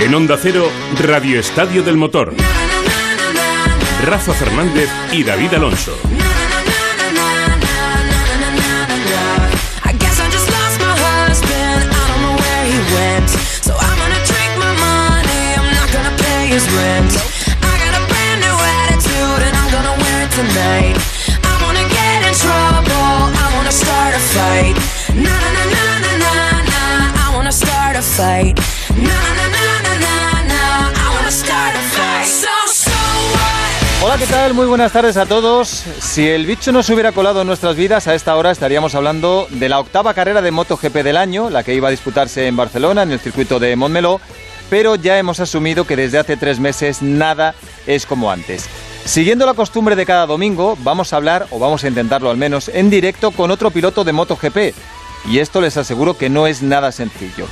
En 0.00 0.14
Onda 0.14 0.36
Cero, 0.40 0.70
Radio 1.00 1.40
Estadio 1.40 1.82
del 1.82 1.96
Motor. 1.96 2.34
Rafa 4.04 4.32
Fernández 4.34 4.88
y 5.10 5.24
David 5.24 5.54
Alonso. 5.54 5.96
¿Qué 34.18 34.26
tal? 34.26 34.54
Muy 34.54 34.66
buenas 34.66 34.92
tardes 34.92 35.18
a 35.18 35.26
todos. 35.26 35.68
Si 35.68 36.26
el 36.26 36.46
bicho 36.46 36.72
no 36.72 36.82
se 36.82 36.94
hubiera 36.94 37.12
colado 37.12 37.42
en 37.42 37.46
nuestras 37.46 37.76
vidas, 37.76 38.06
a 38.06 38.14
esta 38.14 38.34
hora 38.36 38.50
estaríamos 38.50 38.94
hablando 38.94 39.46
de 39.50 39.68
la 39.68 39.78
octava 39.78 40.14
carrera 40.14 40.40
de 40.40 40.50
MotoGP 40.50 40.94
del 41.02 41.18
año, 41.18 41.50
la 41.50 41.62
que 41.62 41.74
iba 41.74 41.88
a 41.88 41.90
disputarse 41.90 42.46
en 42.46 42.56
Barcelona, 42.56 43.02
en 43.02 43.12
el 43.12 43.20
circuito 43.20 43.58
de 43.58 43.76
Montmeló, 43.76 44.20
pero 44.70 44.94
ya 44.94 45.18
hemos 45.18 45.40
asumido 45.40 45.86
que 45.86 45.96
desde 45.96 46.18
hace 46.18 46.38
tres 46.38 46.58
meses 46.60 47.02
nada 47.02 47.54
es 47.86 48.06
como 48.06 48.30
antes. 48.30 48.66
Siguiendo 49.04 49.44
la 49.44 49.54
costumbre 49.54 49.96
de 49.96 50.06
cada 50.06 50.26
domingo, 50.26 50.78
vamos 50.80 51.12
a 51.12 51.16
hablar, 51.16 51.46
o 51.50 51.58
vamos 51.58 51.84
a 51.84 51.88
intentarlo 51.88 52.30
al 52.30 52.38
menos, 52.38 52.68
en 52.68 52.88
directo 52.88 53.32
con 53.32 53.50
otro 53.50 53.70
piloto 53.70 54.02
de 54.02 54.12
MotoGP. 54.12 54.56
Y 55.28 55.38
esto 55.38 55.60
les 55.60 55.76
aseguro 55.76 56.16
que 56.16 56.28
no 56.28 56.46
es 56.46 56.62
nada 56.62 56.92
sencillo. 56.92 57.46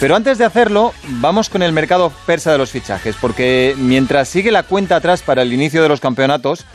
Pero 0.00 0.16
antes 0.16 0.38
de 0.38 0.44
hacerlo, 0.44 0.92
vamos 1.20 1.48
con 1.48 1.62
el 1.62 1.72
mercado 1.72 2.12
persa 2.26 2.52
de 2.52 2.58
los 2.58 2.70
fichajes, 2.70 3.16
porque 3.20 3.74
mientras 3.78 4.28
sigue 4.28 4.50
la 4.50 4.64
cuenta 4.64 4.96
atrás 4.96 5.22
para 5.22 5.42
el 5.42 5.52
inicio 5.52 5.82
de 5.82 5.88
los 5.88 6.00
campeonatos, 6.00 6.66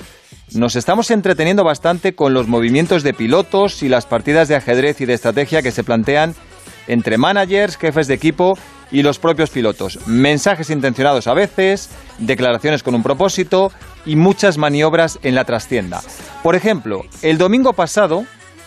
nos 0.54 0.76
estamos 0.76 1.12
entreteniendo 1.12 1.64
bastante 1.64 2.16
con 2.16 2.34
los 2.34 2.48
movimientos 2.48 3.04
de 3.04 3.14
pilotos 3.14 3.84
y 3.84 3.90
las 3.90 4.06
partidas 4.06 4.48
de 4.48 4.56
ajedrez 4.56 5.00
y 5.02 5.06
de 5.06 5.14
estrategia 5.14 5.62
que 5.62 5.72
se 5.72 5.84
plantean 5.84 6.34
entre 6.88 7.18
managers, 7.18 7.78
jefes 7.78 8.08
de 8.08 8.16
equipo 8.16 8.58
y 8.92 9.04
los 9.04 9.20
propios 9.20 9.52
pilotos. 9.52 10.00
Mensajes 10.08 10.70
intencionados 10.72 11.28
a 11.28 11.36
veces, 11.36 11.90
declaraciones 12.18 12.82
con 12.82 12.96
un 12.96 13.04
propósito 13.04 13.72
y 14.06 14.16
muchas 14.16 14.58
maniobras 14.58 15.20
en 15.22 15.36
la 15.36 15.46
trastienda. 15.46 16.02
Por 16.42 16.56
ejemplo, 16.56 17.04
el 17.22 17.38
domingo 17.38 17.74
pasado, 17.74 18.26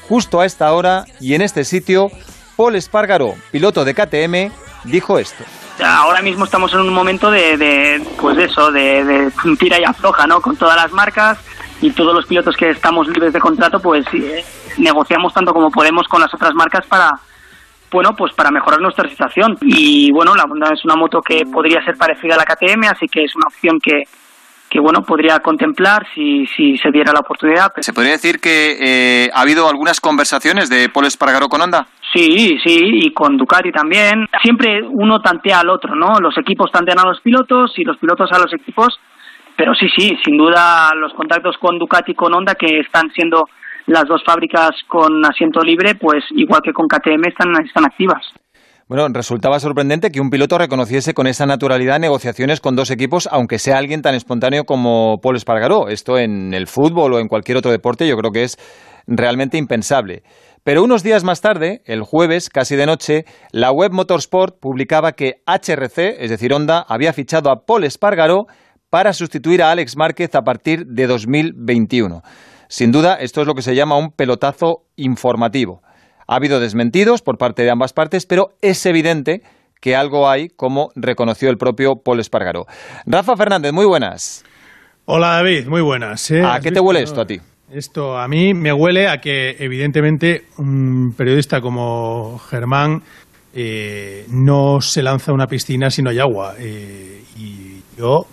justo 0.08 0.40
a 0.40 0.46
esta 0.46 0.72
hora 0.72 1.04
y 1.20 1.34
en 1.34 1.42
este 1.42 1.64
sitio, 1.64 2.10
Paul 2.56 2.76
Espargaró, 2.76 3.34
piloto 3.50 3.84
de 3.84 3.94
KTM, 3.94 4.52
dijo 4.84 5.18
esto. 5.18 5.44
Ahora 5.84 6.22
mismo 6.22 6.44
estamos 6.44 6.72
en 6.74 6.80
un 6.80 6.92
momento 6.92 7.30
de, 7.30 8.02
pues 8.20 8.38
eso, 8.38 8.70
de, 8.70 9.04
de, 9.04 9.32
tira 9.58 9.80
y 9.80 9.84
afloja, 9.84 10.26
¿no? 10.26 10.40
Con 10.40 10.56
todas 10.56 10.76
las 10.76 10.92
marcas 10.92 11.38
y 11.80 11.90
todos 11.90 12.14
los 12.14 12.26
pilotos 12.26 12.56
que 12.56 12.70
estamos 12.70 13.08
libres 13.08 13.32
de 13.32 13.40
contrato, 13.40 13.80
pues 13.80 14.06
eh, 14.12 14.44
negociamos 14.78 15.32
tanto 15.32 15.52
como 15.52 15.70
podemos 15.70 16.06
con 16.06 16.20
las 16.20 16.32
otras 16.32 16.54
marcas 16.54 16.86
para, 16.86 17.10
bueno, 17.90 18.14
pues 18.16 18.32
para 18.34 18.50
mejorar 18.50 18.80
nuestra 18.80 19.08
situación. 19.08 19.56
Y 19.62 20.12
bueno, 20.12 20.34
la 20.34 20.44
Honda 20.44 20.72
es 20.72 20.84
una 20.84 20.94
moto 20.94 21.20
que 21.20 21.44
podría 21.46 21.82
ser 21.84 21.96
parecida 21.96 22.34
a 22.34 22.38
la 22.38 22.44
KTM, 22.44 22.84
así 22.84 23.06
que 23.08 23.24
es 23.24 23.34
una 23.34 23.46
opción 23.48 23.78
que, 23.82 24.04
que 24.72 24.80
bueno, 24.80 25.02
podría 25.02 25.40
contemplar 25.40 26.06
si, 26.14 26.46
si 26.46 26.78
se 26.78 26.90
diera 26.90 27.12
la 27.12 27.20
oportunidad. 27.20 27.72
¿Se 27.80 27.92
podría 27.92 28.12
decir 28.12 28.40
que 28.40 28.78
eh, 28.80 29.30
ha 29.34 29.42
habido 29.42 29.68
algunas 29.68 30.00
conversaciones 30.00 30.70
de 30.70 30.88
Paul 30.88 31.04
Espargaró 31.04 31.48
con 31.50 31.60
Honda? 31.60 31.86
Sí, 32.14 32.58
sí, 32.64 32.80
y 32.80 33.12
con 33.12 33.36
Ducati 33.36 33.70
también. 33.70 34.26
Siempre 34.42 34.80
uno 34.82 35.20
tantea 35.20 35.60
al 35.60 35.68
otro, 35.68 35.94
¿no? 35.94 36.18
Los 36.20 36.38
equipos 36.38 36.72
tantean 36.72 37.00
a 37.00 37.04
los 37.04 37.20
pilotos 37.20 37.74
y 37.76 37.84
los 37.84 37.98
pilotos 37.98 38.32
a 38.32 38.38
los 38.38 38.50
equipos. 38.54 38.98
Pero 39.58 39.74
sí, 39.74 39.88
sí, 39.94 40.16
sin 40.24 40.38
duda 40.38 40.94
los 40.94 41.12
contactos 41.12 41.58
con 41.58 41.78
Ducati 41.78 42.12
y 42.12 42.14
con 42.14 42.32
Honda, 42.32 42.54
que 42.54 42.80
están 42.80 43.10
siendo 43.10 43.44
las 43.84 44.04
dos 44.06 44.22
fábricas 44.24 44.70
con 44.88 45.22
asiento 45.26 45.60
libre, 45.60 45.96
pues 45.96 46.24
igual 46.30 46.62
que 46.64 46.72
con 46.72 46.86
KTM 46.88 47.28
están, 47.28 47.52
están 47.62 47.84
activas. 47.84 48.22
Bueno, 48.92 49.08
resultaba 49.08 49.58
sorprendente 49.58 50.10
que 50.10 50.20
un 50.20 50.28
piloto 50.28 50.58
reconociese 50.58 51.14
con 51.14 51.26
esa 51.26 51.46
naturalidad 51.46 51.98
negociaciones 51.98 52.60
con 52.60 52.76
dos 52.76 52.90
equipos, 52.90 53.26
aunque 53.32 53.58
sea 53.58 53.78
alguien 53.78 54.02
tan 54.02 54.14
espontáneo 54.14 54.64
como 54.64 55.18
Paul 55.22 55.36
Espargaró. 55.36 55.88
Esto 55.88 56.18
en 56.18 56.52
el 56.52 56.66
fútbol 56.66 57.14
o 57.14 57.18
en 57.18 57.26
cualquier 57.26 57.56
otro 57.56 57.70
deporte 57.70 58.06
yo 58.06 58.18
creo 58.18 58.32
que 58.32 58.42
es 58.42 58.58
realmente 59.06 59.56
impensable. 59.56 60.24
Pero 60.62 60.84
unos 60.84 61.02
días 61.02 61.24
más 61.24 61.40
tarde, 61.40 61.80
el 61.86 62.02
jueves, 62.02 62.50
casi 62.50 62.76
de 62.76 62.84
noche, 62.84 63.24
la 63.50 63.72
web 63.72 63.92
Motorsport 63.92 64.60
publicaba 64.60 65.12
que 65.12 65.36
HRC, 65.46 66.22
es 66.22 66.28
decir, 66.28 66.52
Honda, 66.52 66.84
había 66.86 67.14
fichado 67.14 67.50
a 67.50 67.64
Paul 67.64 67.84
Espargaró 67.84 68.44
para 68.90 69.14
sustituir 69.14 69.62
a 69.62 69.70
Alex 69.70 69.96
Márquez 69.96 70.34
a 70.34 70.42
partir 70.42 70.84
de 70.84 71.06
2021. 71.06 72.20
Sin 72.68 72.92
duda, 72.92 73.14
esto 73.14 73.40
es 73.40 73.46
lo 73.46 73.54
que 73.54 73.62
se 73.62 73.74
llama 73.74 73.96
un 73.96 74.10
pelotazo 74.10 74.84
informativo. 74.96 75.80
Ha 76.32 76.36
habido 76.36 76.60
desmentidos 76.60 77.20
por 77.20 77.36
parte 77.36 77.62
de 77.62 77.70
ambas 77.70 77.92
partes, 77.92 78.24
pero 78.24 78.52
es 78.62 78.86
evidente 78.86 79.42
que 79.82 79.94
algo 79.94 80.30
hay, 80.30 80.48
como 80.48 80.88
reconoció 80.96 81.50
el 81.50 81.58
propio 81.58 81.96
Paul 82.02 82.20
Espargaró. 82.20 82.64
Rafa 83.04 83.36
Fernández, 83.36 83.74
muy 83.74 83.84
buenas. 83.84 84.42
Hola 85.04 85.32
David, 85.32 85.66
muy 85.66 85.82
buenas. 85.82 86.30
¿eh? 86.30 86.42
¿A 86.42 86.58
qué 86.60 86.72
te 86.72 86.80
huele 86.80 87.02
esto 87.02 87.20
a 87.20 87.26
ti? 87.26 87.38
Esto 87.70 88.16
a 88.16 88.28
mí 88.28 88.54
me 88.54 88.72
huele 88.72 89.08
a 89.08 89.18
que 89.18 89.56
evidentemente 89.58 90.46
un 90.56 91.12
periodista 91.14 91.60
como 91.60 92.38
Germán 92.38 93.02
eh, 93.52 94.24
no 94.30 94.80
se 94.80 95.02
lanza 95.02 95.32
a 95.32 95.34
una 95.34 95.46
piscina 95.46 95.90
si 95.90 96.00
no 96.00 96.08
hay 96.08 96.18
agua. 96.18 96.54
Eh, 96.58 97.24
y 97.36 97.82
yo, 97.98 98.24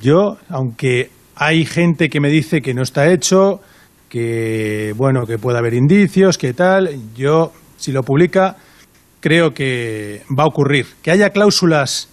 yo, 0.00 0.36
aunque 0.48 1.10
hay 1.36 1.64
gente 1.64 2.08
que 2.08 2.18
me 2.18 2.28
dice 2.28 2.60
que 2.60 2.74
no 2.74 2.82
está 2.82 3.12
hecho, 3.12 3.60
que 4.10 4.92
bueno, 4.96 5.24
que 5.24 5.38
puede 5.38 5.56
haber 5.56 5.72
indicios, 5.72 6.36
que 6.36 6.52
tal, 6.52 6.90
yo, 7.14 7.52
si 7.78 7.92
lo 7.92 8.02
publica, 8.02 8.56
creo 9.20 9.54
que 9.54 10.22
va 10.36 10.42
a 10.42 10.46
ocurrir. 10.46 10.86
Que 11.02 11.12
haya 11.12 11.30
cláusulas 11.30 12.08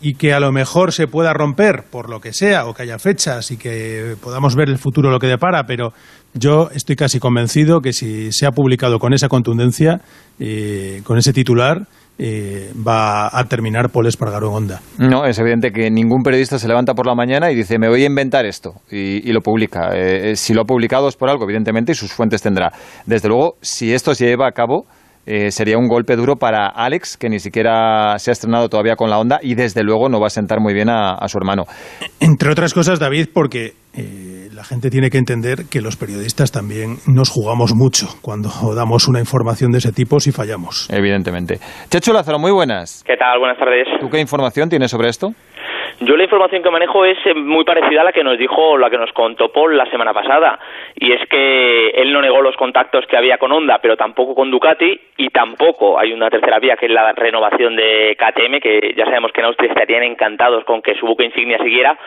y 0.00 0.14
que 0.14 0.34
a 0.34 0.40
lo 0.40 0.52
mejor 0.52 0.92
se 0.92 1.06
pueda 1.06 1.32
romper 1.32 1.84
por 1.90 2.10
lo 2.10 2.20
que 2.20 2.32
sea 2.32 2.66
o 2.66 2.74
que 2.74 2.82
haya 2.82 2.98
fechas 2.98 3.50
y 3.50 3.56
que 3.56 4.16
podamos 4.20 4.54
ver 4.54 4.68
el 4.68 4.78
futuro 4.78 5.10
lo 5.10 5.18
que 5.18 5.28
depara, 5.28 5.64
pero 5.66 5.92
yo 6.34 6.68
estoy 6.74 6.96
casi 6.96 7.18
convencido 7.18 7.80
que 7.80 7.92
si 7.92 8.32
se 8.32 8.44
ha 8.44 8.50
publicado 8.50 8.98
con 8.98 9.14
esa 9.14 9.28
contundencia, 9.28 10.02
eh, 10.38 11.00
con 11.04 11.16
ese 11.16 11.32
titular, 11.32 11.86
eh, 12.18 12.72
va 12.86 13.28
a 13.32 13.44
terminar 13.44 13.90
Paul 13.90 14.06
Espargaró 14.06 14.52
Honda. 14.52 14.80
No, 14.98 15.24
es 15.24 15.38
evidente 15.38 15.70
que 15.70 15.90
ningún 15.90 16.22
periodista 16.22 16.58
se 16.58 16.68
levanta 16.68 16.94
por 16.94 17.06
la 17.06 17.14
mañana 17.14 17.50
y 17.50 17.54
dice 17.54 17.78
me 17.78 17.88
voy 17.88 18.02
a 18.02 18.06
inventar 18.06 18.46
esto 18.46 18.74
y, 18.90 19.28
y 19.28 19.32
lo 19.32 19.40
publica. 19.40 19.90
Eh, 19.94 20.36
si 20.36 20.54
lo 20.54 20.62
ha 20.62 20.64
publicado 20.64 21.08
es 21.08 21.16
por 21.16 21.28
algo, 21.28 21.44
evidentemente, 21.44 21.92
y 21.92 21.94
sus 21.94 22.12
fuentes 22.12 22.42
tendrá. 22.42 22.72
Desde 23.04 23.28
luego, 23.28 23.56
si 23.60 23.92
esto 23.92 24.14
se 24.14 24.26
lleva 24.26 24.48
a 24.48 24.52
cabo, 24.52 24.86
eh, 25.26 25.50
sería 25.50 25.76
un 25.76 25.88
golpe 25.88 26.14
duro 26.14 26.36
para 26.36 26.68
Alex, 26.68 27.16
que 27.16 27.28
ni 27.28 27.40
siquiera 27.40 28.16
se 28.18 28.30
ha 28.30 28.32
estrenado 28.32 28.68
todavía 28.68 28.94
con 28.94 29.10
la 29.10 29.18
onda 29.18 29.40
y 29.42 29.56
desde 29.56 29.82
luego 29.82 30.08
no 30.08 30.20
va 30.20 30.28
a 30.28 30.30
sentar 30.30 30.60
muy 30.60 30.72
bien 30.72 30.88
a, 30.88 31.14
a 31.14 31.28
su 31.28 31.36
hermano. 31.36 31.64
Entre 32.20 32.50
otras 32.50 32.72
cosas, 32.72 33.00
David, 33.00 33.30
porque 33.34 33.74
eh, 33.96 34.48
la 34.52 34.64
gente 34.64 34.90
tiene 34.90 35.10
que 35.10 35.18
entender 35.18 35.66
que 35.70 35.80
los 35.80 35.96
periodistas 35.96 36.52
también 36.52 36.96
nos 37.06 37.30
jugamos 37.30 37.74
mucho 37.74 38.06
cuando 38.22 38.50
damos 38.74 39.08
una 39.08 39.20
información 39.20 39.70
de 39.72 39.78
ese 39.78 39.92
tipo 39.92 40.20
si 40.20 40.32
fallamos. 40.32 40.88
Evidentemente. 40.90 41.58
Checho 41.90 42.12
Lázaro, 42.12 42.38
muy 42.38 42.52
buenas. 42.52 43.02
¿Qué 43.06 43.16
tal? 43.16 43.38
Buenas 43.38 43.58
tardes. 43.58 43.86
¿Tú 44.00 44.08
qué 44.08 44.20
información 44.20 44.68
tienes 44.68 44.90
sobre 44.90 45.08
esto? 45.08 45.32
Yo 46.00 46.14
la 46.14 46.24
información 46.24 46.62
que 46.62 46.70
manejo 46.70 47.06
es 47.06 47.16
eh, 47.24 47.32
muy 47.32 47.64
parecida 47.64 48.02
a 48.02 48.04
la 48.04 48.12
que 48.12 48.22
nos 48.22 48.36
dijo, 48.36 48.76
la 48.76 48.90
que 48.90 48.98
nos 48.98 49.12
contó 49.12 49.50
Paul 49.50 49.78
la 49.78 49.86
semana 49.86 50.12
pasada, 50.12 50.58
y 50.94 51.10
es 51.10 51.26
que 51.26 51.88
él 51.88 52.12
no 52.12 52.20
negó 52.20 52.42
los 52.42 52.54
contactos 52.56 53.06
que 53.06 53.16
había 53.16 53.38
con 53.38 53.50
Honda, 53.50 53.78
pero 53.80 53.96
tampoco 53.96 54.34
con 54.34 54.50
Ducati, 54.50 55.00
y 55.16 55.28
tampoco 55.30 55.98
hay 55.98 56.12
una 56.12 56.28
tercera 56.28 56.58
vía 56.58 56.76
que 56.76 56.84
es 56.84 56.92
la 56.92 57.12
renovación 57.12 57.76
de 57.76 58.14
KTM, 58.18 58.60
que 58.60 58.94
ya 58.94 59.06
sabemos 59.06 59.32
que 59.32 59.40
en 59.40 59.46
Austria 59.46 59.70
estarían 59.70 60.02
encantados 60.02 60.64
con 60.64 60.82
que 60.82 60.96
su 60.96 61.06
buque 61.06 61.24
insignia 61.24 61.56
siguiera, 61.58 61.98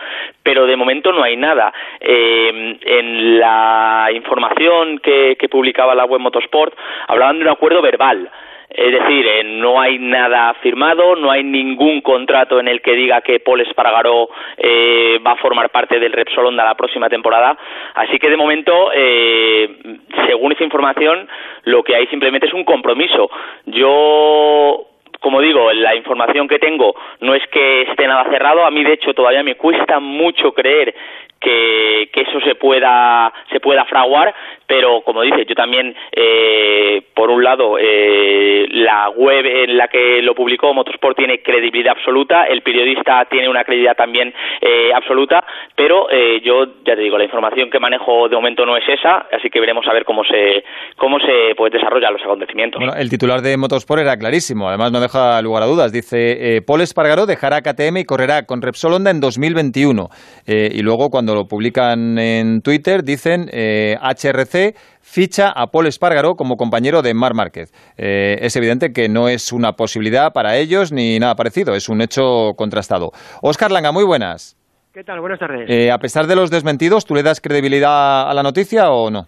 pero 0.43 0.67
de 0.67 0.75
momento 0.75 1.11
no 1.11 1.23
hay 1.23 1.35
nada. 1.35 1.73
Eh, 1.99 2.77
en 2.81 3.39
la 3.39 4.09
información 4.13 4.99
que, 4.99 5.35
que 5.39 5.49
publicaba 5.49 5.95
la 5.95 6.05
web 6.05 6.21
Motorsport 6.21 6.75
hablaban 7.07 7.37
de 7.37 7.45
un 7.45 7.49
acuerdo 7.49 7.81
verbal. 7.81 8.29
Es 8.69 8.91
decir, 8.91 9.25
eh, 9.25 9.43
no 9.43 9.81
hay 9.81 9.97
nada 9.97 10.53
firmado, 10.61 11.15
no 11.15 11.31
hay 11.31 11.43
ningún 11.43 12.01
contrato 12.01 12.59
en 12.59 12.67
el 12.67 12.81
que 12.81 12.93
diga 12.93 13.21
que 13.21 13.39
Paul 13.39 13.61
Espargaró 13.61 14.29
eh, 14.57 15.19
va 15.25 15.31
a 15.31 15.37
formar 15.37 15.69
parte 15.71 15.99
del 15.99 16.13
Repsol 16.13 16.45
Honda 16.45 16.63
la 16.63 16.75
próxima 16.75 17.09
temporada. 17.09 17.57
Así 17.95 18.19
que 18.19 18.29
de 18.29 18.37
momento, 18.37 18.91
eh, 18.93 19.97
según 20.27 20.51
esa 20.51 20.63
información, 20.63 21.27
lo 21.63 21.83
que 21.83 21.95
hay 21.95 22.05
simplemente 22.07 22.45
es 22.45 22.53
un 22.53 22.63
compromiso. 22.63 23.31
Yo 23.65 24.85
como 25.19 25.41
digo, 25.41 25.73
la 25.73 25.95
información 25.95 26.47
que 26.47 26.59
tengo 26.59 26.95
no 27.19 27.35
es 27.35 27.45
que 27.47 27.81
esté 27.81 28.07
nada 28.07 28.25
cerrado. 28.29 28.65
A 28.65 28.71
mí, 28.71 28.83
de 28.83 28.93
hecho, 28.93 29.13
todavía 29.13 29.43
me 29.43 29.55
cuesta 29.55 29.99
mucho 29.99 30.53
creer 30.53 30.95
que, 31.39 32.09
que 32.13 32.21
eso 32.21 32.39
se 32.41 32.55
pueda, 32.55 33.33
se 33.51 33.59
pueda 33.59 33.83
fraguar, 33.85 34.33
pero 34.69 35.01
como 35.01 35.23
dice, 35.23 35.45
yo 35.47 35.55
también, 35.55 35.95
eh, 36.11 37.01
por 37.15 37.31
un 37.31 37.43
lado, 37.43 37.79
eh, 37.79 38.67
la 38.69 39.09
web 39.09 39.43
en 39.43 39.75
la 39.75 39.87
que 39.87 40.21
lo 40.21 40.35
publicó 40.35 40.75
Motorsport 40.75 41.17
tiene 41.17 41.41
credibilidad 41.41 41.95
absoluta, 41.97 42.43
el 42.43 42.61
periodista 42.61 43.25
tiene 43.31 43.49
una 43.49 43.63
credibilidad 43.63 43.97
también 43.97 44.31
eh, 44.61 44.91
absoluta, 44.93 45.43
pero 45.75 46.07
yo 46.43 46.65
ya 46.85 46.95
te 46.95 47.01
digo, 47.01 47.17
la 47.17 47.23
información 47.23 47.71
que 47.71 47.79
manejo 47.79 48.29
de 48.29 48.35
momento 48.35 48.63
no 48.63 48.77
es 48.77 48.83
esa, 48.87 49.25
así 49.31 49.49
que 49.49 49.59
veremos 49.59 49.87
a 49.87 49.93
ver 49.93 50.05
cómo 50.05 50.23
se 50.23 50.63
cómo 50.97 51.17
se 51.19 51.55
pues, 51.55 51.73
desarrollan 51.73 52.13
los 52.13 52.21
acontecimientos. 52.21 52.81
El 52.95 53.09
titular 53.09 53.41
de 53.41 53.57
Motorsport 53.57 54.01
era 54.01 54.17
clarísimo, 54.17 54.69
además 54.69 54.91
no 54.91 54.99
deja 54.99 55.41
lugar 55.41 55.63
a 55.63 55.65
dudas. 55.65 55.91
Dice, 55.91 56.61
Paul 56.67 56.81
Espargaró 56.81 57.25
dejará 57.25 57.61
KTM 57.61 57.97
y 57.97 58.05
correrá 58.05 58.45
con 58.45 58.61
Repsol 58.61 58.93
Honda 58.93 59.09
en 59.09 59.19
2021. 59.19 60.09
y 60.45 60.81
luego 60.83 61.09
cuando 61.09 61.33
lo 61.33 61.47
publican 61.47 62.19
en 62.19 62.61
Twitter 62.61 63.03
dicen 63.03 63.47
HRC 63.49 64.58
ficha 65.01 65.49
a 65.49 65.67
Paul 65.67 65.87
Espargaró 65.87 66.35
como 66.35 66.57
compañero 66.57 67.01
de 67.01 67.13
Mar 67.13 67.33
Márquez. 67.33 67.71
Eh, 67.97 68.37
es 68.41 68.55
evidente 68.55 68.93
que 68.93 69.09
no 69.09 69.27
es 69.27 69.51
una 69.51 69.73
posibilidad 69.73 70.33
para 70.33 70.57
ellos 70.57 70.91
ni 70.91 71.19
nada 71.19 71.35
parecido, 71.35 71.75
es 71.75 71.89
un 71.89 72.01
hecho 72.01 72.53
contrastado. 72.55 73.11
Oscar 73.41 73.71
Langa, 73.71 73.91
muy 73.91 74.03
buenas. 74.03 74.55
¿Qué 74.93 75.03
tal? 75.03 75.19
Buenas 75.19 75.39
tardes. 75.39 75.69
Eh, 75.69 75.91
a 75.91 75.97
pesar 75.99 76.25
de 76.27 76.35
los 76.35 76.49
desmentidos, 76.49 77.05
¿tú 77.05 77.15
le 77.15 77.23
das 77.23 77.41
credibilidad 77.41 78.29
a 78.29 78.33
la 78.33 78.43
noticia 78.43 78.91
o 78.91 79.09
no? 79.09 79.27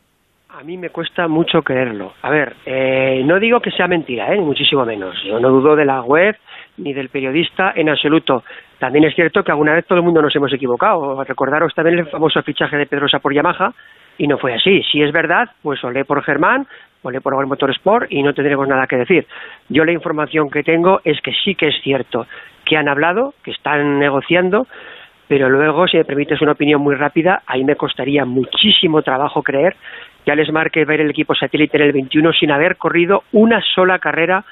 A 0.50 0.64
mí 0.64 0.78
me 0.78 0.90
cuesta 0.90 1.28
mucho 1.28 1.62
creerlo. 1.62 2.14
A 2.22 2.30
ver, 2.30 2.56
eh, 2.66 3.22
no 3.26 3.40
digo 3.40 3.62
que 3.62 3.72
sea 3.72 3.88
mentira, 3.88 4.30
ni 4.30 4.42
muchísimo 4.42 4.86
menos. 4.86 5.16
Yo 5.26 5.40
no 5.40 5.50
dudo 5.50 5.76
de 5.76 5.86
la 5.86 6.02
web 6.02 6.36
ni 6.78 6.94
del 6.94 7.10
periodista 7.10 7.74
en 7.76 7.90
absoluto. 7.90 8.44
También 8.80 9.06
es 9.06 9.16
cierto 9.16 9.44
que 9.44 9.52
alguna 9.52 9.74
vez 9.74 9.86
todo 9.86 10.00
el 10.00 10.06
mundo 10.06 10.22
nos 10.22 10.36
hemos 10.36 10.54
equivocado. 10.54 11.24
Recordaros 11.24 11.74
también 11.74 12.00
el 12.00 12.08
famoso 12.08 12.42
fichaje 12.44 12.78
de 12.78 12.86
Pedrosa 12.86 13.20
por 13.20 13.34
Yamaha, 13.34 13.74
y 14.18 14.28
no 14.28 14.38
fue 14.38 14.54
así. 14.54 14.84
Si 14.92 15.02
es 15.02 15.12
verdad, 15.12 15.50
pues 15.62 15.84
olé 15.84 16.06
por 16.06 16.24
Germán, 16.24 16.68
olé 17.02 17.22
por 17.22 17.46
Motorsport 17.46 18.12
y 18.12 18.22
no 18.22 18.34
tendremos 18.34 18.68
nada 18.68 18.88
que 18.88 18.98
decir. 18.98 19.26
Yo 19.70 19.86
la 19.86 19.92
información 19.92 20.50
que 20.50 20.64
tengo 20.64 21.02
es 21.04 21.20
que 21.22 21.34
sí 21.44 21.56
que 21.56 21.70
es 21.70 21.76
cierto 21.82 22.28
que 22.66 22.78
han 22.78 22.88
hablado, 22.88 23.34
que 23.44 23.52
están 23.52 24.00
negociando, 24.00 24.68
pero 25.28 25.50
luego, 25.50 25.88
si 25.88 25.98
me 25.98 26.06
permites 26.06 26.42
una 26.42 26.52
opinión 26.52 26.82
muy 26.82 26.94
rápida, 26.96 27.42
ahí 27.48 27.64
me 27.64 27.76
costaría 27.76 28.26
muchísimo 28.26 29.02
trabajo 29.02 29.42
creer 29.42 29.76
que 30.26 30.32
Alex 30.32 30.52
Márquez 30.52 30.86
ver 30.86 31.02
el 31.02 31.10
equipo 31.10 31.34
satélite 31.34 31.78
en 31.78 31.84
el 31.84 31.94
21 31.94 32.34
sin 32.34 32.52
haber 32.52 32.78
corrido 32.78 33.24
una 33.32 33.62
sola 33.74 33.98
carrera 34.00 34.44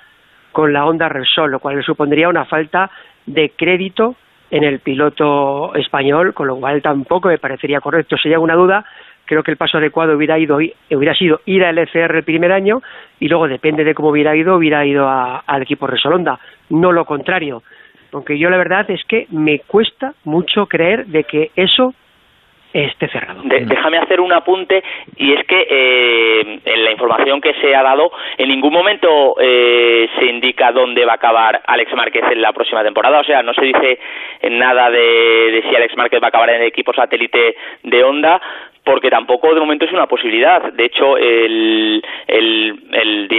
con 0.51 0.73
la 0.73 0.85
Honda 0.85 1.09
Repsol, 1.09 1.51
lo 1.51 1.59
cual 1.59 1.77
le 1.77 1.83
supondría 1.83 2.29
una 2.29 2.45
falta 2.45 2.89
de 3.25 3.51
crédito 3.55 4.15
en 4.51 4.63
el 4.63 4.79
piloto 4.79 5.75
español, 5.75 6.33
con 6.33 6.47
lo 6.47 6.55
cual 6.55 6.81
tampoco 6.81 7.27
me 7.27 7.37
parecería 7.37 7.81
correcto. 7.81 8.17
Si 8.17 8.27
hay 8.27 8.33
alguna 8.33 8.55
duda, 8.55 8.83
creo 9.29 9.43
que 9.43 9.51
el 9.51 9.57
paso 9.57 9.77
adecuado 9.77 10.17
hubiera 10.17 10.39
ido 10.39 10.55
hubiera 10.55 11.13
sido 11.13 11.41
ir 11.45 11.63
al 11.63 11.77
ECR 11.77 12.15
el 12.15 12.23
primer 12.23 12.51
año 12.51 12.81
y 13.19 13.27
luego 13.27 13.47
depende 13.47 13.83
de 13.83 13.93
cómo 13.93 14.09
hubiera 14.09 14.35
ido 14.35 14.55
hubiera 14.55 14.83
ido 14.83 15.07
al 15.07 15.61
equipo 15.61 15.85
Resolonda 15.85 16.39
no 16.71 16.91
lo 16.91 17.05
contrario 17.05 17.61
aunque 18.11 18.39
yo 18.39 18.49
la 18.49 18.57
verdad 18.57 18.89
es 18.89 19.03
que 19.05 19.27
me 19.29 19.59
cuesta 19.59 20.13
mucho 20.23 20.65
creer 20.65 21.05
de 21.05 21.25
que 21.25 21.51
eso 21.55 21.93
esté 22.73 23.07
cerrado. 23.09 23.41
déjame 23.43 23.97
hacer 23.97 24.21
un 24.21 24.31
apunte 24.31 24.83
y 25.17 25.33
es 25.33 25.45
que 25.45 25.67
eh, 25.69 26.59
en 26.65 26.83
la 26.83 26.91
información 26.91 27.41
que 27.41 27.53
se 27.55 27.75
ha 27.75 27.81
dado 27.81 28.11
en 28.37 28.49
ningún 28.49 28.73
momento 28.73 29.35
eh, 29.39 30.07
se 30.19 30.25
indica 30.25 30.71
dónde 30.71 31.05
va 31.05 31.13
a 31.13 31.15
acabar 31.15 31.61
Alex 31.65 31.93
Márquez 31.95 32.23
en 32.31 32.41
la 32.41 32.53
próxima 32.53 32.83
temporada, 32.83 33.19
o 33.19 33.23
sea, 33.23 33.41
no 33.41 33.53
se 33.53 33.65
dice 33.65 33.99
nada 34.51 34.89
de, 34.91 34.99
de 34.99 35.63
si 35.67 35.75
Alex 35.75 35.97
Márquez 35.97 36.21
va 36.21 36.27
a 36.27 36.29
acabar 36.29 36.49
en 36.51 36.61
el 36.61 36.67
equipo 36.67 36.93
satélite 36.93 37.55
de 37.83 38.03
Honda, 38.03 38.39
porque 38.89 39.09
tampoco 39.09 39.53
de 39.53 39.59
momento 39.59 39.85
es 39.85 39.91
una 39.91 40.07
posibilidad. 40.07 40.73
De 40.73 40.85
hecho, 40.85 41.17
el, 41.17 42.03
el, 42.27 42.58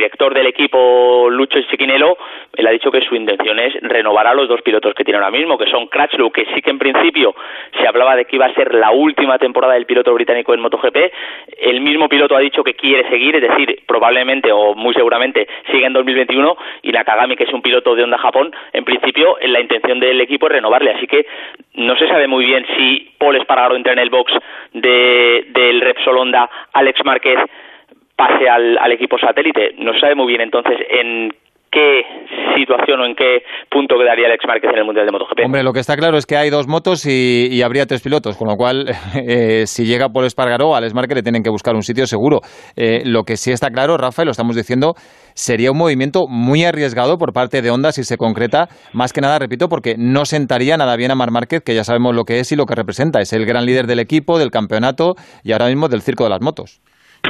director 0.01 0.33
del 0.33 0.47
equipo, 0.47 1.29
Lucho 1.29 1.61
Chiquinelo, 1.71 2.17
él 2.57 2.67
ha 2.67 2.71
dicho 2.71 2.91
que 2.91 3.03
su 3.03 3.15
intención 3.15 3.59
es 3.59 3.75
renovar 3.83 4.27
a 4.27 4.35
los 4.35 4.49
dos 4.49 4.63
pilotos 4.63 4.95
que 4.95 5.05
tiene 5.05 5.19
ahora 5.19 5.31
mismo, 5.31 5.59
que 5.59 5.71
son 5.71 5.89
Crutchlow, 5.89 6.31
que 6.31 6.47
sí 6.55 6.63
que 6.63 6.71
en 6.71 6.79
principio 6.79 7.35
se 7.79 7.87
hablaba 7.87 8.17
de 8.17 8.25
que 8.25 8.37
iba 8.37 8.47
a 8.47 8.55
ser 8.55 8.75
la 8.75 8.93
última 8.93 9.39
temporada 9.39 9.75
del 9.75 9.85
piloto 9.85 10.15
británico 10.15 10.55
en 10.55 10.61
MotoGP. 10.61 10.97
El 11.59 11.83
mismo 11.83 12.09
piloto 12.09 12.35
ha 12.35 12.41
dicho 12.41 12.65
que 12.65 12.75
quiere 12.75 13.09
seguir, 13.11 13.37
es 13.37 13.43
decir, 13.43 13.81
probablemente 13.87 14.51
o 14.53 14.75
muy 14.75 14.95
seguramente 14.95 15.47
sigue 15.71 15.85
en 15.85 15.93
2021 15.93 16.57
y 16.83 16.93
Nakagami, 16.93 17.37
que 17.37 17.45
es 17.45 17.53
un 17.53 17.61
piloto 17.61 17.95
de 17.95 18.03
Honda 18.03 18.17
Japón, 18.19 18.53
en 18.73 18.85
principio 18.85 19.37
la 19.43 19.61
intención 19.61 20.01
del 20.01 20.21
equipo 20.23 20.47
es 20.47 20.53
renovarle. 20.53 20.93
Así 20.93 21.07
que 21.07 21.27
no 21.75 21.95
se 21.97 22.09
sabe 22.09 22.27
muy 22.27 22.47
bien 22.47 22.65
si 22.77 23.13
Paul 23.19 23.37
Espargaro 23.37 23.77
entra 23.77 23.93
en 23.93 23.99
el 23.99 24.09
box 24.09 24.33
de 24.73 25.45
del 25.49 25.81
Repsol 25.83 26.17
Honda 26.17 26.49
Alex 26.73 27.05
Márquez 27.05 27.39
pase 28.21 28.49
al, 28.49 28.77
al 28.77 28.93
equipo 28.93 29.17
satélite. 29.19 29.77
No 29.79 29.99
sabe 29.99 30.15
muy 30.15 30.27
bien 30.27 30.43
entonces 30.43 30.77
en 30.91 31.33
qué 31.71 32.03
situación 32.57 33.01
o 33.01 33.07
en 33.07 33.15
qué 33.15 33.43
punto 33.71 33.97
quedaría 33.97 34.27
Alex 34.27 34.45
Márquez 34.47 34.71
en 34.73 34.79
el 34.81 34.85
Mundial 34.85 35.07
de 35.07 35.13
MotoGP. 35.13 35.45
Hombre, 35.45 35.63
lo 35.63 35.73
que 35.73 35.81
está 35.81 35.97
claro 35.97 36.19
es 36.19 36.27
que 36.27 36.37
hay 36.37 36.51
dos 36.51 36.67
motos 36.67 37.07
y, 37.07 37.63
habría 37.63 37.87
tres 37.87 38.03
pilotos, 38.03 38.37
con 38.37 38.49
lo 38.49 38.57
cual, 38.57 38.87
eh, 39.27 39.67
si 39.67 39.87
llega 39.87 40.09
por 40.09 40.25
Espargaró, 40.25 40.75
a 40.75 40.79
Alex 40.79 40.95
Márquez 40.95 41.17
le 41.17 41.23
tienen 41.23 41.43
que 41.43 41.51
buscar 41.51 41.75
un 41.75 41.83
sitio 41.83 42.07
seguro. 42.07 42.41
Eh, 42.77 43.03
lo 43.05 43.23
que 43.23 43.37
sí 43.37 43.53
está 43.53 43.69
claro, 43.71 43.97
Rafael, 43.97 44.27
lo 44.27 44.33
estamos 44.33 44.57
diciendo, 44.57 44.95
sería 45.35 45.71
un 45.71 45.79
movimiento 45.79 46.27
muy 46.29 46.65
arriesgado 46.65 47.17
por 47.17 47.33
parte 47.33 47.63
de 47.63 47.71
Honda 47.71 47.93
si 47.93 48.03
se 48.03 48.17
concreta, 48.17 48.67
más 48.93 49.13
que 49.13 49.21
nada, 49.21 49.39
repito, 49.39 49.69
porque 49.69 49.95
no 49.97 50.25
sentaría 50.25 50.77
nada 50.77 50.97
bien 50.97 51.13
a 51.13 51.15
Mar 51.15 51.31
Márquez, 51.31 51.63
que 51.65 51.75
ya 51.75 51.85
sabemos 51.85 52.15
lo 52.15 52.25
que 52.25 52.41
es 52.41 52.51
y 52.53 52.57
lo 52.57 52.67
que 52.67 52.75
representa. 52.75 53.21
Es 53.21 53.33
el 53.33 53.47
gran 53.47 53.65
líder 53.65 53.87
del 53.87 54.01
equipo, 54.01 54.39
del 54.39 54.51
campeonato 54.51 55.15
y 55.45 55.53
ahora 55.53 55.67
mismo 55.67 55.89
del 55.89 56.03
circo 56.03 56.25
de 56.25 56.31
las 56.31 56.41
motos. 56.41 56.81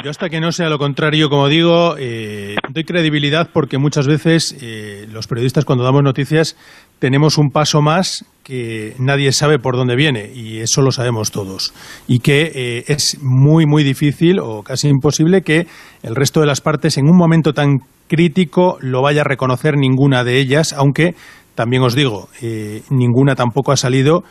Yo 0.03 0.11
hasta 0.11 0.31
que 0.31 0.41
no 0.41 0.51
sea 0.51 0.71
lo 0.71 0.79
contrario, 0.79 1.29
como 1.29 1.49
digo, 1.49 1.97
eh, 1.99 2.57
doy 2.71 2.85
credibilidad 2.85 3.51
porque 3.53 3.77
muchas 3.77 4.07
veces 4.07 4.57
eh, 4.63 5.07
los 5.13 5.27
periodistas 5.27 5.67
cuando 5.67 5.85
damos 5.85 6.03
noticias 6.03 6.57
tenemos 6.99 7.37
un 7.37 7.51
paso 7.51 7.83
más 7.83 8.25
que 8.43 8.95
nadie 8.99 9.31
sabe 9.33 9.59
por 9.59 9.77
dónde 9.77 9.97
viene 9.97 10.33
y 10.35 10.61
eso 10.61 10.81
lo 10.81 10.91
sabemos 10.91 11.31
todos. 11.33 11.75
Y 12.09 12.21
que 12.21 12.51
eh, 12.55 12.85
es 12.87 13.19
muy 13.21 13.67
muy 13.67 13.85
difícil 13.85 14.39
o 14.41 14.63
casi 14.63 14.89
imposible 14.89 15.43
que 15.43 15.67
el 16.03 16.17
resto 16.17 16.41
de 16.41 16.47
las 16.47 16.63
partes 16.63 16.97
en 16.97 17.07
un 17.07 17.19
momento 17.19 17.53
tan 17.53 17.81
crítico 18.09 18.79
lo 18.81 19.03
vaya 19.03 19.21
a 19.21 19.25
reconocer 19.25 19.77
ninguna 19.77 20.25
de 20.25 20.39
ellas, 20.39 20.73
aunque 20.73 21.15
también 21.55 21.83
os 21.83 21.95
digo, 21.95 22.29
ninguna 22.89 23.35
tampoco 23.35 23.73
ha 23.73 23.77
salido 23.77 24.25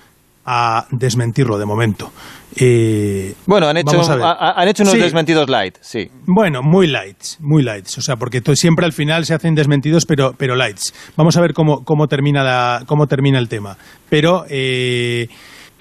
a 0.51 0.87
desmentirlo 0.89 1.59
de 1.59 1.65
momento. 1.67 2.11
Eh, 2.55 3.35
bueno, 3.45 3.67
han 3.67 3.77
hecho, 3.77 4.01
han 4.01 4.67
hecho 4.67 4.81
unos 4.81 4.95
desmentidos 4.95 5.47
light, 5.47 5.77
sí. 5.79 6.09
Bueno, 6.25 6.61
muy 6.63 6.87
lights, 6.87 7.37
muy 7.39 7.61
lights. 7.61 7.99
O 7.99 8.01
sea, 8.01 8.15
porque 8.15 8.41
siempre 8.55 8.87
al 8.87 8.91
final 8.93 9.25
se 9.25 9.35
hacen 9.35 9.53
desmentidos, 9.53 10.07
pero, 10.07 10.33
pero 10.35 10.55
lights. 10.55 10.91
Vamos 11.15 11.37
a 11.37 11.41
ver 11.41 11.53
cómo, 11.53 11.83
cómo, 11.83 12.07
termina, 12.07 12.43
la, 12.43 12.83
cómo 12.87 13.05
termina 13.05 13.37
el 13.37 13.47
tema. 13.47 13.77
Pero 14.09 14.45
eh, 14.49 15.27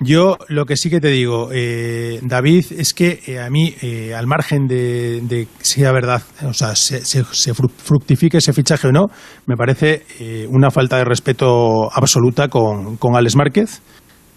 yo 0.00 0.36
lo 0.48 0.66
que 0.66 0.76
sí 0.76 0.90
que 0.90 1.00
te 1.00 1.08
digo, 1.08 1.48
eh, 1.50 2.20
David, 2.20 2.66
es 2.76 2.92
que 2.92 3.40
a 3.42 3.48
mí, 3.48 3.74
al 4.14 4.26
margen 4.26 4.66
de, 4.66 5.22
de 5.22 5.48
sea 5.62 5.92
verdad, 5.92 6.20
o 6.46 6.52
sea, 6.52 6.76
se, 6.76 7.02
se, 7.06 7.24
fructifique 7.54 8.36
ese 8.36 8.52
fichaje 8.52 8.88
o 8.88 8.92
no, 8.92 9.06
me 9.46 9.56
parece 9.56 10.04
una 10.50 10.70
falta 10.70 10.98
de 10.98 11.06
respeto 11.06 11.90
absoluta 11.90 12.48
con, 12.48 12.98
con 12.98 13.16
Alex 13.16 13.34
Márquez 13.34 13.80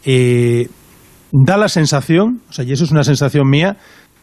eh, 0.06 0.68
da 1.32 1.58
la 1.58 1.70
sensación, 1.70 2.42
o 2.50 2.54
sea, 2.54 2.66
y 2.66 2.72
eso 2.72 2.84
es 2.84 2.92
una 2.92 3.04
sensación 3.04 3.50
mía, 3.50 3.78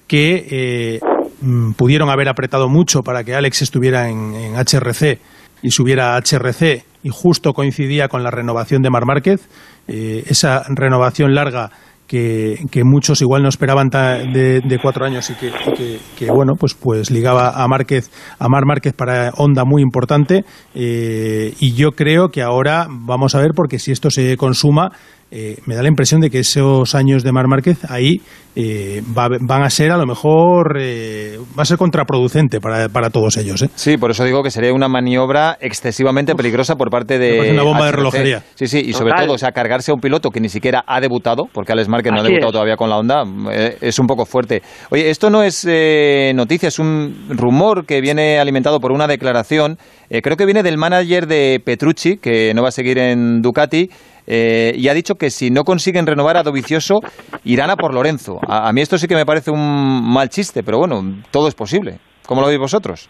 que 0.06 0.46
eh, 0.50 1.00
mm, 1.40 1.72
pudieron 1.72 2.10
haber 2.10 2.28
apretado 2.28 2.68
mucho 2.68 3.02
para 3.02 3.24
que 3.24 3.34
Alex 3.34 3.62
estuviera 3.62 4.08
en, 4.08 4.54
HRC 4.54 5.18
y 5.62 5.70
subiera 5.70 6.16
a 6.16 6.20
HRC 6.20 6.84
y 7.02 7.10
justo 7.10 7.52
coincidía 7.52 8.08
con 8.08 8.22
la 8.22 8.30
renovación 8.30 8.82
de 8.82 8.90
Mar 8.90 9.04
Márquez, 9.06 9.48
eh, 9.86 10.24
esa 10.26 10.64
renovación 10.68 11.34
larga 11.34 11.70
que, 12.06 12.58
muchos 12.84 13.20
igual 13.20 13.42
no 13.42 13.50
esperaban 13.50 13.90
de, 13.90 14.78
cuatro 14.80 15.04
años 15.04 15.30
y 15.30 15.34
que, 15.34 16.30
bueno 16.30 16.54
pues 16.58 16.72
pues 16.72 17.10
ligaba 17.10 17.62
a 17.62 17.68
Márquez 17.68 18.10
a 18.38 18.48
Mar 18.48 18.64
Márquez 18.64 18.94
para 18.94 19.30
Honda 19.36 19.64
muy 19.66 19.82
importante 19.82 20.44
y 20.74 21.74
yo 21.74 21.90
creo 21.92 22.30
que 22.30 22.40
ahora 22.40 22.86
vamos 22.88 23.34
a 23.34 23.40
ver 23.40 23.50
porque 23.54 23.78
si 23.78 23.92
esto 23.92 24.08
se 24.10 24.38
consuma 24.38 24.90
eh, 25.30 25.56
me 25.66 25.74
da 25.74 25.82
la 25.82 25.88
impresión 25.88 26.20
de 26.20 26.30
que 26.30 26.38
esos 26.40 26.94
años 26.94 27.22
de 27.22 27.32
Mar 27.32 27.48
Márquez 27.48 27.78
ahí 27.88 28.20
eh, 28.60 29.02
van 29.06 29.62
a 29.62 29.70
ser 29.70 29.92
a 29.92 29.96
lo 29.96 30.04
mejor 30.04 30.78
eh, 30.80 31.38
va 31.56 31.62
a 31.62 31.64
ser 31.64 31.76
contraproducente 31.76 32.60
para, 32.60 32.88
para 32.88 33.08
todos 33.08 33.36
ellos. 33.36 33.62
¿eh? 33.62 33.70
Sí, 33.76 33.96
por 33.98 34.10
eso 34.10 34.24
digo 34.24 34.42
que 34.42 34.50
sería 34.50 34.72
una 34.72 34.88
maniobra 34.88 35.56
excesivamente 35.60 36.34
peligrosa 36.34 36.74
por 36.74 36.90
parte 36.90 37.20
de 37.20 37.52
una 37.52 37.62
bomba 37.62 37.86
de 37.86 37.92
relojería. 37.92 38.42
Sí, 38.56 38.66
sí, 38.66 38.82
y 38.84 38.94
sobre 38.94 39.14
todo, 39.14 39.34
o 39.34 39.38
sea, 39.38 39.52
cargarse 39.52 39.92
a 39.92 39.94
un 39.94 40.00
piloto 40.00 40.30
que 40.30 40.40
ni 40.40 40.48
siquiera 40.48 40.82
ha 40.88 41.00
debutado, 41.00 41.44
porque 41.52 41.70
Alex 41.70 41.88
Márquez 41.88 42.10
no 42.10 42.18
ha 42.18 42.24
debutado 42.24 42.50
todavía 42.50 42.74
con 42.74 42.90
la 42.90 42.98
Honda, 42.98 43.22
es 43.80 43.96
un 44.00 44.08
poco 44.08 44.26
fuerte. 44.26 44.60
Oye, 44.90 45.08
esto 45.08 45.30
no 45.30 45.44
es 45.44 45.64
noticia, 46.34 46.66
es 46.66 46.80
un 46.80 47.28
rumor 47.28 47.86
que 47.86 48.00
viene 48.00 48.40
alimentado 48.40 48.80
por 48.80 48.90
una 48.90 49.06
declaración. 49.06 49.78
creo 50.08 50.36
que 50.36 50.46
viene 50.46 50.64
del 50.64 50.78
manager 50.78 51.28
de 51.28 51.62
Petrucci, 51.64 52.16
que 52.16 52.52
no 52.54 52.62
va 52.62 52.70
a 52.70 52.72
seguir 52.72 52.98
en 52.98 53.40
Ducati 53.40 53.88
eh, 54.28 54.72
y 54.74 54.88
ha 54.88 54.94
dicho 54.94 55.14
que 55.14 55.30
si 55.30 55.50
no 55.50 55.64
consiguen 55.64 56.06
renovar 56.06 56.36
a 56.36 56.42
Dovicioso, 56.42 57.00
irán 57.44 57.70
a 57.70 57.76
por 57.76 57.94
Lorenzo. 57.94 58.38
A, 58.46 58.70
mí 58.72 58.82
esto 58.82 58.98
sí 58.98 59.08
que 59.08 59.14
me 59.14 59.24
parece 59.24 59.50
un 59.50 60.12
mal 60.12 60.28
chiste, 60.28 60.62
pero 60.62 60.78
bueno, 60.78 61.00
todo 61.32 61.48
es 61.48 61.54
posible. 61.54 61.98
¿Cómo 62.26 62.42
lo 62.42 62.48
veis 62.48 62.58
vosotros? 62.58 63.08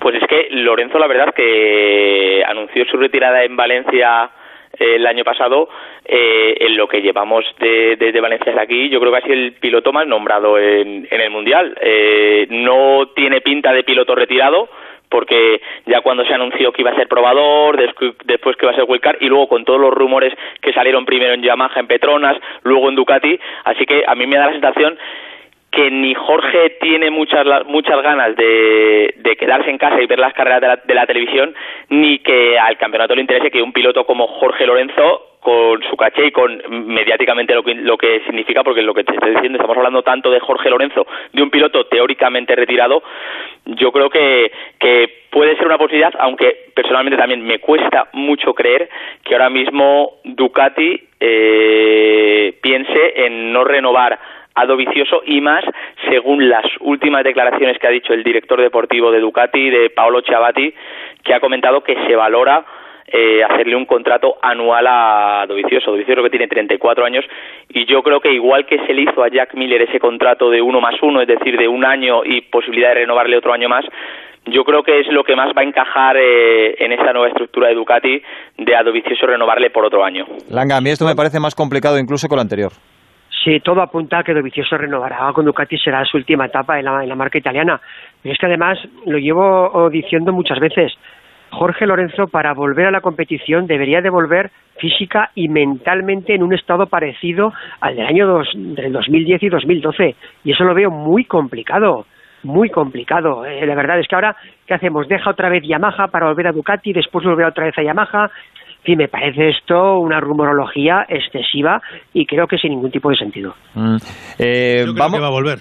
Pues 0.00 0.14
es 0.14 0.28
que 0.28 0.48
Lorenzo, 0.50 0.98
la 0.98 1.08
verdad, 1.08 1.34
que 1.34 2.42
anunció 2.46 2.84
su 2.84 2.96
retirada 2.96 3.42
en 3.42 3.56
Valencia 3.56 4.30
eh, 4.78 4.94
el 4.94 5.06
año 5.06 5.24
pasado, 5.24 5.68
eh, 6.04 6.54
en 6.60 6.76
lo 6.76 6.86
que 6.86 7.00
llevamos 7.00 7.44
desde 7.58 7.96
de, 7.96 8.12
de 8.12 8.20
Valencia 8.20 8.52
hasta 8.52 8.62
aquí, 8.62 8.88
yo 8.90 9.00
creo 9.00 9.10
que 9.10 9.18
ha 9.18 9.22
sido 9.22 9.34
el 9.34 9.52
piloto 9.54 9.92
más 9.92 10.06
nombrado 10.06 10.58
en, 10.58 11.08
en 11.10 11.20
el 11.20 11.30
Mundial. 11.30 11.76
Eh, 11.80 12.46
no 12.50 13.08
tiene 13.16 13.40
pinta 13.40 13.72
de 13.72 13.82
piloto 13.82 14.14
retirado, 14.14 14.68
porque 15.08 15.60
ya 15.86 16.00
cuando 16.00 16.24
se 16.24 16.34
anunció 16.34 16.72
que 16.72 16.82
iba 16.82 16.90
a 16.90 16.96
ser 16.96 17.08
probador, 17.08 17.76
después 18.24 18.56
que 18.56 18.66
iba 18.66 18.72
a 18.72 18.76
ser 18.76 18.84
wildcard 18.86 19.18
y 19.20 19.28
luego 19.28 19.48
con 19.48 19.64
todos 19.64 19.80
los 19.80 19.92
rumores 19.92 20.32
que 20.60 20.72
salieron 20.72 21.04
primero 21.04 21.34
en 21.34 21.42
Yamaha, 21.42 21.80
en 21.80 21.86
Petronas, 21.86 22.36
luego 22.62 22.88
en 22.88 22.94
Ducati, 22.94 23.38
así 23.64 23.86
que 23.86 24.04
a 24.06 24.14
mí 24.14 24.26
me 24.26 24.36
da 24.36 24.46
la 24.46 24.52
sensación 24.52 24.98
que 25.70 25.90
ni 25.90 26.14
Jorge 26.14 26.78
tiene 26.80 27.10
muchas 27.10 27.44
muchas 27.66 28.02
ganas 28.02 28.34
de, 28.36 29.14
de 29.18 29.36
quedarse 29.36 29.70
en 29.70 29.78
casa 29.78 30.00
y 30.00 30.06
ver 30.06 30.18
las 30.18 30.32
carreras 30.32 30.60
de 30.60 30.66
la, 30.66 30.76
de 30.76 30.94
la, 30.94 31.06
televisión, 31.06 31.54
ni 31.90 32.20
que 32.20 32.58
al 32.58 32.78
campeonato 32.78 33.14
le 33.14 33.20
interese 33.20 33.50
que 33.50 33.62
un 33.62 33.72
piloto 33.72 34.06
como 34.06 34.26
Jorge 34.26 34.66
Lorenzo, 34.66 35.27
con 35.40 35.82
su 35.88 35.96
caché 35.96 36.26
y 36.26 36.32
con 36.32 36.60
mediáticamente 36.86 37.54
lo 37.54 37.62
que, 37.62 37.74
lo 37.74 37.96
que 37.96 38.20
significa, 38.26 38.64
porque 38.64 38.82
lo 38.82 38.94
que 38.94 39.04
te 39.04 39.14
estoy 39.14 39.30
diciendo, 39.30 39.56
estamos 39.56 39.76
hablando 39.76 40.02
tanto 40.02 40.30
de 40.30 40.40
Jorge 40.40 40.70
Lorenzo, 40.70 41.06
de 41.32 41.42
un 41.42 41.50
piloto 41.50 41.86
teóricamente 41.86 42.54
retirado, 42.56 43.02
yo 43.64 43.92
creo 43.92 44.10
que, 44.10 44.50
que 44.78 45.24
puede 45.30 45.56
ser 45.56 45.66
una 45.66 45.78
posibilidad, 45.78 46.12
aunque 46.18 46.70
personalmente 46.74 47.18
también 47.18 47.44
me 47.44 47.60
cuesta 47.60 48.08
mucho 48.12 48.54
creer 48.54 48.88
que 49.24 49.34
ahora 49.34 49.50
mismo 49.50 50.14
Ducati 50.24 51.00
eh, 51.20 52.54
piense 52.60 53.26
en 53.26 53.52
no 53.52 53.64
renovar 53.64 54.18
a 54.54 54.66
Dovicioso 54.66 55.22
y 55.24 55.40
más 55.40 55.64
según 56.10 56.48
las 56.48 56.64
últimas 56.80 57.22
declaraciones 57.22 57.78
que 57.78 57.86
ha 57.86 57.90
dicho 57.90 58.12
el 58.12 58.24
director 58.24 58.60
deportivo 58.60 59.12
de 59.12 59.20
Ducati, 59.20 59.70
de 59.70 59.90
Paolo 59.90 60.20
Ciabatti, 60.22 60.74
que 61.22 61.34
ha 61.34 61.40
comentado 61.40 61.82
que 61.82 61.94
se 62.06 62.16
valora 62.16 62.64
eh, 63.10 63.42
hacerle 63.42 63.76
un 63.76 63.86
contrato 63.86 64.36
anual 64.42 64.86
a 64.86 65.44
Dovicioso. 65.48 65.90
Dovicioso 65.90 66.22
que 66.22 66.30
tiene 66.30 66.48
34 66.48 67.04
años 67.04 67.24
y 67.68 67.86
yo 67.86 68.02
creo 68.02 68.20
que 68.20 68.32
igual 68.32 68.66
que 68.66 68.78
se 68.86 68.92
le 68.92 69.02
hizo 69.02 69.22
a 69.22 69.28
Jack 69.28 69.54
Miller 69.54 69.82
ese 69.82 69.98
contrato 69.98 70.50
de 70.50 70.60
uno 70.60 70.80
más 70.80 70.94
uno, 71.02 71.20
es 71.20 71.28
decir, 71.28 71.56
de 71.56 71.68
un 71.68 71.84
año 71.84 72.24
y 72.24 72.42
posibilidad 72.42 72.90
de 72.90 73.00
renovarle 73.00 73.36
otro 73.36 73.52
año 73.52 73.68
más, 73.68 73.84
yo 74.46 74.64
creo 74.64 74.82
que 74.82 75.00
es 75.00 75.06
lo 75.08 75.24
que 75.24 75.36
más 75.36 75.48
va 75.56 75.62
a 75.62 75.64
encajar 75.64 76.16
eh, 76.16 76.74
en 76.78 76.92
esta 76.92 77.12
nueva 77.12 77.28
estructura 77.28 77.68
de 77.68 77.74
Ducati 77.74 78.22
de 78.58 78.76
a 78.76 78.82
Dovicioso 78.82 79.26
renovarle 79.26 79.70
por 79.70 79.84
otro 79.84 80.04
año. 80.04 80.26
Langa, 80.50 80.76
a 80.76 80.80
mí 80.80 80.90
esto 80.90 81.04
me 81.04 81.16
parece 81.16 81.40
más 81.40 81.54
complicado 81.54 81.98
incluso 81.98 82.28
que 82.28 82.34
lo 82.34 82.40
anterior. 82.40 82.72
Sí, 83.44 83.60
todo 83.60 83.80
apunta 83.80 84.18
a 84.18 84.24
que 84.24 84.34
Dovizioso 84.34 84.76
renovará 84.76 85.32
con 85.32 85.44
Ducati, 85.44 85.78
será 85.78 86.04
su 86.04 86.16
última 86.16 86.46
etapa 86.46 86.78
en 86.78 86.84
la, 86.84 87.02
en 87.02 87.08
la, 87.08 87.14
marca 87.14 87.38
italiana. 87.38 87.80
Pero 88.22 88.32
es 88.32 88.38
que 88.38 88.46
además, 88.46 88.78
lo 89.06 89.18
llevo 89.18 89.88
diciendo 89.90 90.32
muchas 90.32 90.58
veces, 90.58 90.92
Jorge 91.50 91.86
Lorenzo 91.86 92.26
para 92.30 92.52
volver 92.54 92.86
a 92.86 92.90
la 92.90 93.00
competición 93.00 93.66
debería 93.66 94.00
de 94.00 94.10
volver 94.10 94.50
física 94.78 95.30
y 95.34 95.48
mentalmente 95.48 96.34
en 96.34 96.42
un 96.42 96.54
estado 96.54 96.86
parecido 96.86 97.52
al 97.80 97.96
del 97.96 98.06
año 98.06 98.26
dos, 98.26 98.48
del 98.54 98.92
2010 98.92 99.42
y 99.42 99.48
2012. 99.48 100.14
Y 100.44 100.52
eso 100.52 100.64
lo 100.64 100.74
veo 100.74 100.90
muy 100.90 101.24
complicado, 101.24 102.06
muy 102.44 102.70
complicado. 102.70 103.44
Eh, 103.44 103.66
la 103.66 103.74
verdad 103.74 103.98
es 103.98 104.06
que 104.06 104.14
ahora, 104.14 104.36
¿qué 104.66 104.74
hacemos? 104.74 105.08
Deja 105.08 105.30
otra 105.30 105.48
vez 105.48 105.62
Yamaha 105.66 106.08
para 106.08 106.26
volver 106.26 106.46
a 106.46 106.52
Ducati, 106.52 106.92
después 106.92 107.24
volver 107.24 107.46
otra 107.46 107.64
vez 107.64 107.78
a 107.78 107.82
Yamaha 107.82 108.30
sí, 108.84 108.96
me 108.96 109.08
parece 109.08 109.50
esto 109.50 109.98
una 109.98 110.20
rumorología 110.20 111.04
excesiva 111.08 111.80
y 112.12 112.26
creo 112.26 112.46
que 112.46 112.56
sin 112.56 112.70
ningún 112.70 112.90
tipo 112.90 113.10
de 113.10 113.16
sentido. 113.16 113.54
Mm. 113.74 113.96
Eh, 114.38 114.84
yo 114.86 114.92
creo 114.92 114.94
vamos... 114.94 115.14
que 115.14 115.20
va 115.20 115.28
a 115.28 115.32
volver. 115.32 115.58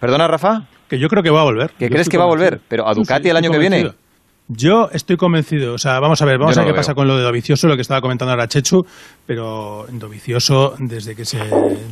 ¿Perdona, 0.00 0.26
Rafa? 0.26 0.62
Que 0.88 0.98
yo 0.98 1.08
creo 1.08 1.22
que 1.22 1.30
va 1.30 1.40
a 1.40 1.44
volver. 1.44 1.70
¿Que 1.78 1.86
yo 1.86 1.90
crees 1.90 2.08
que 2.08 2.18
va 2.18 2.24
a 2.24 2.26
volver? 2.26 2.58
¿Pero 2.68 2.86
a 2.86 2.92
Ducati 2.92 3.22
sí, 3.22 3.24
sí, 3.24 3.30
el 3.30 3.36
año 3.36 3.50
que 3.50 3.58
viene? 3.58 3.84
Yo 4.54 4.88
estoy 4.92 5.16
convencido, 5.16 5.74
o 5.74 5.78
sea, 5.78 5.98
vamos 6.00 6.20
a 6.20 6.26
ver, 6.26 6.38
vamos 6.38 6.56
no 6.56 6.62
a 6.62 6.64
ver 6.64 6.74
qué 6.74 6.76
pasa 6.76 6.94
con 6.94 7.06
lo 7.06 7.16
de 7.16 7.22
Dovicioso, 7.22 7.68
lo 7.68 7.76
que 7.76 7.82
estaba 7.82 8.00
comentando 8.00 8.32
ahora 8.32 8.48
Chechu, 8.48 8.84
pero 9.24 9.86
Dovicioso, 9.90 10.74
desde 10.78 11.14
que, 11.14 11.24
se, 11.24 11.38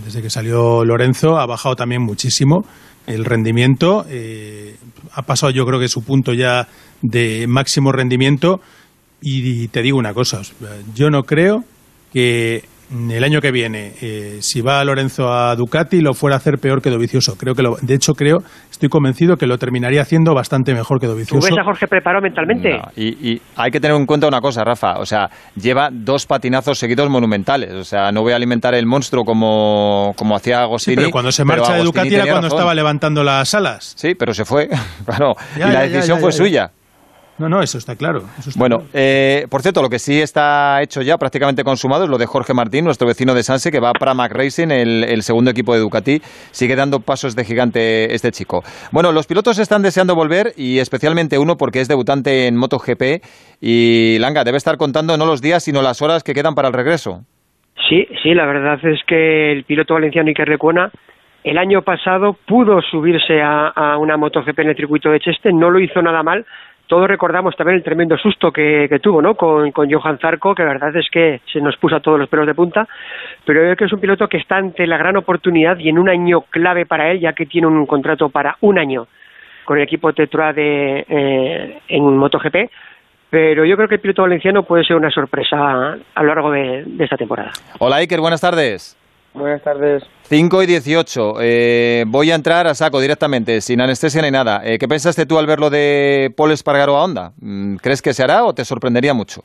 desde 0.05 0.21
que 0.21 0.31
salió 0.31 0.85
Lorenzo, 0.85 1.38
ha 1.38 1.47
bajado 1.47 1.76
también 1.76 2.02
muchísimo 2.02 2.64
el 3.07 3.25
rendimiento, 3.25 4.05
eh, 4.09 4.76
ha 5.14 5.23
pasado 5.23 5.52
yo 5.52 5.64
creo 5.64 5.81
que 5.81 5.88
su 5.88 6.02
punto 6.02 6.35
ya 6.35 6.69
de 7.02 7.47
máximo 7.47 7.93
rendimiento, 7.93 8.61
y 9.23 9.69
te 9.69 9.83
digo 9.83 9.99
una 9.99 10.12
cosa, 10.12 10.43
yo 10.95 11.09
no 11.09 11.23
creo 11.23 11.64
que 12.12 12.64
el 12.91 13.23
año 13.23 13.41
que 13.41 13.53
viene, 13.53 13.93
eh, 14.03 14.39
si 14.41 14.61
va 14.61 14.83
Lorenzo 14.85 15.33
a 15.33 15.55
Ducati, 15.55 16.01
lo 16.01 16.13
fuera 16.13 16.37
a 16.37 16.39
hacer 16.39 16.59
peor 16.59 16.83
que 16.83 16.91
Dovicioso. 16.91 17.37
Creo 17.37 17.55
que 17.55 17.63
lo, 17.63 17.77
de 17.81 17.95
hecho, 17.95 18.15
creo, 18.15 18.39
estoy 18.71 18.89
convencido 18.89 19.37
que 19.37 19.47
lo 19.47 19.59
terminaría 19.59 20.03
haciendo 20.03 20.35
bastante 20.35 20.75
mejor 20.75 21.01
que 21.01 21.07
Dovicioso. 21.07 21.47
¿Tú 21.47 21.55
ves 21.55 21.59
a 21.61 21.65
Jorge 21.65 21.87
preparado 21.87 22.23
mentalmente? 22.23 22.71
No, 22.71 22.83
y, 22.97 23.33
y, 23.33 23.43
hay 23.57 23.71
que 23.71 23.79
tener 23.79 23.97
en 23.97 24.07
cuenta 24.07 24.27
una 24.27 24.41
cosa, 24.41 24.65
Rafa. 24.65 24.99
O 24.99 25.07
sea, 25.07 25.31
lleva 25.55 25.89
dos 25.93 26.27
patinazos 26.27 26.79
seguidos 26.79 27.09
monumentales. 27.09 27.73
O 27.75 27.85
sea, 27.85 28.11
no 28.11 28.23
voy 28.23 28.33
a 28.33 28.37
alimentar 28.37 28.75
el 28.75 28.87
monstruo 28.87 29.25
como, 29.25 30.13
como 30.17 30.35
hacía 30.35 30.63
Agostini. 30.63 30.97
Sí, 30.97 31.01
pero 31.01 31.11
cuando 31.11 31.31
se 31.31 31.45
marcha 31.45 31.75
de 31.75 31.85
Ducati 31.85 32.15
era 32.15 32.25
cuando 32.25 32.43
razón. 32.49 32.59
estaba 32.59 32.75
levantando 32.75 33.23
las 33.23 33.55
alas. 33.55 33.95
Sí, 33.97 34.15
pero 34.19 34.35
se 34.35 34.45
fue. 34.45 34.69
claro. 35.05 35.35
Ya, 35.57 35.69
y 35.69 35.73
la 35.73 35.87
ya, 35.87 35.93
decisión 35.93 36.19
ya, 36.19 36.23
fue 36.23 36.33
suya. 36.33 36.71
No, 37.41 37.49
no, 37.49 37.63
eso 37.63 37.79
está 37.79 37.97
claro. 37.97 38.25
Eso 38.39 38.51
está 38.51 38.59
bueno, 38.59 38.81
claro. 38.81 38.91
eh, 38.93 39.47
por 39.49 39.63
cierto, 39.63 39.81
lo 39.81 39.89
que 39.89 39.99
sí 39.99 40.21
está 40.21 40.83
hecho 40.83 41.01
ya, 41.01 41.17
prácticamente 41.17 41.65
consumado, 41.65 42.05
es 42.05 42.11
lo 42.11 42.19
de 42.19 42.27
Jorge 42.27 42.53
Martín, 42.53 42.85
nuestro 42.85 43.09
vecino 43.09 43.33
de 43.33 43.43
Sanse, 43.43 43.73
que 43.73 43.81
va 43.81 43.95
para 43.95 44.13
Mac 44.13 44.31
Racing, 44.31 44.69
el, 44.71 45.05
el, 45.05 45.23
segundo 45.23 45.51
equipo 45.51 45.73
de 45.73 45.81
Ducati. 45.81 46.21
Sigue 46.51 46.77
dando 46.77 47.01
pasos 47.01 47.35
de 47.35 47.47
gigante 47.47 48.15
este 48.15 48.31
chico. 48.31 48.63
Bueno, 48.93 49.11
los 49.13 49.27
pilotos 49.27 49.59
están 49.59 49.81
deseando 49.81 50.15
volver, 50.15 50.53
y 50.55 50.81
especialmente 50.81 51.39
uno 51.39 51.57
porque 51.57 51.81
es 51.81 51.89
debutante 51.89 52.47
en 52.47 52.57
MotoGP. 52.59 53.25
Y 53.63 54.19
Langa, 54.21 54.45
debe 54.45 54.59
estar 54.59 54.77
contando 54.77 55.17
no 55.17 55.25
los 55.25 55.41
días, 55.41 55.65
sino 55.65 55.81
las 55.81 56.03
horas 56.03 56.23
que 56.23 56.35
quedan 56.35 56.55
para 56.55 56.69
el 56.69 56.75
regreso. 56.75 57.23
Sí, 57.89 58.07
sí, 58.23 58.35
la 58.35 58.45
verdad 58.45 58.79
es 58.85 59.01
que 59.07 59.53
el 59.53 59.65
piloto 59.65 59.95
valenciano 59.95 60.29
Iker 60.29 60.59
el 61.43 61.57
año 61.57 61.83
pasado 61.83 62.37
pudo 62.47 62.83
subirse 62.83 63.41
a, 63.41 63.69
a 63.69 63.97
una 63.97 64.17
MotoGP 64.17 64.59
en 64.59 64.69
el 64.69 64.77
circuito 64.77 65.11
de 65.11 65.21
Cheste, 65.21 65.53
no 65.53 65.71
lo 65.71 65.81
hizo 65.81 66.03
nada 66.03 66.23
mal, 66.23 66.45
todos 66.91 67.07
recordamos 67.07 67.55
también 67.55 67.77
el 67.77 67.85
tremendo 67.85 68.19
susto 68.19 68.51
que, 68.51 68.89
que 68.89 68.99
tuvo 68.99 69.23
¿no? 69.23 69.37
con, 69.37 69.71
con, 69.71 69.89
Johan 69.89 70.19
Zarco, 70.19 70.57
que 70.57 70.65
la 70.65 70.71
verdad 70.71 70.97
es 70.97 71.09
que 71.09 71.41
se 71.51 71.61
nos 71.61 71.77
puso 71.77 71.95
a 71.95 72.01
todos 72.01 72.19
los 72.19 72.29
pelos 72.29 72.49
de 72.49 72.55
punta, 72.55 72.89
pero 73.47 73.61
creo 73.61 73.77
que 73.77 73.85
es 73.85 73.93
un 73.93 74.01
piloto 74.01 74.27
que 74.27 74.39
está 74.39 74.57
ante 74.57 74.89
la 74.89 74.99
gran 74.99 75.17
oportunidad 75.17 75.79
y 75.79 75.89
en 75.89 75.99
un 75.99 76.09
año 76.09 76.41
clave 76.51 76.87
para 76.87 77.13
él, 77.13 77.21
ya 77.21 77.33
que 77.33 77.47
tiene 77.47 77.69
un 77.69 77.87
contrato 77.87 78.29
para 78.29 78.57
un 78.63 78.77
año 78.77 79.07
con 79.65 79.79
el 79.79 79.85
equipo 79.85 80.13
Tetra 80.13 80.53
de, 80.53 81.07
eh, 81.09 81.79
en 81.87 82.17
MotoGP, 82.17 82.57
pero 83.31 83.65
yo 83.65 83.77
creo 83.77 83.87
que 83.87 83.95
el 83.95 84.01
piloto 84.01 84.23
valenciano 84.23 84.65
puede 84.65 84.83
ser 84.83 84.97
una 84.97 85.13
sorpresa 85.13 85.97
a 86.13 86.23
lo 86.25 86.27
largo 86.27 86.51
de, 86.51 86.83
de 86.85 87.05
esta 87.05 87.17
temporada. 87.17 87.53
Hola 87.79 87.97
Iker, 87.97 88.19
buenas 88.19 88.41
tardes. 88.41 88.97
Buenas 89.33 89.63
tardes. 89.63 90.03
5 90.31 90.63
y 90.63 90.67
18. 90.67 91.35
Eh, 91.41 92.05
voy 92.07 92.31
a 92.31 92.37
entrar 92.37 92.69
a 92.69 92.75
saco 92.75 93.01
directamente, 93.01 93.61
sin 93.61 93.81
anestesia 93.81 94.23
ni 94.23 94.31
nada. 94.31 94.63
Eh, 94.65 94.79
¿Qué 94.79 94.87
pensaste 94.87 95.27
tú 95.27 95.41
al 95.41 95.47
ver 95.47 95.59
lo 95.59 95.71
de 95.71 96.33
Paul 96.37 96.53
Espargaro 96.53 96.97
a 96.97 97.03
Honda? 97.03 97.33
Mm, 97.41 97.79
¿Crees 97.79 98.01
que 98.01 98.13
se 98.13 98.23
hará 98.23 98.45
o 98.45 98.55
te 98.55 98.65
sorprendería 98.65 99.13
mucho? 99.13 99.43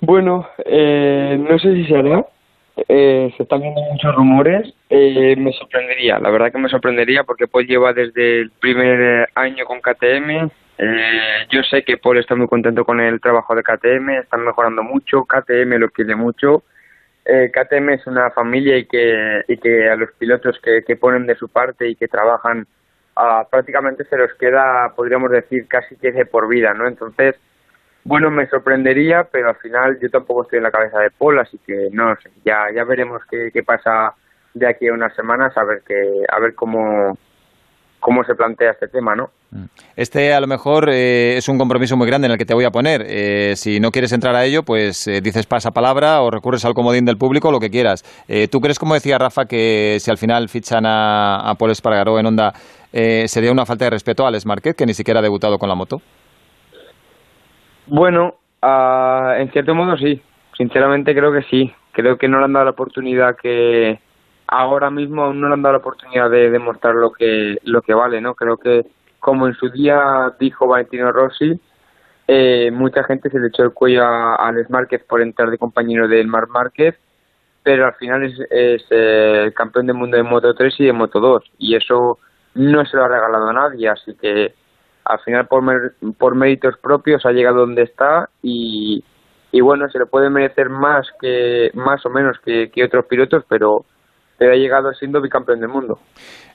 Bueno, 0.00 0.46
eh, 0.64 1.36
no 1.40 1.58
sé 1.58 1.74
si 1.74 1.86
se 1.86 1.96
hará. 1.96 2.24
Eh, 2.88 3.34
se 3.36 3.42
están 3.42 3.62
viendo 3.62 3.80
muchos 3.80 4.14
rumores. 4.14 4.72
Eh, 4.88 5.34
me 5.36 5.52
sorprendería, 5.54 6.20
la 6.20 6.30
verdad 6.30 6.52
que 6.52 6.58
me 6.58 6.68
sorprendería 6.68 7.24
porque 7.24 7.48
Paul 7.48 7.66
lleva 7.66 7.92
desde 7.92 8.42
el 8.42 8.52
primer 8.52 9.28
año 9.34 9.64
con 9.64 9.80
KTM. 9.80 10.48
yo 11.50 11.62
sé 11.64 11.82
que 11.82 11.96
Paul 11.96 12.18
está 12.18 12.36
muy 12.36 12.46
contento 12.46 12.84
con 12.84 13.00
el 13.00 13.20
trabajo 13.20 13.56
de 13.56 13.64
KTM, 13.64 14.20
están 14.20 14.44
mejorando 14.44 14.84
mucho, 14.84 15.24
KTM 15.24 15.78
lo 15.78 15.90
quiere 15.90 16.14
mucho 16.14 16.62
eh, 17.24 17.50
KTM 17.52 17.90
es 17.90 18.06
una 18.06 18.30
familia 18.30 18.76
y 18.76 18.86
que, 18.86 19.44
y 19.46 19.56
que 19.58 19.88
a 19.88 19.96
los 19.96 20.10
pilotos 20.12 20.58
que, 20.62 20.82
que 20.82 20.96
ponen 20.96 21.26
de 21.26 21.36
su 21.36 21.48
parte 21.48 21.88
y 21.88 21.94
que 21.94 22.08
trabajan 22.08 22.66
uh, 23.16 23.48
prácticamente 23.50 24.04
se 24.04 24.16
los 24.16 24.32
queda, 24.34 24.92
podríamos 24.96 25.30
decir, 25.30 25.66
casi 25.68 25.96
que 25.96 26.12
de 26.12 26.26
por 26.26 26.48
vida, 26.48 26.74
¿no? 26.74 26.88
Entonces, 26.88 27.36
bueno, 28.04 28.30
me 28.30 28.48
sorprendería, 28.48 29.28
pero 29.30 29.50
al 29.50 29.56
final 29.56 29.98
yo 30.00 30.10
tampoco 30.10 30.42
estoy 30.42 30.56
en 30.58 30.64
la 30.64 30.72
cabeza 30.72 30.98
de 30.98 31.10
Paul, 31.10 31.38
así 31.38 31.58
que 31.64 31.88
no 31.92 32.16
sé, 32.16 32.30
ya, 32.44 32.66
ya 32.74 32.84
veremos 32.84 33.22
qué, 33.30 33.50
qué 33.52 33.62
pasa 33.62 34.14
de 34.54 34.66
aquí 34.66 34.88
a 34.88 34.92
unas 34.92 35.14
semanas, 35.14 35.56
a 35.56 35.64
ver, 35.64 35.82
que, 35.86 36.24
a 36.28 36.40
ver 36.40 36.54
cómo, 36.54 37.16
cómo 38.02 38.24
se 38.24 38.34
plantea 38.34 38.72
este 38.72 38.88
tema, 38.88 39.14
¿no? 39.14 39.30
Este 39.94 40.34
a 40.34 40.40
lo 40.40 40.48
mejor 40.48 40.90
eh, 40.90 41.36
es 41.36 41.48
un 41.48 41.56
compromiso 41.56 41.96
muy 41.96 42.08
grande 42.08 42.26
en 42.26 42.32
el 42.32 42.38
que 42.38 42.44
te 42.44 42.52
voy 42.52 42.64
a 42.64 42.70
poner. 42.70 43.04
Eh, 43.06 43.54
si 43.54 43.78
no 43.78 43.92
quieres 43.92 44.12
entrar 44.12 44.34
a 44.34 44.44
ello, 44.44 44.64
pues 44.64 45.06
eh, 45.06 45.20
dices 45.22 45.46
pasapalabra 45.46 46.20
o 46.20 46.30
recurres 46.30 46.64
al 46.64 46.74
comodín 46.74 47.04
del 47.04 47.16
público, 47.16 47.52
lo 47.52 47.60
que 47.60 47.70
quieras. 47.70 48.02
Eh, 48.26 48.48
¿Tú 48.48 48.60
crees, 48.60 48.80
como 48.80 48.94
decía 48.94 49.18
Rafa, 49.18 49.44
que 49.44 49.98
si 50.00 50.10
al 50.10 50.18
final 50.18 50.48
fichan 50.48 50.84
a, 50.84 51.48
a 51.48 51.54
Paul 51.54 51.70
Espargaró 51.70 52.18
en 52.18 52.26
Honda, 52.26 52.52
sería 52.92 53.52
una 53.52 53.64
falta 53.64 53.84
de 53.84 53.92
respeto 53.92 54.24
a 54.24 54.28
Alex 54.28 54.46
Marquez, 54.46 54.74
que 54.74 54.84
ni 54.84 54.94
siquiera 54.94 55.20
ha 55.20 55.22
debutado 55.22 55.56
con 55.58 55.68
la 55.68 55.76
moto? 55.76 56.02
Bueno, 57.86 58.34
uh, 58.62 59.40
en 59.40 59.50
cierto 59.52 59.74
modo 59.76 59.96
sí. 59.96 60.20
sinceramente 60.58 61.14
creo 61.14 61.32
que 61.32 61.42
sí. 61.42 61.72
Creo 61.92 62.16
que 62.16 62.26
no 62.26 62.38
le 62.38 62.46
han 62.46 62.52
dado 62.52 62.64
la 62.64 62.70
oportunidad 62.72 63.36
que 63.40 64.00
ahora 64.52 64.90
mismo 64.90 65.24
aún 65.24 65.40
no 65.40 65.48
le 65.48 65.54
han 65.54 65.62
dado 65.62 65.72
la 65.72 65.78
oportunidad 65.78 66.30
de 66.30 66.50
demostrar 66.50 66.94
lo 66.94 67.10
que 67.10 67.56
lo 67.64 67.80
que 67.80 67.94
vale, 67.94 68.20
¿no? 68.20 68.34
Creo 68.34 68.58
que 68.58 68.82
como 69.18 69.46
en 69.46 69.54
su 69.54 69.70
día 69.70 70.34
dijo 70.38 70.66
Valentino 70.66 71.10
Rossi, 71.10 71.58
eh, 72.28 72.70
mucha 72.70 73.02
gente 73.04 73.30
se 73.30 73.40
le 73.40 73.48
echó 73.48 73.62
el 73.62 73.72
cuello 73.72 74.04
a, 74.04 74.36
Alex 74.36 74.68
Márquez 74.70 75.02
por 75.04 75.22
entrar 75.22 75.50
de 75.50 75.58
compañero 75.58 76.06
del 76.06 76.26
Mar 76.26 76.48
Márquez, 76.48 76.96
pero 77.62 77.86
al 77.86 77.94
final 77.94 78.24
es, 78.24 78.38
es 78.50 78.84
eh, 78.90 79.52
campeón 79.56 79.86
del 79.86 79.96
mundo 79.96 80.18
de 80.18 80.22
Moto 80.22 80.54
3 80.54 80.74
y 80.80 80.84
de 80.86 80.92
Moto 80.92 81.20
2 81.20 81.44
y 81.58 81.74
eso 81.74 82.18
no 82.54 82.84
se 82.84 82.96
lo 82.96 83.04
ha 83.04 83.08
regalado 83.08 83.48
a 83.48 83.52
nadie, 83.54 83.88
así 83.88 84.14
que 84.16 84.54
al 85.04 85.18
final 85.20 85.46
por, 85.46 85.64
por 86.18 86.34
méritos 86.34 86.76
propios 86.76 87.24
ha 87.24 87.32
llegado 87.32 87.60
donde 87.60 87.82
está 87.82 88.28
y, 88.42 89.02
y 89.50 89.60
bueno, 89.62 89.88
se 89.88 89.98
le 89.98 90.06
puede 90.06 90.28
merecer 90.28 90.68
más 90.68 91.06
que 91.20 91.70
más 91.74 92.04
o 92.04 92.10
menos 92.10 92.38
que, 92.44 92.70
que 92.70 92.84
otros 92.84 93.06
pilotos, 93.06 93.44
pero 93.48 93.86
ha 94.46 94.54
llegado 94.54 94.92
siendo 94.94 95.20
bicampeón 95.20 95.60
del 95.60 95.68
mundo. 95.68 95.98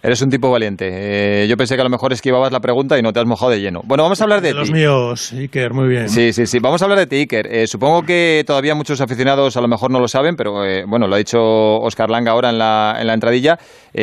Eres 0.03 0.21
un 0.21 0.29
tipo 0.29 0.51
valiente. 0.51 0.87
Eh, 0.89 1.47
yo 1.47 1.57
pensé 1.57 1.75
que 1.75 1.81
a 1.81 1.83
lo 1.83 1.89
mejor 1.89 2.13
esquivabas 2.13 2.51
la 2.51 2.59
pregunta 2.59 2.99
y 2.99 3.01
no 3.01 3.11
te 3.13 3.19
has 3.19 3.25
mojado 3.25 3.51
de 3.51 3.59
lleno. 3.59 3.81
Bueno, 3.83 4.03
vamos 4.03 4.21
a 4.21 4.25
hablar 4.25 4.41
de, 4.41 4.49
de 4.49 4.53
los 4.53 4.71
míos, 4.71 5.33
Iker, 5.33 5.73
muy 5.73 5.87
bien. 5.87 6.07
Sí, 6.09 6.33
sí, 6.33 6.45
sí. 6.45 6.59
Vamos 6.59 6.81
a 6.81 6.85
hablar 6.85 6.99
de 6.99 7.07
ti, 7.07 7.15
Iker. 7.15 7.47
Eh, 7.47 7.67
supongo 7.67 8.03
que 8.03 8.43
todavía 8.45 8.75
muchos 8.75 9.01
aficionados 9.01 9.57
a 9.57 9.61
lo 9.61 9.67
mejor 9.67 9.91
no 9.91 9.99
lo 9.99 10.07
saben, 10.07 10.35
pero 10.35 10.63
eh, 10.63 10.83
bueno, 10.87 11.07
lo 11.07 11.15
ha 11.15 11.17
dicho 11.17 11.39
Oscar 11.39 12.09
Langa 12.09 12.31
ahora 12.31 12.51
en 12.51 12.59
la, 12.59 12.97
en 12.99 13.07
la 13.07 13.13
entradilla. 13.13 13.57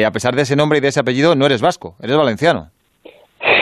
a 0.04 0.10
pesar 0.10 0.34
de 0.34 0.42
ese 0.42 0.56
nombre 0.56 0.78
y 0.78 0.80
de 0.80 0.88
ese 0.88 1.00
apellido, 1.00 1.36
no 1.36 1.46
eres 1.46 1.62
vasco, 1.62 1.94
eres 2.02 2.16
valenciano. 2.16 2.70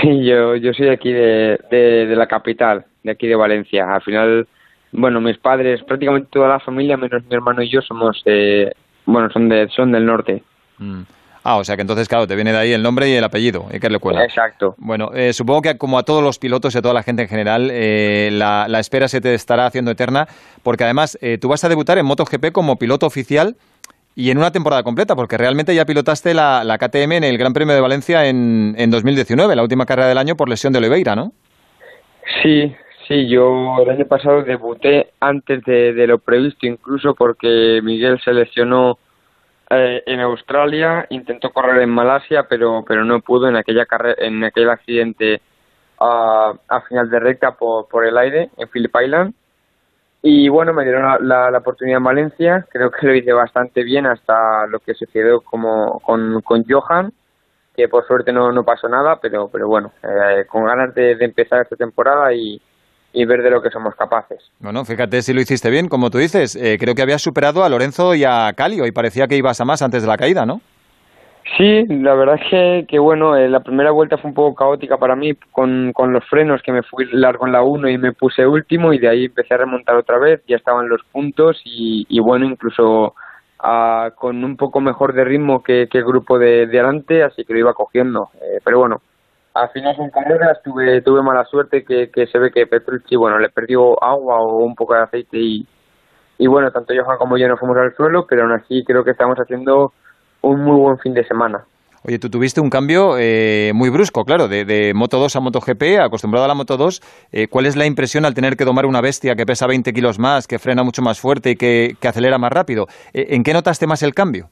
Sí, 0.03 0.25
yo, 0.25 0.57
yo 0.57 0.73
soy 0.73 0.87
de 0.87 0.93
aquí 0.93 1.13
de, 1.13 1.59
de, 1.71 2.17
la 2.17 2.27
capital, 2.27 2.85
de 3.03 3.13
aquí 3.13 3.27
de 3.27 3.37
Valencia. 3.37 3.87
Al 3.93 4.03
final, 4.03 4.47
bueno, 4.93 5.21
mis 5.21 5.39
padres, 5.39 5.83
prácticamente 5.83 6.29
toda 6.31 6.49
la 6.49 6.61
familia, 6.61 6.97
menos 6.97 7.23
mi 7.29 7.35
hermano 7.35 7.63
y 7.63 7.71
yo, 7.71 7.81
somos, 7.83 8.23
eh, 8.27 8.73
bueno, 9.07 9.31
son, 9.31 9.49
de, 9.49 9.69
son 9.69 9.93
del 9.93 10.07
norte. 10.07 10.43
Mm. 10.79 11.03
Ah, 11.45 11.57
o 11.57 11.65
sea 11.65 11.75
que 11.75 11.83
entonces, 11.83 12.09
claro, 12.09 12.27
te 12.29 12.37
viene 12.37 12.53
de 12.53 12.59
ahí 12.59 12.73
el 12.73 12.85
nombre 12.85 13.09
y 13.09 13.15
el 13.15 13.25
apellido, 13.25 13.67
que 13.69 13.91
le 13.91 13.99
cuela. 13.99 14.25
Exacto. 14.25 14.77
Bueno, 14.79 15.11
eh, 15.13 15.33
supongo 15.33 15.63
que 15.63 15.77
como 15.77 15.99
a 15.99 16.05
todos 16.05 16.23
los 16.23 16.39
pilotos 16.39 16.75
y 16.75 16.79
a 16.79 16.83
toda 16.83 16.95
la 16.95 17.03
gente 17.03 17.23
en 17.23 17.29
general, 17.29 17.69
eh, 17.73 18.29
la, 18.33 18.67
la, 18.69 18.79
espera 18.79 19.09
se 19.09 19.21
te 19.21 19.35
estará 19.35 19.67
haciendo 19.67 19.91
eterna, 19.91 20.29
porque 20.63 20.85
además 20.85 21.19
tú 21.41 21.49
vas 21.49 21.65
a 21.65 21.69
debutar 21.69 21.99
en 21.99 22.07
MotoGP 22.07 22.53
como 22.53 22.77
piloto 22.77 23.07
oficial 23.07 23.57
y 24.15 24.31
en 24.31 24.39
una 24.39 24.53
temporada 24.53 24.83
completa, 24.83 25.17
porque 25.17 25.39
realmente 25.39 25.75
ya 25.75 25.85
pilotaste 25.85 26.35
la, 26.35 26.65
la 26.65 26.79
KTM 26.79 27.13
en 27.13 27.25
el 27.25 27.39
Gran 27.39 27.53
Premio 27.53 27.75
de 27.75 27.81
Valencia 27.81 28.27
en, 28.27 28.75
en 28.77 28.91
2019, 28.91 29.57
la 29.57 29.63
última 29.63 29.87
carrera 29.87 30.09
del 30.09 30.19
año 30.19 30.37
por 30.37 30.49
lesión 30.49 30.73
de 30.73 30.79
Oliveira, 30.79 31.17
¿no? 31.17 31.33
Sí, 32.43 32.75
sí, 33.09 33.29
yo 33.29 33.77
el 33.83 33.91
año 33.91 34.07
pasado 34.07 34.43
debuté 34.43 35.13
antes 35.21 35.63
de, 35.65 36.07
lo 36.07 36.19
previsto, 36.19 36.67
incluso 36.67 37.15
porque 37.15 37.81
Miguel 37.83 38.21
se 38.21 38.33
lesionó 38.33 38.99
eh, 39.71 40.03
en 40.07 40.21
Australia, 40.21 41.07
intentó 41.11 41.51
correr 41.51 41.83
en 41.83 41.91
Malasia, 41.91 42.47
pero 42.49 42.85
pero 42.87 43.05
no 43.05 43.21
pudo 43.21 43.49
en 43.49 43.57
aquella 43.57 43.87
carrera, 43.87 44.17
en 44.19 44.45
aquel 44.45 44.71
accidente 44.71 45.41
a, 45.99 46.81
final 46.89 47.09
de 47.11 47.21
recta 47.21 47.53
por, 47.53 47.89
por 47.89 48.07
el 48.07 48.19
aire 48.19 48.51
en 48.57 48.69
Phillip 48.69 48.95
Island. 49.03 49.35
Y 50.25 50.49
bueno, 50.49 50.73
me 50.73 50.85
dieron 50.85 51.03
la, 51.29 51.51
la, 51.51 51.59
oportunidad 51.59 51.99
en 51.99 52.05
Valencia, 52.05 52.67
creo 52.71 52.91
que 52.93 53.07
lo 53.07 53.15
hice 53.15 53.33
bastante 53.33 53.83
bien 53.83 54.07
hasta 54.07 54.67
lo 54.69 54.79
que 54.79 54.95
sucedió 54.95 55.41
como 55.41 55.99
con, 56.01 56.41
con 56.43 56.65
Johan, 56.65 57.13
que 57.75 57.89
por 57.89 58.07
suerte 58.07 58.33
no, 58.33 58.53
no 58.53 58.65
pasó 58.65 58.89
nada, 58.89 59.19
pero, 59.21 59.49
pero 59.49 59.67
bueno, 59.67 59.93
eh, 60.03 60.45
con 60.49 60.65
ganas 60.65 60.95
de, 60.95 61.13
empezar 61.21 61.63
esta 61.63 61.75
temporada 61.75 62.33
y, 62.33 62.61
y 63.13 63.25
ver 63.25 63.43
de 63.43 63.51
lo 63.51 63.63
que 63.63 63.71
somos 63.71 63.95
capaces. 63.95 64.39
Bueno, 64.61 64.85
fíjate 64.85 65.23
si 65.23 65.33
lo 65.33 65.41
hiciste 65.41 65.71
bien, 65.71 65.89
como 65.89 66.11
tú 66.11 66.19
dices, 66.19 66.57
eh, 66.57 66.77
creo 66.79 66.95
que 66.95 67.03
habías 67.03 67.23
superado 67.23 67.65
a 67.65 67.69
Lorenzo 67.69 68.15
y 68.15 68.25
a 68.25 68.53
Calio 68.57 68.87
y 68.87 68.93
parecía 68.93 69.27
que 69.27 69.37
ibas 69.37 69.61
a 69.61 69.65
más 69.65 69.83
antes 69.83 70.03
de 70.03 70.09
la 70.09 70.17
caída, 70.17 70.47
¿no? 70.47 70.61
Sí, 71.57 71.85
la 71.89 72.15
verdad 72.15 72.37
es 72.41 72.51
que, 72.51 72.87
que 72.89 72.99
bueno, 72.99 73.37
eh, 73.37 73.49
la 73.49 73.61
primera 73.61 73.91
vuelta 73.91 74.17
fue 74.17 74.29
un 74.31 74.35
poco 74.35 74.55
caótica 74.55 74.97
para 74.97 75.17
mí 75.17 75.35
con, 75.51 75.93
con 75.93 76.13
los 76.13 76.25
frenos, 76.27 76.63
que 76.63 76.73
me 76.73 76.83
fui 76.83 77.07
largo 77.13 77.47
en 77.47 77.53
la 77.53 77.63
1 77.63 77.89
y 77.91 77.99
me 77.99 78.13
puse 78.13 78.47
último 78.47 78.93
y 78.93 78.99
de 78.99 79.09
ahí 79.09 79.25
empecé 79.27 79.55
a 79.55 79.59
remontar 79.59 79.97
otra 79.97 80.19
vez, 80.19 80.41
ya 80.49 80.57
estaban 80.57 80.89
los 80.89 81.03
puntos 81.11 81.61
y, 81.65 82.07
y 82.09 82.21
bueno, 82.21 82.47
incluso 82.47 83.15
uh, 83.63 84.11
con 84.15 84.43
un 84.45 84.57
poco 84.57 84.81
mejor 84.81 85.13
de 85.13 85.25
ritmo 85.25 85.63
que, 85.63 85.89
que 85.91 85.99
el 85.99 86.05
grupo 86.05 86.39
de, 86.39 86.67
de 86.67 86.81
adelante, 86.81 87.23
así 87.23 87.45
que 87.45 87.53
lo 87.53 87.59
iba 87.59 87.75
cogiendo. 87.75 88.31
Eh, 88.41 88.61
pero 88.65 88.79
bueno, 88.79 89.03
al 89.55 89.69
final 89.71 89.95
en 89.99 90.11
carreras 90.11 90.63
tuve, 90.63 91.03
tuve 91.03 91.23
mala 91.23 91.45
suerte 91.45 91.85
que, 91.85 92.11
que 92.11 92.27
se 92.27 92.39
ve 92.39 92.51
que 92.51 92.67
Petrucci, 92.67 93.17
bueno, 93.17 93.39
le 93.39 93.51
perdió 93.51 94.03
agua 94.03 94.41
o 94.41 94.65
un 94.65 94.75
poco 94.75 94.95
de 94.95 95.03
aceite 95.03 95.39
y, 95.39 95.67
y 96.39 96.47
bueno, 96.47 96.71
tanto 96.71 96.95
Johan 96.95 97.19
como 97.19 97.37
yo 97.37 97.49
no 97.49 97.57
fuimos 97.57 97.77
al 97.77 97.95
suelo, 97.95 98.27
pero 98.29 98.43
aún 98.43 98.53
así 98.53 98.83
creo 98.85 99.05
que 99.05 99.13
estamos 99.13 99.37
haciendo 99.39 99.93
un 100.43 100.65
muy 100.65 100.81
buen 100.81 100.99
fin 100.99 101.15
de 101.15 101.25
semana. 101.25 101.65
Oye, 102.05 102.19
tú 102.19 102.29
tuviste 102.29 102.61
un 102.61 102.69
cambio 102.69 103.17
eh, 103.17 103.71
muy 103.75 103.89
brusco, 103.89 104.25
claro, 104.25 104.49
de, 104.49 104.65
de, 104.65 104.93
Moto 104.93 105.21
2 105.21 105.37
a 105.37 105.41
Moto 105.41 105.61
GP, 105.61 106.01
acostumbrado 106.01 106.45
a 106.45 106.49
la 106.49 106.55
Moto 106.55 106.77
2. 106.77 107.01
Eh, 107.31 107.47
¿Cuál 107.47 107.67
es 107.67 107.77
la 107.77 107.87
impresión 107.87 108.25
al 108.25 108.35
tener 108.35 108.57
que 108.57 108.65
domar 108.65 108.87
una 108.87 109.01
bestia 109.01 109.37
que 109.37 109.47
pesa 109.47 109.69
20 109.69 109.93
kilos 109.93 110.19
más, 110.19 110.49
que 110.49 110.59
frena 110.59 110.83
mucho 110.83 111.01
más 111.01 111.21
fuerte 111.21 111.51
y 111.51 111.55
que, 111.55 111.95
acelera 112.03 112.39
más 112.39 112.51
rápido? 112.51 112.87
Eh, 113.15 113.37
¿En 113.37 113.45
qué 113.45 113.53
notaste 113.53 113.87
más 113.87 114.03
el 114.03 114.15
cambio? 114.15 114.49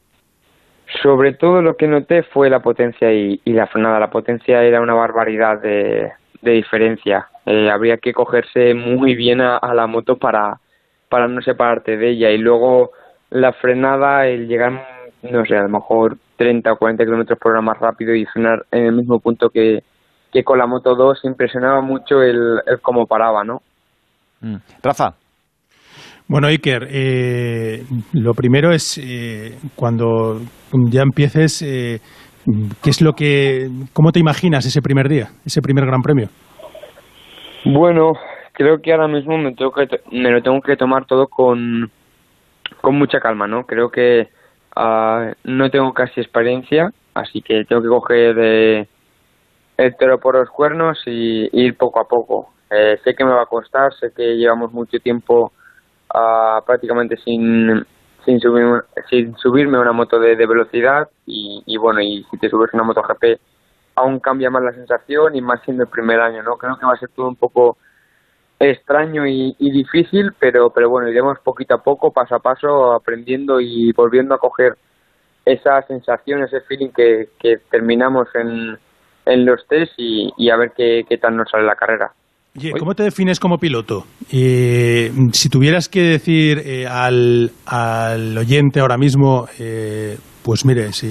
Sobre 1.03 1.35
todo 1.35 1.63
lo 1.63 1.77
que 1.77 1.87
noté 1.87 2.23
fue 2.23 2.51
la 2.51 2.61
potencia 2.61 3.13
y, 3.13 3.41
la 3.45 3.67
frenada. 3.67 4.01
La 4.01 4.11
potencia 4.11 4.63
era 4.63 4.81
una 4.81 4.95
barbaridad 4.95 5.61
de, 5.61 6.13
diferencia. 6.43 7.29
habría 7.45 7.99
que 7.99 8.13
cogerse 8.13 8.75
muy 8.75 9.15
bien 9.15 9.41
a, 9.41 9.57
a, 9.57 9.75
la 9.75 9.87
moto 9.87 10.17
para, 10.17 10.59
para 11.09 11.29
no 11.29 11.43
separarte 11.43 11.97
de 11.97 12.11
ella. 12.11 12.31
Y 12.31 12.39
luego 12.39 12.93
la 13.31 13.53
frenada, 13.53 14.27
el 14.27 14.49
llegar 14.49 15.01
no 15.23 15.45
sé, 15.45 15.57
a 15.57 15.63
lo 15.63 15.69
mejor 15.69 16.17
30 16.37 16.73
o 16.73 16.77
40 16.77 17.05
kilómetros 17.05 17.39
por 17.39 17.53
hora 17.53 17.61
más 17.61 17.79
rápido 17.79 18.15
y 18.15 18.25
frenar 18.27 18.65
en 18.71 18.87
el 18.87 18.93
mismo 18.93 19.21
punto 19.21 19.51
que, 19.51 19.83
que 20.33 20.45
con 20.45 20.59
la 20.59 20.67
Moto 20.67 20.95
2 20.95 21.25
impresionaba 21.25 21.81
mucho 21.81 22.23
el, 22.23 22.61
el 22.67 22.81
cómo 22.81 23.07
paraba, 23.07 23.45
¿no? 23.45 23.63
Mm. 24.41 24.57
Rafa. 24.83 25.15
Bueno, 26.31 26.47
Iker, 26.47 26.87
eh, 26.89 27.83
lo 28.13 28.33
primero 28.35 28.71
es 28.71 28.99
eh, 28.99 29.59
cuando 29.75 30.41
ya 30.89 31.03
empieces, 31.03 31.61
eh, 31.63 31.99
¿qué 32.83 32.91
es 32.91 33.03
lo 33.03 33.13
que, 33.15 33.69
cómo 33.93 34.13
te 34.13 34.21
imaginas 34.21 34.65
ese 34.65 34.81
primer 34.81 35.09
día, 35.09 35.29
ese 35.45 35.61
primer 35.61 35.85
Gran 35.87 36.03
Premio? 36.03 36.29
Bueno, 37.65 38.13
creo 38.53 38.79
que 38.81 38.93
ahora 38.93 39.09
mismo 39.09 39.37
me, 39.37 39.55
tengo 39.55 39.73
que, 39.73 39.87
me 40.13 40.31
lo 40.31 40.41
tengo 40.41 40.61
que 40.61 40.77
tomar 40.77 41.05
todo 41.05 41.27
con, 41.27 41.91
con 42.81 42.97
mucha 42.97 43.19
calma, 43.19 43.47
¿no? 43.47 43.65
Creo 43.65 43.91
que 43.91 44.29
Uh, 44.77 45.33
no 45.45 45.69
tengo 45.69 45.93
casi 45.93 46.21
experiencia, 46.21 46.91
así 47.15 47.43
que 47.43 47.65
tengo 47.65 47.83
que 47.83 47.89
coger 47.89 48.39
eh, 48.39 48.89
el 49.77 49.97
toro 49.97 50.19
por 50.19 50.39
los 50.39 50.49
cuernos 50.49 51.03
y, 51.07 51.49
ir 51.53 51.77
poco 51.77 52.01
a 52.01 52.05
poco. 52.05 52.51
Eh, 52.71 52.97
sé 53.03 53.15
que 53.15 53.25
me 53.25 53.33
va 53.33 53.43
a 53.43 53.47
costar, 53.47 53.93
sé 53.95 54.13
que 54.15 54.37
llevamos 54.37 54.73
mucho 54.73 54.99
tiempo 54.99 55.53
prácticamente 56.67 57.17
sin, 57.19 57.85
sin, 58.25 58.41
subir, 58.41 58.67
sin 59.09 59.37
subirme 59.37 59.79
a 59.79 59.81
una 59.81 59.93
moto 59.93 60.19
de, 60.19 60.35
velocidad 60.35 61.09
y, 61.27 61.77
bueno, 61.79 62.01
y 62.01 62.25
si 62.31 62.39
te 62.39 62.49
subes 62.49 62.73
una 62.75 62.83
moto 62.83 63.03
GP 63.03 63.41
aún 63.97 64.21
cambia 64.21 64.51
más 64.51 64.63
la 64.63 64.73
sensación 64.73 65.37
y 65.37 65.43
más 65.43 65.61
siendo 65.63 65.83
el 65.83 65.89
primer 65.89 66.21
año, 66.21 66.43
¿no? 66.43 66.57
Creo 66.57 66.77
que 66.79 66.87
va 66.87 66.93
a 66.95 66.99
ser 66.99 67.11
todo 67.11 67.29
un 67.29 67.37
poco 67.37 67.77
extraño 68.59 69.27
y, 69.27 69.55
difícil, 69.59 70.33
pero, 70.39 70.71
pero 70.71 70.89
bueno, 70.91 71.09
iremos 71.09 71.39
poquito 71.41 71.75
a 71.75 71.83
poco, 71.83 72.13
paso 72.13 72.35
a 72.35 72.41
paso, 72.41 72.93
aprendiendo 72.93 73.61
y 73.61 73.93
volviendo 73.93 74.35
a 74.35 74.39
coger 74.39 74.77
esa 75.45 75.83
sensación, 75.83 76.43
ese 76.43 76.61
feeling 76.63 76.91
que, 76.91 77.31
que 77.39 77.59
terminamos 77.71 78.29
en, 78.35 78.79
en 79.27 79.47
los 79.47 79.67
test 79.67 79.93
y, 79.97 80.51
a 80.51 80.57
ver 80.57 80.73
qué, 80.77 81.05
qué, 81.09 81.19
tal 81.19 81.37
nos 81.37 81.51
sale 81.51 81.65
la 81.65 81.75
carrera. 81.75 82.13
¿Cómo 82.79 82.95
te 82.95 83.05
defines 83.05 83.41
como 83.41 83.59
piloto? 83.59 84.05
Eh, 84.33 85.13
si 85.33 85.49
tuvieras 85.49 85.89
que 85.89 86.03
decir 86.03 86.63
eh, 86.65 86.87
al, 86.87 87.51
al, 87.67 88.37
oyente 88.37 88.81
ahora 88.81 88.97
mismo, 88.97 89.47
eh, 89.59 90.17
pues 90.43 90.65
mire, 90.65 90.93
si 90.93 91.11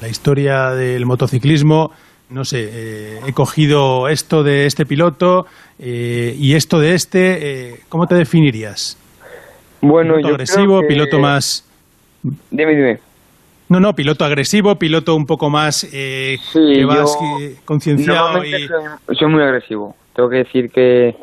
la 0.00 0.08
historia 0.08 0.70
del 0.70 1.06
motociclismo 1.06 1.90
no 2.30 2.44
sé, 2.44 2.68
eh, 2.72 3.20
he 3.26 3.32
cogido 3.32 4.08
esto 4.08 4.42
de 4.42 4.66
este 4.66 4.86
piloto 4.86 5.46
eh, 5.78 6.34
y 6.38 6.54
esto 6.54 6.78
de 6.78 6.94
este, 6.94 7.72
eh, 7.72 7.80
¿cómo 7.88 8.06
te 8.06 8.14
definirías? 8.14 8.96
Bueno, 9.82 10.14
piloto 10.14 10.34
agresivo, 10.34 10.80
piloto 10.86 11.18
más... 11.18 11.66
Dime, 12.50 12.76
dime. 12.76 12.98
No, 13.68 13.80
no, 13.80 13.94
piloto 13.94 14.24
agresivo, 14.24 14.76
piloto 14.76 15.14
un 15.14 15.24
poco 15.24 15.50
más 15.50 15.88
eh, 15.92 16.36
que 16.52 16.84
vas 16.84 17.16
concienciado 17.64 18.44
y... 18.44 18.68
Soy, 19.16 19.28
muy 19.28 19.42
agresivo. 19.42 19.96
Tengo 20.20 20.28
que 20.28 20.44
decir 20.44 20.70
que, 20.70 21.16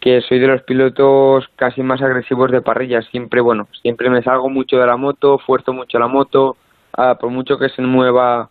que 0.00 0.20
soy 0.22 0.40
de 0.40 0.48
los 0.48 0.60
pilotos 0.64 1.48
casi 1.54 1.84
más 1.84 2.02
agresivos 2.02 2.50
de 2.50 2.62
parrilla. 2.62 3.00
Siempre, 3.00 3.40
bueno, 3.40 3.68
siempre 3.80 4.10
me 4.10 4.24
salgo 4.24 4.50
mucho 4.50 4.76
de 4.76 4.88
la 4.88 4.96
moto, 4.96 5.38
fuerzo 5.38 5.72
mucho 5.72 6.00
la 6.00 6.08
moto, 6.08 6.56
ah, 6.94 7.14
por 7.14 7.30
mucho 7.30 7.58
que 7.58 7.68
se 7.68 7.80
mueva 7.80 8.50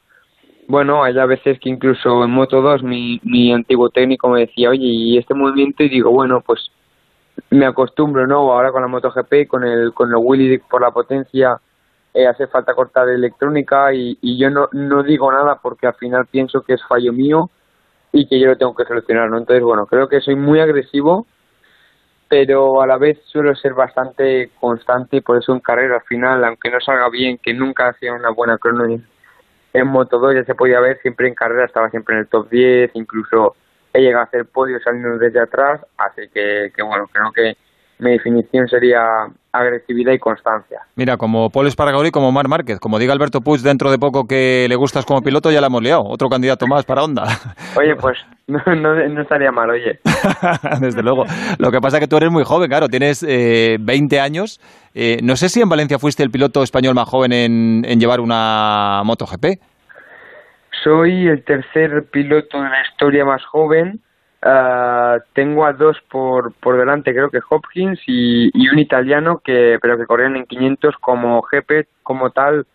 bueno, 0.70 1.04
hay 1.04 1.20
a 1.20 1.26
veces 1.26 1.60
que 1.60 1.68
incluso 1.68 2.24
en 2.24 2.32
Moto 2.32 2.62
2 2.62 2.84
mi, 2.84 3.20
mi 3.26 3.52
antiguo 3.52 3.90
técnico 3.90 4.30
me 4.30 4.40
decía, 4.40 4.70
oye, 4.70 4.86
¿y 4.86 5.18
este 5.18 5.34
movimiento? 5.34 5.84
Y 5.84 5.90
digo, 5.90 6.12
bueno, 6.12 6.40
pues 6.40 6.72
me 7.50 7.66
acostumbro, 7.66 8.26
¿no? 8.26 8.54
Ahora 8.54 8.72
con 8.72 8.82
la 8.82 8.88
MotoGP, 8.88 9.48
con 9.50 9.66
el, 9.66 9.94
con 9.94 10.12
el 10.12 10.16
Willy 10.18 10.60
por 10.60 10.82
la 10.82 10.92
potencia, 10.92 11.60
eh, 12.14 12.26
hace 12.26 12.48
falta 12.48 12.74
cortar 12.74 13.10
electrónica 13.10 13.94
y, 13.94 14.18
y 14.22 14.38
yo 14.40 14.50
no, 14.50 14.70
no 14.72 15.04
digo 15.04 15.30
nada 15.30 15.60
porque 15.62 15.88
al 15.88 15.96
final 15.96 16.26
pienso 16.28 16.62
que 16.62 16.76
es 16.76 16.84
fallo 16.88 17.12
mío 17.12 17.50
y 18.14 18.28
que 18.28 18.40
yo 18.40 18.48
lo 18.48 18.58
tengo 18.58 18.76
que 18.76 18.86
solucionar, 18.86 19.30
¿no? 19.30 19.40
Entonces, 19.40 19.64
bueno, 19.64 19.88
creo 19.88 20.08
que 20.08 20.22
soy 20.22 20.36
muy 20.36 20.60
agresivo, 20.60 21.26
pero 22.30 22.82
a 22.82 22.88
la 22.88 22.98
vez 22.98 23.20
suelo 23.26 23.56
ser 23.56 23.74
bastante 23.74 24.52
constante 24.60 25.18
y 25.18 25.22
por 25.22 25.38
eso 25.38 25.52
en 25.52 25.60
carrera 25.60 25.96
al 25.96 26.04
final, 26.04 26.44
aunque 26.46 26.70
no 26.70 26.80
salga 26.80 27.10
bien, 27.10 27.40
que 27.40 27.54
nunca 27.54 27.90
hacía 27.90 28.14
una 28.14 28.30
buena 28.30 28.60
crono 28.60 28.86
en, 28.86 29.04
en 29.74 29.88
Moto 29.88 30.20
2, 30.20 30.36
ya 30.36 30.44
se 30.46 30.54
podía 30.54 30.80
ver, 30.80 31.00
siempre 31.02 31.28
en 31.28 31.34
carrera 31.34 31.66
estaba 31.66 31.90
siempre 31.90 32.14
en 32.16 32.22
el 32.22 32.28
top 32.28 32.50
10, 32.50 32.92
incluso 32.94 33.56
he 33.92 34.02
llegado 34.02 34.22
a 34.22 34.28
hacer 34.28 34.46
podio 34.46 34.80
saliendo 34.80 35.18
desde 35.18 35.40
atrás, 35.40 35.82
así 35.98 36.30
que, 36.32 36.72
que 36.76 36.84
bueno, 36.84 37.08
creo 37.12 37.32
que 37.32 37.58
mi 38.00 38.12
definición 38.12 38.68
sería 38.68 39.28
agresividad 39.52 40.14
y 40.14 40.20
constancia. 40.20 40.80
Mira, 40.96 41.16
como 41.18 41.50
Paul 41.52 41.68
Espargaró 41.68 42.06
y 42.06 42.12
como 42.12 42.32
Mar 42.32 42.48
Márquez, 42.48 42.80
como 42.80 42.98
diga 42.98 43.14
Alberto 43.14 43.42
Puig 43.42 43.62
dentro 43.62 43.92
de 43.92 44.00
poco 44.00 44.26
que 44.28 44.66
le 44.68 44.76
gustas 44.76 45.06
como 45.06 45.22
piloto, 45.22 45.52
ya 45.52 45.62
la 45.62 45.68
hemos 45.68 45.84
liado. 45.84 46.04
Otro 46.04 46.28
candidato 46.28 46.66
más 46.68 46.86
para 46.86 47.04
Honda. 47.04 47.24
Oye, 47.78 47.96
pues 47.96 48.18
no, 48.48 48.60
no, 48.76 49.22
estaría 49.22 49.52
mal, 49.52 49.70
oye. 49.70 50.00
Desde 50.82 51.02
luego. 51.02 51.24
Lo 51.60 51.72
que 51.72 51.80
pasa 51.80 51.98
es 51.98 52.02
que 52.02 52.08
tú 52.08 52.18
eres 52.18 52.32
muy 52.32 52.44
joven, 52.44 52.68
claro, 52.68 52.90
tienes 52.90 53.24
eh, 53.28 53.78
20 53.80 54.20
años. 54.20 54.60
Eh, 54.94 55.20
no 55.24 55.36
sé 55.36 55.50
si 55.50 55.62
en 55.62 55.70
Valencia 55.70 55.98
fuiste 55.98 56.24
el 56.24 56.30
piloto 56.30 56.62
español 56.62 56.94
más 56.94 57.08
joven 57.08 57.32
en, 57.32 57.86
en 57.86 58.00
llevar 58.00 58.20
una 58.20 59.02
MotoGP. 59.06 59.60
Soy 60.84 61.28
el 61.28 61.44
tercer 61.46 62.06
piloto 62.12 62.62
de 62.62 62.70
la 62.70 62.82
historia 62.82 63.24
más 63.24 63.44
joven 63.46 64.02
Uh, 64.46 65.22
tengo 65.32 65.66
a 65.66 65.72
dos 65.72 65.96
por, 66.12 66.52
por 66.56 66.78
delante, 66.78 67.14
creo 67.14 67.30
que 67.30 67.40
Hopkins 67.50 67.98
y, 68.06 68.50
y, 68.54 68.68
un 68.68 68.78
italiano, 68.78 69.40
que 69.42 69.78
pero 69.82 69.98
que 69.98 70.06
corrían 70.06 70.36
en 70.36 70.46
500 70.46 70.96
como 70.98 71.42
GP, 71.44 71.88
como 72.04 72.30
tal, 72.32 72.66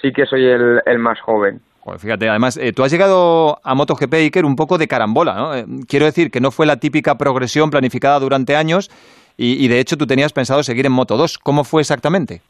sí 0.00 0.12
que 0.12 0.24
soy 0.26 0.46
el, 0.46 0.80
el 0.86 0.98
más 1.00 1.20
joven. 1.20 1.60
Pues 1.82 2.00
fíjate, 2.00 2.28
además, 2.28 2.56
eh, 2.56 2.72
tú 2.72 2.84
has 2.84 2.92
llegado 2.92 3.58
a 3.64 3.74
MotoGP, 3.74 4.14
Iker, 4.14 4.44
un 4.44 4.54
poco 4.54 4.78
de 4.78 4.86
carambola, 4.86 5.34
¿no? 5.34 5.54
Eh, 5.56 5.64
quiero 5.88 6.06
decir 6.06 6.30
que 6.30 6.40
no 6.40 6.52
fue 6.52 6.64
la 6.64 6.76
típica 6.76 7.18
progresión 7.18 7.70
planificada 7.70 8.20
durante 8.20 8.54
años 8.54 8.88
y, 9.36 9.64
y, 9.64 9.66
de 9.66 9.80
hecho 9.80 9.96
tú 9.96 10.06
tenías 10.06 10.32
pensado 10.32 10.62
seguir 10.62 10.86
en 10.86 10.92
Moto 10.92 11.16
2. 11.16 11.38
¿Cómo 11.38 11.64
fue 11.64 11.80
exactamente? 11.80 12.40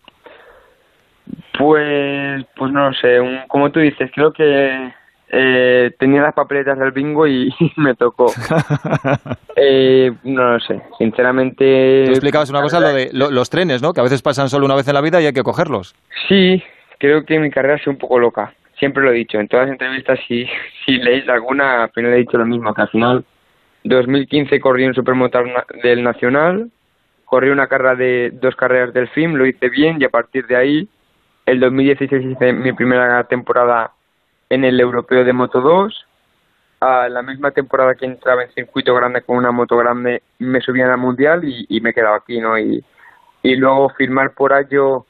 Pues, 1.58 2.44
pues 2.56 2.72
no 2.72 2.90
lo 2.90 2.94
sé, 2.94 3.20
un, 3.20 3.40
como 3.48 3.70
tú 3.70 3.80
dices, 3.80 4.10
creo 4.14 4.32
que 4.32 4.92
eh, 5.28 5.90
tenía 5.98 6.22
las 6.22 6.34
papeletas 6.34 6.78
del 6.78 6.92
bingo 6.92 7.26
y, 7.26 7.52
me 7.76 7.94
tocó. 7.94 8.32
eh, 9.56 10.12
no 10.24 10.52
lo 10.52 10.60
sé, 10.60 10.80
sinceramente. 10.98 12.04
Tú 12.06 12.12
explicabas 12.12 12.50
una 12.50 12.62
cosa, 12.62 12.80
lo 12.80 12.88
de 12.88 13.10
lo, 13.12 13.30
los 13.30 13.50
trenes, 13.50 13.82
¿no? 13.82 13.92
Que 13.92 14.00
a 14.00 14.04
veces 14.04 14.22
pasan 14.22 14.48
solo 14.48 14.66
una 14.66 14.76
vez 14.76 14.86
en 14.88 14.94
la 14.94 15.00
vida 15.00 15.20
y 15.20 15.26
hay 15.26 15.32
que 15.32 15.42
cogerlos. 15.42 15.94
Sí, 16.28 16.62
creo 16.98 17.24
que 17.24 17.38
mi 17.38 17.50
carrera 17.50 17.76
es 17.76 17.86
un 17.86 17.96
poco 17.96 18.18
loca. 18.18 18.54
Siempre 18.78 19.02
lo 19.02 19.10
he 19.10 19.14
dicho. 19.14 19.38
En 19.38 19.48
todas 19.48 19.66
las 19.66 19.72
entrevistas, 19.72 20.18
si, 20.28 20.46
si 20.84 20.98
leéis 20.98 21.28
alguna, 21.28 21.84
al 21.84 21.90
final 21.90 22.12
he 22.12 22.18
dicho 22.18 22.38
lo 22.38 22.46
mismo, 22.46 22.72
que 22.72 22.82
al 22.82 22.88
final 22.88 23.24
2015 23.84 24.60
corrí 24.60 24.86
un 24.86 24.94
supermotor 24.94 25.66
del 25.82 26.02
Nacional, 26.02 26.70
corrí 27.24 27.50
una 27.50 27.66
carrera 27.66 27.94
de 27.94 28.30
dos 28.32 28.54
carreras 28.54 28.92
del 28.92 29.08
FIM, 29.08 29.34
lo 29.34 29.46
hice 29.46 29.68
bien 29.68 30.00
y 30.00 30.04
a 30.04 30.08
partir 30.08 30.46
de 30.46 30.56
ahí, 30.56 30.88
el 31.46 31.60
2016 31.60 32.24
hice 32.24 32.52
mi 32.52 32.72
primera 32.72 33.22
temporada 33.24 33.92
en 34.50 34.64
el 34.64 34.80
europeo 34.80 35.24
de 35.24 35.32
Moto 35.32 35.60
2. 35.60 36.06
A 36.80 37.08
la 37.08 37.22
misma 37.22 37.50
temporada 37.52 37.94
que 37.94 38.04
entraba 38.04 38.44
en 38.44 38.52
circuito 38.52 38.94
grande 38.94 39.22
con 39.22 39.36
una 39.38 39.50
moto 39.50 39.76
grande, 39.76 40.22
me 40.38 40.60
subí 40.60 40.82
a 40.82 40.88
la 40.88 40.96
mundial 40.96 41.42
y, 41.44 41.80
me 41.80 41.90
he 41.90 41.94
quedado 41.94 42.16
aquí, 42.16 42.38
¿no? 42.38 42.58
Y, 42.58 42.84
y 43.42 43.56
luego 43.56 43.88
firmar 43.90 44.32
por 44.32 44.52
ello 44.52 45.06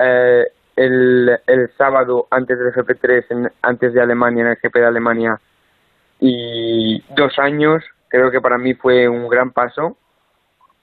eh, 0.00 0.46
el, 0.74 1.38
el 1.46 1.70
sábado 1.76 2.28
antes 2.30 2.58
del 2.58 2.72
GP3, 2.72 3.24
en, 3.28 3.52
antes 3.60 3.92
de 3.92 4.00
Alemania, 4.00 4.42
en 4.42 4.50
el 4.50 4.56
GP 4.56 4.74
de 4.74 4.86
Alemania, 4.86 5.38
y 6.18 7.02
dos 7.14 7.38
años, 7.38 7.84
creo 8.08 8.30
que 8.30 8.40
para 8.40 8.56
mí 8.56 8.74
fue 8.74 9.08
un 9.08 9.28
gran 9.28 9.50
paso 9.50 9.96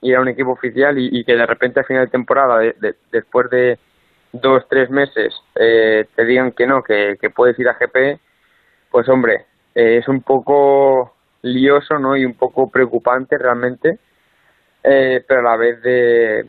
ir 0.01 0.15
a 0.15 0.21
un 0.21 0.27
equipo 0.27 0.51
oficial 0.51 0.97
y, 0.97 1.09
y 1.12 1.23
que 1.23 1.35
de 1.35 1.45
repente 1.45 1.79
a 1.79 1.83
final 1.83 2.05
de 2.05 2.12
temporada, 2.12 2.59
de, 2.59 2.75
de, 2.79 2.95
después 3.12 3.49
de 3.49 3.77
dos, 4.31 4.63
tres 4.69 4.89
meses 4.89 5.33
eh, 5.59 6.05
te 6.15 6.25
digan 6.25 6.51
que 6.51 6.67
no, 6.67 6.81
que, 6.83 7.15
que, 7.19 7.29
puedes 7.29 7.57
ir 7.59 7.67
a 7.67 7.73
GP, 7.73 8.19
pues 8.91 9.07
hombre, 9.09 9.45
eh, 9.75 9.97
es 9.97 10.07
un 10.07 10.21
poco 10.21 11.13
lioso, 11.41 11.97
¿no? 11.99 12.15
Y 12.15 12.25
un 12.25 12.37
poco 12.37 12.69
preocupante 12.69 13.37
realmente, 13.37 13.97
eh, 14.83 15.21
pero 15.27 15.41
a 15.41 15.51
la 15.51 15.57
vez 15.57 15.81
de, 15.81 16.43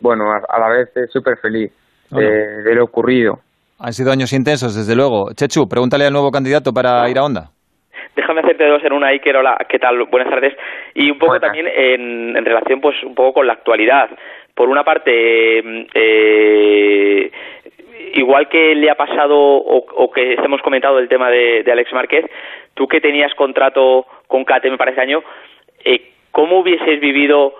bueno, 0.00 0.30
a, 0.32 0.40
a 0.48 0.58
la 0.58 0.68
vez 0.68 0.90
súper 1.10 1.38
feliz 1.38 1.72
bueno. 2.10 2.28
de, 2.28 2.62
de, 2.62 2.74
lo 2.74 2.84
ocurrido. 2.84 3.40
Han 3.78 3.92
sido 3.92 4.12
años 4.12 4.32
intensos, 4.32 4.76
desde 4.76 4.94
luego. 4.94 5.32
Chechu, 5.34 5.68
pregúntale 5.68 6.06
al 6.06 6.12
nuevo 6.12 6.30
candidato 6.30 6.72
para 6.72 7.08
ir 7.10 7.18
a 7.18 7.24
Onda. 7.24 7.50
Déjame 8.14 8.40
hacerte 8.40 8.68
dos 8.68 8.84
en 8.84 8.92
una, 8.92 9.08
Iker. 9.08 9.36
Hola, 9.36 9.56
¿qué 9.68 9.78
tal? 9.78 10.04
Buenas 10.10 10.30
tardes. 10.30 10.54
Y 10.94 11.10
un 11.10 11.18
poco 11.18 11.32
Buenas. 11.32 11.48
también 11.48 11.66
en, 11.66 12.36
en 12.36 12.44
relación, 12.44 12.80
pues, 12.80 12.94
un 13.04 13.14
poco 13.14 13.32
con 13.34 13.46
la 13.46 13.54
actualidad 13.54 14.10
por 14.54 14.68
una 14.68 14.84
parte, 14.84 15.62
eh, 15.94 17.30
igual 18.14 18.48
que 18.48 18.74
le 18.74 18.90
ha 18.90 18.94
pasado 18.94 19.38
o, 19.38 19.78
o, 19.78 20.10
que 20.10 20.34
hemos 20.34 20.60
comentado 20.62 20.98
el 20.98 21.08
tema 21.08 21.30
de, 21.30 21.64
Alex 21.70 21.92
Márquez, 21.92 22.26
tú 22.74 22.86
que 22.86 23.00
tenías 23.00 23.34
contrato 23.34 24.06
con 24.26 24.44
KTM 24.44 24.76
para 24.76 24.92
ese 24.92 25.00
año, 25.00 25.22
eh, 25.84 26.10
¿cómo 26.30 26.60
hubieses 26.60 27.00
vivido 27.00 27.54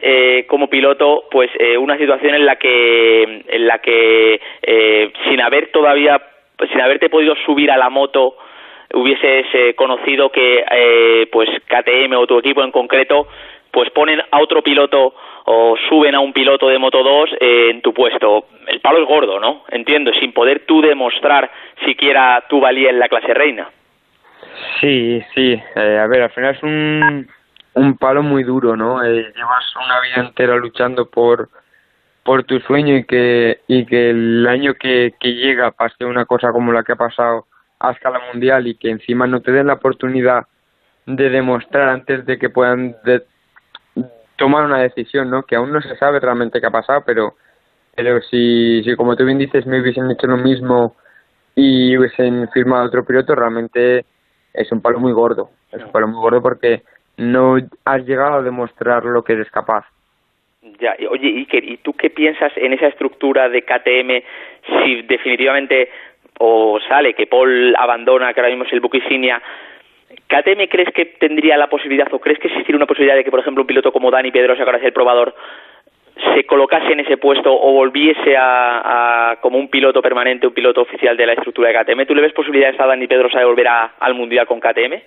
eh, 0.00 0.46
como 0.48 0.68
piloto 0.68 1.24
pues 1.30 1.50
eh, 1.58 1.76
una 1.76 1.98
situación 1.98 2.34
en 2.34 2.46
la 2.46 2.56
que 2.56 3.42
en 3.48 3.66
la 3.66 3.78
que 3.78 4.40
eh, 4.62 5.12
sin 5.28 5.40
haber 5.40 5.72
todavía 5.72 6.22
sin 6.70 6.80
haberte 6.80 7.08
podido 7.10 7.34
subir 7.44 7.70
a 7.70 7.76
la 7.76 7.90
moto 7.90 8.36
hubieses 8.94 9.46
eh, 9.52 9.74
conocido 9.74 10.30
que 10.30 10.64
eh, 10.70 11.28
pues 11.32 11.48
KTM 11.66 12.14
o 12.16 12.26
tu 12.26 12.38
equipo 12.38 12.62
en 12.62 12.70
concreto 12.70 13.26
pues 13.70 13.90
ponen 13.90 14.20
a 14.30 14.40
otro 14.40 14.62
piloto 14.62 15.14
o 15.50 15.76
suben 15.88 16.14
a 16.14 16.20
un 16.20 16.34
piloto 16.34 16.68
de 16.68 16.78
Moto 16.78 17.02
2 17.02 17.30
eh, 17.40 17.70
en 17.70 17.80
tu 17.80 17.94
puesto. 17.94 18.48
El 18.66 18.80
palo 18.80 19.00
es 19.00 19.08
gordo, 19.08 19.40
¿no? 19.40 19.64
Entiendo, 19.70 20.12
sin 20.20 20.32
poder 20.32 20.64
tú 20.66 20.82
demostrar 20.82 21.50
siquiera 21.86 22.44
tu 22.50 22.60
valía 22.60 22.90
en 22.90 22.98
la 22.98 23.08
clase 23.08 23.32
reina. 23.32 23.66
Sí, 24.78 25.22
sí. 25.34 25.58
Eh, 25.74 25.98
a 25.98 26.06
ver, 26.06 26.22
al 26.22 26.30
final 26.30 26.54
es 26.54 26.62
un, 26.62 27.26
un 27.74 27.96
palo 27.96 28.22
muy 28.22 28.44
duro, 28.44 28.76
¿no? 28.76 29.02
Eh, 29.02 29.32
llevas 29.34 29.76
una 29.76 30.00
vida 30.00 30.28
entera 30.28 30.56
luchando 30.56 31.08
por 31.08 31.48
por 32.24 32.44
tu 32.44 32.60
sueño 32.60 32.94
y 32.96 33.04
que 33.04 33.60
y 33.68 33.86
que 33.86 34.10
el 34.10 34.46
año 34.46 34.74
que, 34.74 35.14
llega 35.22 35.70
pase 35.70 36.04
una 36.04 36.26
cosa 36.26 36.52
como 36.52 36.72
la 36.72 36.82
que 36.82 36.92
ha 36.92 36.96
pasado 36.96 37.46
a 37.80 37.92
escala 37.92 38.20
mundial 38.30 38.66
y 38.66 38.74
que 38.74 38.90
encima 38.90 39.26
no 39.26 39.40
te 39.40 39.52
den 39.52 39.68
la 39.68 39.74
oportunidad 39.74 40.46
de 41.06 41.30
demostrar 41.30 41.88
antes 41.88 42.26
de 42.26 42.38
que 42.38 42.50
puedan 42.50 42.96
tomar 44.38 44.64
una 44.64 44.78
decisión, 44.78 45.28
¿no? 45.28 45.42
Que 45.42 45.56
aún 45.56 45.72
no 45.72 45.82
se 45.82 45.96
sabe 45.96 46.20
realmente 46.20 46.60
qué 46.60 46.66
ha 46.66 46.70
pasado, 46.70 47.02
pero 47.04 47.34
pero 47.94 48.20
si, 48.22 48.80
si 48.84 48.94
como 48.94 49.16
tú 49.16 49.24
bien 49.24 49.38
dices 49.38 49.66
me 49.66 49.80
hubiesen 49.80 50.08
hecho 50.10 50.28
lo 50.28 50.36
mismo 50.36 50.94
y 51.56 51.96
hubiesen 51.98 52.48
firmado 52.50 52.86
otro 52.86 53.04
piloto, 53.04 53.34
realmente 53.34 54.04
es 54.54 54.70
un 54.70 54.80
palo 54.80 55.00
muy 55.00 55.12
gordo. 55.12 55.50
Es 55.72 55.82
un 55.82 55.90
palo 55.90 56.06
muy 56.06 56.20
gordo 56.20 56.40
porque 56.40 56.82
no 57.16 57.56
has 57.84 58.06
llegado 58.06 58.34
a 58.34 58.42
demostrar 58.42 59.04
lo 59.04 59.24
que 59.24 59.32
eres 59.32 59.50
capaz. 59.50 59.84
Ya, 60.78 60.94
oye, 61.10 61.28
Iker, 61.38 61.64
¿y 61.64 61.78
tú 61.78 61.92
qué 61.92 62.10
piensas 62.10 62.52
en 62.56 62.72
esa 62.72 62.86
estructura 62.86 63.48
de 63.48 63.62
KTM 63.62 64.22
si 64.84 65.02
definitivamente 65.02 65.90
o 66.38 66.78
sale 66.88 67.14
que 67.14 67.26
Paul 67.26 67.74
abandona, 67.76 68.32
que 68.32 68.40
ahora 68.40 68.50
mismo 68.50 68.64
es 68.64 68.72
el 68.72 68.80
buque 68.80 68.98
insignia, 68.98 69.42
¿KTM 70.28 70.68
crees 70.68 70.92
que 70.92 71.06
tendría 71.18 71.56
la 71.56 71.68
posibilidad 71.68 72.06
o 72.12 72.20
crees 72.20 72.38
que 72.38 72.48
existiría 72.48 72.76
una 72.76 72.86
posibilidad 72.86 73.16
de 73.16 73.24
que, 73.24 73.30
por 73.30 73.40
ejemplo, 73.40 73.62
un 73.62 73.66
piloto 73.66 73.92
como 73.92 74.10
Dani 74.10 74.30
Pedrosa, 74.30 74.62
que 74.62 74.68
ahora 74.68 74.78
es 74.78 74.84
el 74.84 74.92
probador, 74.92 75.34
se 76.34 76.44
colocase 76.44 76.92
en 76.92 77.00
ese 77.00 77.16
puesto 77.16 77.50
o 77.50 77.72
volviese 77.72 78.36
a, 78.36 79.38
como 79.40 79.58
un 79.58 79.68
piloto 79.68 80.02
permanente, 80.02 80.46
un 80.46 80.52
piloto 80.52 80.82
oficial 80.82 81.16
de 81.16 81.26
la 81.26 81.32
estructura 81.32 81.68
de 81.68 81.78
KTM? 81.78 82.06
¿Tú 82.06 82.14
le 82.14 82.22
ves 82.22 82.34
posibilidades 82.34 82.78
a 82.78 82.86
Dani 82.86 83.06
Pedrosa 83.06 83.38
de 83.38 83.46
volver 83.46 83.68
a, 83.68 83.92
al 83.98 84.14
Mundial 84.14 84.46
con 84.46 84.60
KTM? 84.60 85.00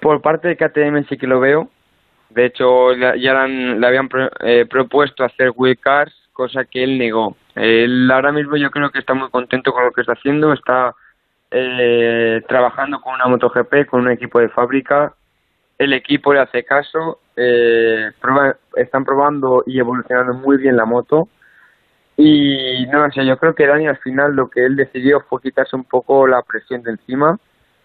Por 0.00 0.22
parte 0.22 0.46
de 0.48 0.56
KTM 0.56 1.08
sí 1.08 1.16
que 1.16 1.26
lo 1.26 1.40
veo. 1.40 1.68
De 2.30 2.46
hecho, 2.46 2.92
ya 2.94 3.46
le, 3.46 3.86
habían 3.86 4.08
pro, 4.08 4.28
eh, 4.44 4.66
propuesto 4.68 5.24
hacer 5.24 5.50
wheel 5.56 5.78
cars, 5.78 6.14
cosa 6.32 6.64
que 6.64 6.84
él 6.84 6.98
negó. 6.98 7.36
Él 7.56 8.08
ahora 8.12 8.30
mismo 8.30 8.56
yo 8.56 8.70
creo 8.70 8.90
que 8.90 8.98
está 8.98 9.14
muy 9.14 9.30
contento 9.30 9.72
con 9.72 9.84
lo 9.84 9.92
que 9.92 10.02
está 10.02 10.12
haciendo, 10.12 10.52
está 10.52 10.94
eh, 11.50 12.42
trabajando 12.48 13.00
con 13.00 13.14
una 13.14 13.26
MotoGP, 13.26 13.86
con 13.86 14.00
un 14.02 14.10
equipo 14.10 14.40
de 14.40 14.48
fábrica. 14.48 15.14
El 15.78 15.92
equipo 15.92 16.32
le 16.32 16.40
hace 16.40 16.64
caso, 16.64 17.20
eh, 17.36 18.10
prueba, 18.20 18.56
están 18.76 19.04
probando 19.04 19.62
y 19.66 19.78
evolucionando 19.78 20.34
muy 20.34 20.56
bien 20.56 20.76
la 20.76 20.84
moto. 20.84 21.28
Y 22.16 22.86
no 22.86 23.10
sé, 23.10 23.26
yo 23.26 23.36
creo 23.38 23.54
que 23.54 23.66
Dani 23.66 23.86
al 23.86 23.98
final 23.98 24.34
lo 24.34 24.48
que 24.48 24.64
él 24.64 24.74
decidió 24.76 25.20
fue 25.28 25.42
quitarse 25.42 25.76
un 25.76 25.84
poco 25.84 26.26
la 26.26 26.42
presión 26.42 26.82
de 26.82 26.92
encima. 26.92 27.38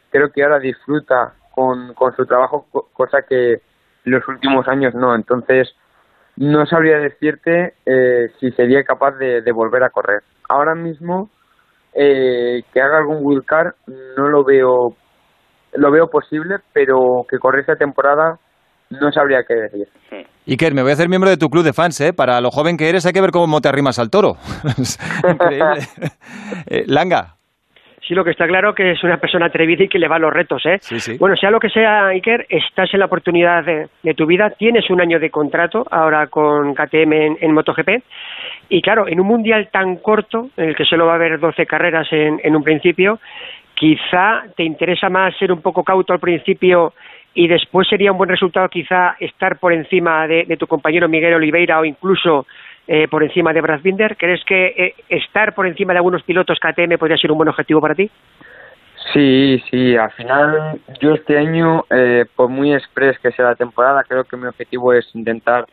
Creo 0.09 0.31
que 0.31 0.43
ahora 0.43 0.59
disfruta 0.59 1.33
con, 1.53 1.93
con 1.93 2.15
su 2.15 2.25
trabajo, 2.25 2.65
cosa 2.93 3.23
que, 3.23 3.61
los 4.03 4.27
últimos 4.27 4.67
años 4.67 4.93
no. 4.93 5.15
Entonces, 5.15 5.73
no 6.37 6.65
sabría 6.65 6.97
decirte 6.97 7.75
eh, 7.85 8.31
si 8.39 8.51
sería 8.51 8.83
capaz 8.83 9.11
de, 9.11 9.51
volver 9.51 9.83
a 9.83 9.89
correr. 9.89 10.23
Ahora 10.49 10.75
mismo, 10.75 11.29
eh, 11.93 12.63
que 12.73 12.81
haga 12.81 12.99
algún 12.99 13.19
wildcard 13.21 13.73
no 14.17 14.29
lo 14.29 14.43
veo, 14.43 14.95
lo 15.73 15.91
veo 15.91 16.07
posible, 16.07 16.57
pero 16.73 17.25
que 17.29 17.37
corre 17.37 17.61
esta 17.61 17.75
temporada 17.75 18.39
no 18.89 19.11
sabría 19.11 19.43
qué 19.47 19.53
decir. 19.53 19.87
Iker, 20.47 20.73
me 20.73 20.81
voy 20.81 20.91
a 20.91 20.93
hacer 20.93 21.07
miembro 21.07 21.29
de 21.29 21.37
tu 21.37 21.49
club 21.49 21.63
de 21.63 21.73
fans, 21.73 21.99
¿eh? 22.01 22.13
Para 22.13 22.41
lo 22.41 22.51
joven 22.51 22.77
que 22.77 22.89
eres 22.89 23.05
hay 23.05 23.13
que 23.13 23.21
ver 23.21 23.31
cómo 23.31 23.61
te 23.61 23.69
arrimas 23.69 23.99
al 23.99 24.09
toro. 24.09 24.35
Increíble. 25.29 25.87
Eh, 26.67 26.83
Langa. 26.85 27.37
Sí, 28.07 28.15
lo 28.15 28.23
que 28.23 28.31
está 28.31 28.47
claro 28.47 28.73
que 28.73 28.91
es 28.91 29.03
una 29.03 29.17
persona 29.17 29.45
atrevida 29.45 29.83
y 29.83 29.87
que 29.87 29.99
le 29.99 30.07
va 30.07 30.15
a 30.15 30.19
los 30.19 30.33
retos, 30.33 30.65
¿eh? 30.65 30.77
Sí, 30.81 30.99
sí. 30.99 31.17
Bueno, 31.19 31.35
sea 31.35 31.51
lo 31.51 31.59
que 31.59 31.69
sea, 31.69 32.07
Iker, 32.07 32.47
estás 32.49 32.91
en 32.93 32.99
la 32.99 33.05
oportunidad 33.05 33.63
de, 33.63 34.13
tu 34.15 34.25
vida, 34.25 34.49
tienes 34.49 34.89
un 34.89 35.01
año 35.01 35.19
de 35.19 35.29
contrato 35.29 35.85
ahora 35.89 36.27
con 36.27 36.73
KTM 36.73 37.37
en, 37.39 37.53
MotoGP 37.53 38.03
y 38.69 38.81
claro, 38.81 39.07
en 39.07 39.19
un 39.19 39.27
mundial 39.27 39.69
tan 39.71 39.97
corto, 39.97 40.49
en 40.57 40.69
el 40.69 40.75
que 40.75 40.85
solo 40.85 41.05
va 41.05 41.13
a 41.13 41.15
haber 41.15 41.39
12 41.39 41.65
carreras 41.67 42.07
en, 42.11 42.41
en 42.43 42.55
un 42.55 42.63
principio, 42.63 43.19
quizá 43.75 44.43
te 44.55 44.63
interesa 44.63 45.09
más 45.09 45.37
ser 45.37 45.51
un 45.51 45.61
poco 45.61 45.83
cauto 45.83 46.13
al 46.13 46.19
principio 46.19 46.93
y 47.33 47.47
después 47.47 47.87
sería 47.87 48.11
un 48.11 48.17
buen 48.17 48.29
resultado 48.29 48.67
quizá 48.69 49.15
estar 49.19 49.57
por 49.57 49.73
encima 49.73 50.27
de, 50.27 50.45
tu 50.57 50.67
compañero 50.67 51.07
Miguel 51.07 51.33
Oliveira 51.33 51.79
o 51.79 51.85
incluso 51.85 52.45
eh, 52.93 53.07
por 53.07 53.23
encima 53.23 53.53
de 53.53 53.61
Brad 53.61 53.79
Binder. 53.79 54.17
¿Crees 54.17 54.43
que 54.43 54.65
eh, 54.65 54.95
estar 55.07 55.55
por 55.55 55.65
encima 55.65 55.93
de 55.93 55.99
algunos 55.99 56.23
pilotos 56.23 56.59
KTM 56.59 56.97
podría 56.97 57.15
ser 57.15 57.31
un 57.31 57.37
buen 57.37 57.47
objetivo 57.47 57.79
para 57.79 57.95
ti? 57.95 58.11
Sí, 59.13 59.63
sí, 59.71 59.95
al 59.95 60.11
final 60.11 60.81
yo 60.99 61.13
este 61.13 61.37
año, 61.37 61.85
eh, 61.89 62.25
por 62.35 62.49
muy 62.49 62.73
express 62.73 63.17
que 63.19 63.31
sea 63.31 63.45
la 63.45 63.55
temporada, 63.55 64.03
creo 64.03 64.25
que 64.25 64.35
mi 64.35 64.45
objetivo 64.45 64.91
es 64.91 65.09
intentar 65.15 65.67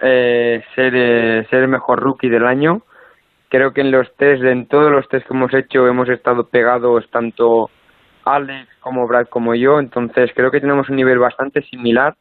ser, 0.00 1.44
ser 1.50 1.62
el 1.62 1.66
mejor 1.66 1.98
rookie 1.98 2.28
del 2.28 2.46
año. 2.46 2.82
Creo 3.48 3.72
que 3.72 3.80
en 3.80 3.90
los 3.90 4.06
test, 4.14 4.44
en 4.44 4.66
todos 4.66 4.92
los 4.92 5.08
test 5.08 5.26
que 5.26 5.34
hemos 5.34 5.52
hecho, 5.52 5.88
hemos 5.88 6.08
estado 6.08 6.46
pegados 6.46 7.10
tanto 7.10 7.68
Alex 8.24 8.68
como 8.78 9.08
Brad 9.08 9.26
como 9.26 9.56
yo, 9.56 9.80
entonces 9.80 10.30
creo 10.36 10.52
que 10.52 10.60
tenemos 10.60 10.88
un 10.88 10.94
nivel 10.94 11.18
bastante 11.18 11.62
similar. 11.62 12.14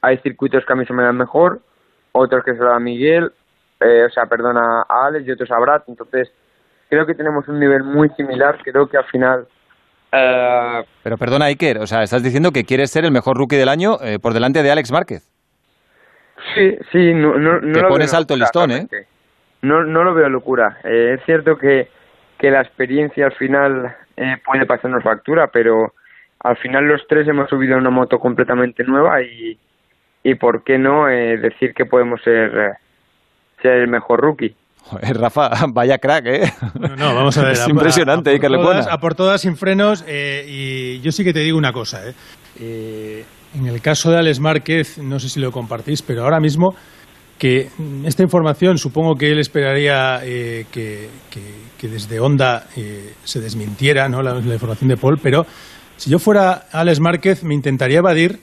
Hay 0.00 0.16
circuitos 0.22 0.64
que 0.64 0.72
a 0.72 0.76
mí 0.76 0.86
se 0.86 0.94
me 0.94 1.02
dan 1.02 1.18
mejor, 1.18 1.60
otros 2.12 2.42
que 2.44 2.54
se 2.54 2.60
lo 2.60 2.70
da 2.70 2.80
Miguel, 2.80 3.30
eh, 3.80 4.04
o 4.04 4.10
sea, 4.10 4.26
perdona, 4.26 4.82
a 4.88 5.06
Alex 5.06 5.26
y 5.26 5.32
otros 5.32 5.50
a 5.50 5.58
Brad, 5.58 5.82
entonces 5.88 6.30
creo 6.88 7.06
que 7.06 7.14
tenemos 7.14 7.46
un 7.48 7.58
nivel 7.58 7.84
muy 7.84 8.08
similar, 8.10 8.58
creo 8.62 8.88
que 8.88 8.96
al 8.96 9.04
final... 9.04 9.46
Eh, 10.12 10.84
Pero 11.02 11.16
perdona 11.16 11.46
Iker, 11.46 11.78
o 11.78 11.86
sea, 11.86 12.02
estás 12.02 12.22
diciendo 12.22 12.50
que 12.52 12.64
quieres 12.64 12.90
ser 12.90 13.04
el 13.04 13.12
mejor 13.12 13.36
rookie 13.36 13.56
del 13.56 13.68
año 13.68 13.98
eh, 14.02 14.18
por 14.18 14.34
delante 14.34 14.62
de 14.62 14.70
Alex 14.70 14.90
Márquez. 14.90 15.30
Sí, 16.54 16.76
sí, 16.90 17.14
no, 17.14 17.38
no, 17.38 17.60
no 17.60 17.72
Te 17.80 17.84
pones 17.84 18.14
alto 18.14 18.34
el 18.34 18.40
listón, 18.40 18.70
¿eh? 18.72 18.86
No, 19.62 19.84
no 19.84 20.04
lo 20.04 20.14
veo 20.14 20.28
locura. 20.28 20.78
es 20.84 21.20
cierto 21.26 21.56
que, 21.58 21.88
que 22.38 22.50
la 22.50 22.62
experiencia 22.62 23.26
al 23.26 23.32
final 23.32 23.94
eh, 24.16 24.36
puede 24.44 24.66
pasarnos 24.66 25.02
factura, 25.02 25.48
pero 25.48 25.94
al 26.40 26.56
final 26.56 26.84
los 26.84 27.06
tres 27.06 27.28
hemos 27.28 27.48
subido 27.48 27.74
a 27.74 27.78
una 27.78 27.90
moto 27.90 28.18
completamente 28.18 28.84
nueva 28.84 29.22
y, 29.22 29.58
y 30.22 30.34
¿por 30.34 30.64
qué 30.64 30.78
no 30.78 31.08
eh, 31.08 31.36
decir 31.36 31.74
que 31.74 31.84
podemos 31.84 32.20
ser, 32.22 32.56
eh, 32.56 32.72
ser 33.62 33.82
el 33.82 33.88
mejor 33.88 34.20
rookie? 34.20 34.54
Rafa, 35.02 35.50
vaya 35.72 35.98
crack, 35.98 36.26
¿eh? 36.26 36.52
No, 36.98 37.14
vamos 37.14 37.36
a 37.38 37.42
ver. 37.42 37.52
Es 37.52 37.68
impresionante, 37.68 38.30
a, 38.30 38.94
a, 38.94 38.98
por 38.98 39.14
todas, 39.14 39.40
sin 39.40 39.56
frenos, 39.56 40.04
y 40.08 41.00
yo 41.00 41.12
sí 41.12 41.24
que 41.24 41.32
te 41.32 41.40
digo 41.40 41.58
una 41.58 41.72
cosa, 41.72 42.00
¿eh? 42.08 43.24
En 43.54 43.66
el 43.66 43.80
caso 43.80 44.10
de 44.10 44.18
Alex 44.18 44.38
Márquez, 44.40 44.98
no 44.98 45.18
sé 45.18 45.28
si 45.28 45.40
lo 45.40 45.50
compartís, 45.50 46.02
pero 46.02 46.22
ahora 46.22 46.38
mismo 46.38 46.74
que 47.40 47.68
esta 48.04 48.22
información 48.22 48.76
supongo 48.78 49.14
que 49.14 49.30
él 49.30 49.38
esperaría 49.38 50.20
eh, 50.22 50.66
que, 50.70 51.08
desde 51.82 52.20
Honda 52.20 52.66
eh, 52.76 53.14
se 53.24 53.40
desmintiera 53.40 54.08
¿no? 54.08 54.22
la, 54.22 54.38
información 54.38 54.88
de 54.88 54.96
Paul, 54.96 55.18
pero 55.20 55.46
si 55.96 56.10
yo 56.10 56.18
fuera 56.18 56.66
Alex 56.70 57.00
Márquez 57.00 57.42
me 57.42 57.54
intentaría 57.54 57.98
evadir 57.98 58.40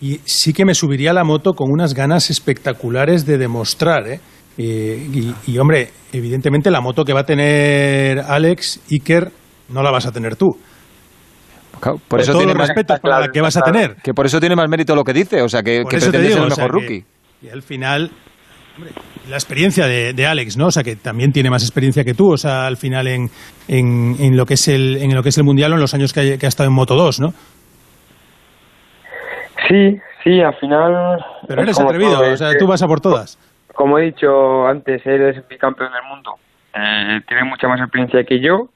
y 0.00 0.20
sí 0.24 0.52
que 0.52 0.64
me 0.64 0.74
subiría 0.74 1.10
a 1.10 1.14
la 1.14 1.24
moto 1.24 1.54
con 1.54 1.70
unas 1.70 1.92
ganas 1.92 2.30
espectaculares 2.30 3.26
de 3.26 3.36
demostrar. 3.36 4.06
¿eh? 4.06 4.20
Y, 4.58 5.58
hombre, 5.58 5.90
evidentemente 6.12 6.70
la 6.70 6.80
moto 6.80 7.04
que 7.04 7.12
va 7.12 7.20
a 7.20 7.26
tener 7.26 8.20
Alex, 8.20 8.80
Iker, 8.90 9.30
no 9.68 9.82
la 9.82 9.90
vas 9.90 10.06
a 10.06 10.12
tener 10.12 10.36
tú. 10.36 10.56
Por 12.08 12.20
eso 12.20 12.36
tiene 12.36 12.54
más 12.54 12.68
respeto 12.68 12.96
para 13.02 13.20
la 13.20 13.28
que 13.28 13.40
vas 13.40 13.56
a 13.56 13.60
tener. 13.60 13.96
Que 13.96 14.14
por 14.14 14.26
eso 14.26 14.40
tiene 14.40 14.56
más 14.56 14.68
mérito 14.68 14.94
lo 14.94 15.04
que 15.04 15.12
dice, 15.12 15.42
o 15.42 15.48
sea, 15.48 15.62
que, 15.62 15.84
que 15.88 15.98
pretende 15.98 16.30
ser 16.30 16.42
el 16.42 16.48
mejor 16.48 16.70
rookie. 16.70 17.04
y 17.42 17.48
al 17.48 17.62
final 17.62 18.10
la 19.28 19.36
experiencia 19.36 19.86
de, 19.86 20.26
Alex, 20.26 20.56
¿no? 20.56 20.66
O 20.66 20.70
sea, 20.70 20.82
que 20.82 20.96
también 20.96 21.32
tiene 21.32 21.50
más 21.50 21.62
experiencia 21.62 22.04
que 22.04 22.14
tú, 22.14 22.32
o 22.32 22.36
sea, 22.36 22.66
al 22.66 22.76
final 22.76 23.06
en, 23.06 23.30
en, 23.68 24.36
lo 24.36 24.46
que 24.46 24.54
es 24.54 24.68
el 24.68 24.96
en 24.98 25.14
lo 25.14 25.22
que 25.22 25.30
es 25.30 25.38
el 25.38 25.44
mundial 25.44 25.72
o 25.72 25.74
en 25.74 25.80
los 25.80 25.94
años 25.94 26.12
que, 26.12 26.38
ha, 26.40 26.46
estado 26.46 26.68
en 26.68 26.74
Moto 26.74 26.94
2, 26.94 27.20
¿no? 27.20 27.28
Sí, 29.68 29.96
sí, 30.22 30.40
al 30.40 30.54
final. 30.60 31.18
Pero 31.48 31.62
eres 31.62 31.78
atrevido, 31.78 32.20
o 32.20 32.36
sea, 32.36 32.56
tú 32.58 32.66
vas 32.66 32.82
a 32.82 32.86
por 32.86 33.00
todas. 33.00 33.38
Como 33.76 33.98
he 33.98 34.04
dicho 34.04 34.66
antes, 34.66 35.06
él 35.06 35.22
es 35.22 35.48
bicampeón 35.48 35.92
del 35.92 36.02
mundo. 36.02 36.36
Eh, 36.74 37.20
tiene 37.28 37.44
mucha 37.44 37.68
más 37.68 37.80
experiencia 37.80 38.24
que 38.24 38.40
yo, 38.40 38.70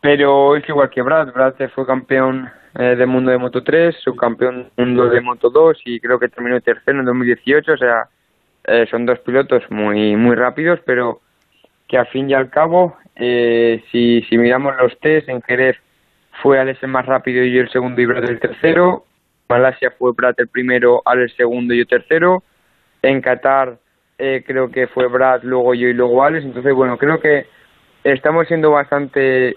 pero 0.00 0.56
es 0.56 0.68
igual 0.68 0.88
que 0.90 1.02
Brad. 1.02 1.32
Brad 1.32 1.54
fue 1.74 1.86
campeón 1.86 2.50
eh, 2.78 2.94
del 2.96 3.08
mundo 3.08 3.30
de 3.30 3.38
Moto 3.38 3.62
3, 3.62 3.96
subcampeón 4.02 4.70
del 4.76 4.86
mundo 4.86 5.08
de 5.08 5.20
Moto 5.20 5.50
2 5.50 5.78
y 5.84 6.00
creo 6.00 6.18
que 6.18 6.28
terminó 6.28 6.60
tercero 6.60 7.00
en 7.00 7.04
2018, 7.04 7.72
o 7.72 7.76
sea 7.76 8.08
eh, 8.64 8.86
son 8.90 9.06
dos 9.06 9.18
pilotos 9.20 9.62
muy 9.70 10.14
muy 10.16 10.36
rápidos, 10.36 10.78
pero 10.84 11.20
que 11.88 11.98
al 11.98 12.06
fin 12.06 12.30
y 12.30 12.34
al 12.34 12.50
cabo, 12.50 12.96
eh, 13.16 13.82
si, 13.90 14.22
si 14.22 14.38
miramos 14.38 14.76
los 14.76 14.96
test, 15.00 15.28
en 15.28 15.42
Jerez 15.42 15.76
fue 16.42 16.60
Alex 16.60 16.82
el 16.82 16.90
más 16.90 17.06
rápido 17.06 17.42
y 17.42 17.52
yo 17.52 17.62
el 17.62 17.70
segundo 17.70 18.00
y 18.00 18.06
Brad 18.06 18.24
el 18.24 18.38
tercero. 18.38 19.04
Malasia 19.48 19.90
fue 19.98 20.12
Brad 20.12 20.34
el 20.38 20.46
primero, 20.46 21.02
Alex 21.04 21.32
el 21.32 21.36
segundo 21.38 21.74
y 21.74 21.78
yo 21.78 21.86
tercero. 21.86 22.44
En 23.02 23.20
Qatar 23.20 23.78
eh, 24.18 24.44
creo 24.46 24.70
que 24.70 24.86
fue 24.86 25.08
Brad, 25.08 25.42
luego 25.42 25.74
yo 25.74 25.88
y 25.88 25.94
luego 25.94 26.22
Alex. 26.22 26.44
Entonces, 26.44 26.74
bueno, 26.74 26.98
creo 26.98 27.20
que 27.20 27.46
estamos 28.04 28.46
siendo 28.48 28.70
bastante 28.70 29.56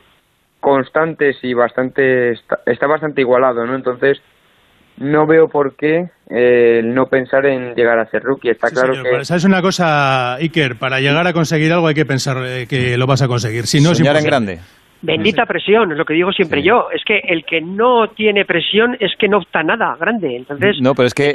constantes 0.60 1.38
y 1.44 1.54
bastante 1.54 2.32
está 2.66 2.88
bastante 2.88 3.22
igualado, 3.22 3.66
¿no? 3.66 3.76
Entonces, 3.76 4.22
no 4.98 5.28
veo 5.28 5.48
por 5.50 5.76
qué 5.76 6.10
eh, 6.30 6.82
no 6.84 7.08
pensar 7.08 7.46
en 7.46 7.74
llegar 7.76 8.00
a 8.00 8.06
ser 8.06 8.24
rookie. 8.24 8.52
Está 8.52 8.70
claro 8.70 8.94
que. 9.04 9.26
¿Sabes 9.26 9.44
una 9.44 9.62
cosa, 9.62 10.36
Iker? 10.36 10.78
Para 10.78 11.00
llegar 11.00 11.28
a 11.28 11.34
conseguir 11.34 11.74
algo 11.74 11.88
hay 11.88 11.96
que 11.96 12.06
pensar 12.06 12.38
eh, 12.46 12.66
que 12.68 12.98
lo 12.98 13.06
vas 13.06 13.22
a 13.22 13.28
conseguir. 13.28 13.68
Si 13.68 13.82
no, 13.82 13.94
Soñar 13.94 14.18
en 14.18 14.24
grande. 14.24 14.60
Bendita 15.04 15.46
presión, 15.46 15.92
es 15.92 15.98
lo 15.98 16.06
que 16.06 16.14
digo 16.14 16.32
siempre 16.32 16.64
yo. 16.64 16.88
Es 16.94 17.04
que 17.04 17.20
el 17.28 17.44
que 17.44 17.60
no 17.60 18.08
tiene 18.16 18.46
presión 18.46 18.96
es 19.02 19.12
que 19.20 19.28
no 19.28 19.42
está 19.42 19.62
nada 19.62 19.98
grande. 20.00 20.38
Entonces, 20.38 20.78
no, 20.80 20.96
pero 20.96 21.08
es 21.08 21.14
que 21.14 21.34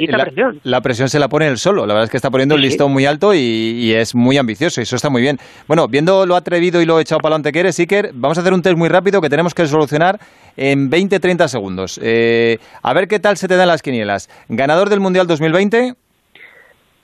la 0.63 0.81
presión. 0.81 1.07
se 1.07 1.19
la 1.19 1.29
pone 1.29 1.47
él 1.47 1.59
solo. 1.59 1.85
La 1.85 1.93
verdad 1.93 2.05
es 2.05 2.09
que 2.09 2.17
está 2.17 2.31
poniendo 2.31 2.55
el 2.55 2.61
listón 2.61 2.91
muy 2.91 3.05
alto 3.05 3.31
y, 3.35 3.93
es 3.93 4.15
muy 4.15 4.37
ambicioso. 4.37 4.81
Y 4.81 4.83
eso 4.83 4.95
está 4.95 5.11
muy 5.11 5.21
bien. 5.21 5.37
Bueno, 5.67 5.87
viendo 5.87 6.25
lo 6.25 6.35
atrevido 6.35 6.81
y 6.81 6.85
lo 6.85 6.99
echado 6.99 7.19
para 7.19 7.35
adelante 7.35 7.51
que 7.51 7.59
eres, 7.59 7.79
Iker, 7.79 8.09
vamos 8.15 8.39
a 8.39 8.41
hacer 8.41 8.53
un 8.53 8.63
test 8.63 8.75
muy 8.75 8.89
rápido 8.89 9.21
que 9.21 9.29
tenemos 9.29 9.53
que 9.53 9.67
solucionar 9.67 10.17
en 10.57 10.89
20-30 10.89 11.47
segundos. 11.47 11.99
Eh, 12.01 12.57
a 12.81 12.93
ver 12.93 13.07
qué 13.07 13.19
tal 13.19 13.37
se 13.37 13.47
te 13.47 13.55
dan 13.55 13.67
las 13.67 13.83
quinielas. 13.83 14.29
¿Ganador 14.49 14.89
del 14.89 14.99
Mundial 14.99 15.27
2020? 15.27 15.93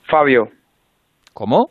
Fabio. 0.08 0.50
¿Cómo? 1.32 1.70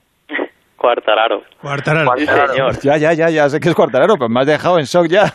Cuartararo. 0.85 1.41
Cuartararo. 1.59 2.11
señor. 2.15 2.73
Ya, 2.83 2.97
ya, 2.97 3.13
ya, 3.13 3.29
ya 3.31 3.49
sé 3.49 3.59
que 3.59 3.69
es 3.69 3.75
Cuartararo, 3.75 4.17
pero 4.19 4.29
me 4.29 4.41
has 4.41 4.45
dejado 4.45 4.77
en 4.77 4.85
shock 4.85 5.07
ya. 5.07 5.33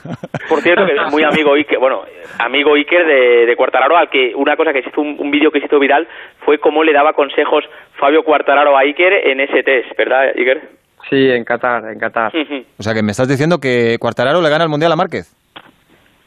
Por 0.48 0.60
cierto, 0.60 0.86
que 0.86 0.92
es 0.92 1.10
muy 1.10 1.24
amigo 1.24 1.54
Iker, 1.54 1.76
bueno, 1.80 2.02
amigo 2.38 2.74
Iker 2.74 3.04
de, 3.04 3.46
de 3.46 3.56
Cuartararo, 3.56 3.96
al 3.96 4.08
que 4.08 4.32
una 4.36 4.54
cosa 4.54 4.72
que 4.72 4.82
se 4.82 4.90
hizo, 4.90 5.00
un, 5.00 5.30
vídeo 5.32 5.50
que 5.50 5.58
se 5.58 5.66
hizo 5.66 5.80
viral, 5.80 6.06
fue 6.44 6.58
cómo 6.58 6.84
le 6.84 6.92
daba 6.92 7.14
consejos 7.14 7.64
Fabio 7.98 8.22
Cuartararo 8.22 8.78
a 8.78 8.82
Iker 8.82 9.12
en 9.28 9.40
ese 9.40 9.64
test, 9.64 9.90
¿verdad, 9.98 10.28
Iker? 10.36 10.68
Sí, 11.08 11.30
en 11.30 11.42
Qatar, 11.42 11.82
en 11.92 11.98
Qatar. 11.98 12.30
o 12.78 12.82
sea, 12.82 12.94
que 12.94 13.02
me 13.02 13.10
estás 13.10 13.26
diciendo 13.26 13.58
que 13.58 13.96
Cuartararo 13.98 14.40
le 14.40 14.50
gana 14.50 14.62
el 14.62 14.70
Mundial 14.70 14.92
a 14.92 14.96
Márquez. 14.96 15.34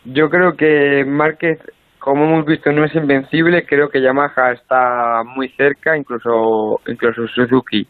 Yo 0.03 0.29
creo 0.29 0.57
que 0.57 1.05
Márquez, 1.07 1.59
como 1.97 2.25
hemos 2.25 2.45
visto, 2.45 2.73
no 2.73 2.83
es 2.83 2.93
invencible, 2.93 3.65
creo 3.65 3.87
que 3.87 4.01
Yamaha 4.01 4.51
está 4.51 5.23
muy 5.23 5.47
cerca, 5.55 5.95
incluso, 5.95 6.81
incluso 6.87 7.25
Suzuki. 7.27 7.87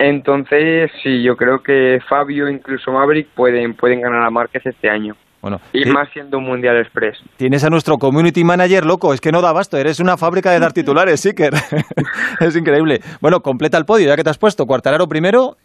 Entonces, 0.00 0.90
sí, 1.02 1.22
yo 1.22 1.36
creo 1.36 1.62
que 1.62 2.00
Fabio, 2.08 2.48
incluso 2.48 2.90
Maverick, 2.90 3.28
pueden, 3.34 3.74
pueden 3.74 4.00
ganar 4.00 4.22
a 4.22 4.30
Márquez 4.30 4.64
este 4.64 4.88
año. 4.88 5.14
Bueno, 5.42 5.60
y 5.74 5.84
más 5.84 6.08
siendo 6.14 6.38
un 6.38 6.44
Mundial 6.44 6.78
Express. 6.78 7.18
Tienes 7.36 7.64
a 7.64 7.70
nuestro 7.70 7.98
community 7.98 8.42
manager 8.42 8.86
loco, 8.86 9.12
es 9.12 9.20
que 9.20 9.30
no 9.30 9.42
da 9.42 9.52
basto, 9.52 9.76
eres 9.76 10.00
una 10.00 10.16
fábrica 10.16 10.52
de 10.52 10.58
dar 10.58 10.72
titulares, 10.74 11.20
Siker. 11.20 11.52
es 12.40 12.56
increíble. 12.56 13.00
Bueno, 13.20 13.40
completa 13.40 13.76
el 13.76 13.84
podio, 13.84 14.08
ya 14.08 14.16
que 14.16 14.24
te 14.24 14.30
has 14.30 14.38
puesto. 14.38 14.66
Cuartararo 14.66 15.06
primero. 15.06 15.58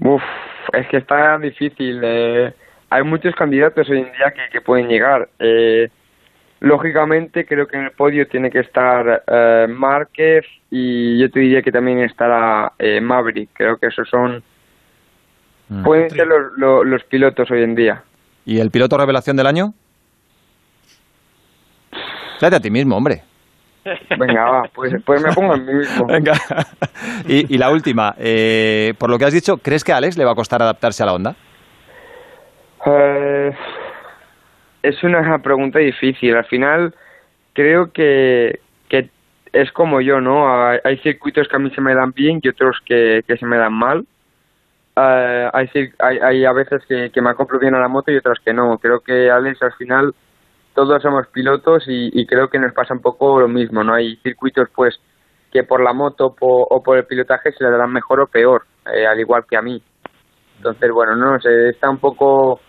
Uf, 0.00 0.22
es 0.74 0.86
que 0.88 0.98
está 0.98 1.38
difícil. 1.38 1.98
Eh. 2.04 2.52
hay 2.90 3.02
muchos 3.04 3.34
candidatos 3.34 3.88
hoy 3.88 4.00
en 4.00 4.12
día 4.12 4.34
que, 4.34 4.52
que 4.52 4.60
pueden 4.60 4.86
llegar. 4.86 5.30
Eh, 5.38 5.88
lógicamente 6.62 7.44
creo 7.46 7.66
que 7.66 7.76
en 7.76 7.84
el 7.84 7.90
podio 7.92 8.26
tiene 8.26 8.50
que 8.50 8.60
estar 8.60 9.22
eh, 9.26 9.66
Márquez 9.68 10.44
y 10.70 11.18
yo 11.20 11.30
te 11.30 11.40
diría 11.40 11.62
que 11.62 11.70
también 11.70 11.98
estará 12.00 12.72
eh, 12.78 13.00
Maverick. 13.00 13.50
Creo 13.52 13.76
que 13.76 13.86
esos 13.88 14.08
son 14.08 14.42
Mm. 15.68 15.84
pueden 15.84 16.10
ser 16.10 16.26
los, 16.26 16.52
los, 16.58 16.84
los 16.84 17.02
pilotos 17.04 17.50
hoy 17.50 17.62
en 17.62 17.74
día. 17.74 18.02
¿Y 18.44 18.58
el 18.60 18.70
piloto 18.70 18.98
revelación 18.98 19.36
del 19.38 19.46
año? 19.46 19.72
Fíjate 22.38 22.56
a 22.56 22.60
ti 22.60 22.70
mismo, 22.70 22.96
hombre. 22.96 23.22
Venga, 24.18 24.44
va, 24.50 24.62
pues, 24.74 24.92
pues 25.04 25.22
me 25.22 25.32
pongo 25.32 25.54
en 25.54 25.64
mí 25.64 25.72
mismo. 25.74 26.06
Venga. 26.06 26.34
y, 27.26 27.54
y 27.54 27.58
la 27.58 27.70
última, 27.70 28.14
eh, 28.18 28.92
por 28.98 29.08
lo 29.08 29.18
que 29.18 29.24
has 29.24 29.32
dicho, 29.32 29.56
¿crees 29.58 29.82
que 29.82 29.92
a 29.92 29.96
Alex 29.96 30.18
le 30.18 30.24
va 30.24 30.32
a 30.32 30.36
costar 30.36 30.60
adaptarse 30.60 31.02
a 31.02 31.06
la 31.06 31.14
onda? 31.14 31.36
Eh, 32.84 33.52
es 34.82 35.02
una 35.02 35.38
pregunta 35.38 35.78
difícil. 35.78 36.34
Al 36.34 36.44
final, 36.46 36.94
creo 37.52 37.92
que, 37.92 38.60
que 38.88 39.10
es 39.52 39.72
como 39.72 40.00
yo, 40.00 40.20
¿no? 40.20 40.46
Hay, 40.48 40.98
circuitos 41.02 41.48
que 41.48 41.56
a 41.56 41.58
mí 41.58 41.70
se 41.70 41.80
me 41.80 41.94
dan 41.94 42.12
bien 42.12 42.40
y 42.42 42.48
otros 42.48 42.78
que, 42.84 43.22
que 43.26 43.36
se 43.36 43.46
me 43.46 43.58
dan 43.58 43.74
mal. 43.74 44.06
Eh, 44.96 45.50
hay, 45.52 45.70
hay, 45.98 46.18
hay 46.18 46.44
a 46.44 46.52
veces 46.52 46.82
que, 46.86 47.10
que 47.10 47.22
me 47.22 47.30
acoplo 47.30 47.58
bien 47.58 47.74
a 47.74 47.80
la 47.80 47.88
moto 47.88 48.10
y 48.10 48.16
otras 48.16 48.38
que 48.44 48.52
no. 48.52 48.78
Creo 48.78 49.00
que 49.00 49.30
Alex, 49.30 49.62
al 49.62 49.72
final, 49.74 50.14
todos 50.74 51.02
somos 51.02 51.26
pilotos 51.28 51.84
y, 51.86 52.26
creo 52.26 52.48
que 52.48 52.58
nos 52.58 52.72
pasa 52.72 52.94
un 52.94 53.00
poco 53.00 53.40
lo 53.40 53.48
mismo, 53.48 53.84
¿no? 53.84 53.94
Hay 53.94 54.16
circuitos, 54.16 54.68
pues, 54.74 54.98
que 55.50 55.64
por 55.64 55.82
la 55.82 55.92
moto 55.92 56.34
o 56.40 56.82
por 56.82 56.96
el 56.96 57.04
pilotaje 57.04 57.52
se 57.52 57.64
le 57.64 57.70
darán 57.70 57.92
mejor 57.92 58.20
o 58.20 58.26
peor, 58.26 58.64
eh, 58.92 59.06
al 59.06 59.20
igual 59.20 59.44
que 59.48 59.56
a 59.56 59.62
mí. 59.62 59.82
Entonces, 60.56 60.90
bueno, 60.90 61.14
no 61.16 61.38
sé, 61.40 61.70
está 61.70 61.90
un 61.90 61.98
poco... 61.98 62.60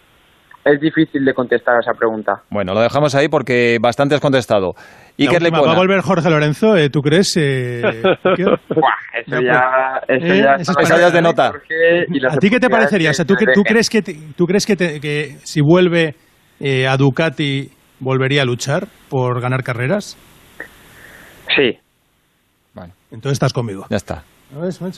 Es 0.66 0.80
difícil 0.80 1.26
de 1.26 1.34
contestar 1.34 1.76
a 1.76 1.80
esa 1.82 1.94
pregunta. 1.94 2.42
Bueno, 2.50 2.74
lo 2.74 2.82
dejamos 2.82 3.14
ahí 3.16 3.28
porque 3.28 3.78
bastante 3.82 4.16
has 4.16 4.22
contestado. 4.22 4.76
Iker 5.20 5.42
última, 5.42 5.62
¿Va 5.62 5.74
a 5.74 5.76
volver 5.76 6.02
Jorge 6.02 6.30
Lorenzo? 6.30 6.76
eh, 6.78 6.90
¿Tú 6.90 7.02
crees? 7.02 7.36
eh? 7.38 7.82
Buah, 8.24 8.94
eso 9.14 9.42
Ya, 9.42 9.42
ya... 9.42 10.02
Eso 10.08 10.26
¿Eh? 10.26 10.42
ya, 10.44 10.56
Eso 10.56 10.74
para- 10.74 11.08
en 11.08 11.14
de 11.14 11.22
nota. 11.22 11.52
Jorge 11.52 12.06
y 12.08 12.26
¿A 12.26 12.38
ti 12.38 12.50
qué 12.50 12.60
te 12.60 12.70
parecería? 12.70 13.10
O 13.12 13.14
sea, 13.14 13.26
¿tú, 13.26 13.36
que 13.36 13.46
tú 13.54 13.64
crees 13.64 13.90
que, 13.90 14.02
te- 14.02 14.18
tú 14.38 14.46
crees 14.48 14.66
que, 14.66 14.76
te- 14.76 15.00
que 15.02 15.38
si 15.44 15.60
vuelve 15.62 16.16
eh, 16.60 16.88
a 16.88 16.96
Ducati 16.98 17.70
volvería 18.00 18.44
a 18.44 18.46
luchar 18.46 18.88
por 19.10 19.42
ganar 19.42 19.64
carreras? 19.64 20.18
Sí, 21.56 21.78
Entonces 23.12 23.34
estás 23.34 23.54
conmigo. 23.54 23.86
Ya 23.90 23.98
está. 23.98 24.24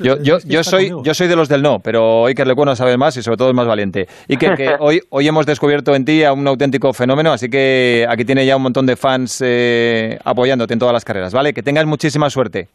Yo, 0.01 0.17
yo, 0.21 0.37
yo 0.45 0.63
soy, 0.63 0.91
yo 1.03 1.13
soy 1.13 1.27
de 1.27 1.35
los 1.35 1.47
del 1.47 1.61
no, 1.61 1.77
pero 1.81 2.25
Iker 2.25 2.45
Lecuona 2.45 2.75
sabe 2.75 2.97
más 2.97 3.15
y 3.15 3.21
sobre 3.21 3.37
todo 3.37 3.49
es 3.49 3.55
más 3.55 3.67
valiente. 3.67 4.05
Iker, 4.29 4.55
que 4.55 4.75
hoy, 4.79 4.99
hoy 5.09 5.27
hemos 5.27 5.45
descubierto 5.45 5.95
en 5.95 6.03
ti 6.03 6.23
a 6.23 6.33
un 6.33 6.45
auténtico 6.47 6.91
fenómeno, 6.91 7.31
así 7.31 7.47
que 7.49 8.05
aquí 8.09 8.25
tiene 8.25 8.45
ya 8.45 8.57
un 8.57 8.63
montón 8.63 8.85
de 8.85 8.97
fans 8.97 9.41
eh, 9.45 10.17
apoyándote 10.25 10.73
en 10.73 10.79
todas 10.79 10.93
las 10.93 11.05
carreras, 11.05 11.33
¿vale? 11.33 11.53
Que 11.53 11.63
tengas 11.63 11.85
muchísima 11.85 12.29
suerte. 12.29 12.67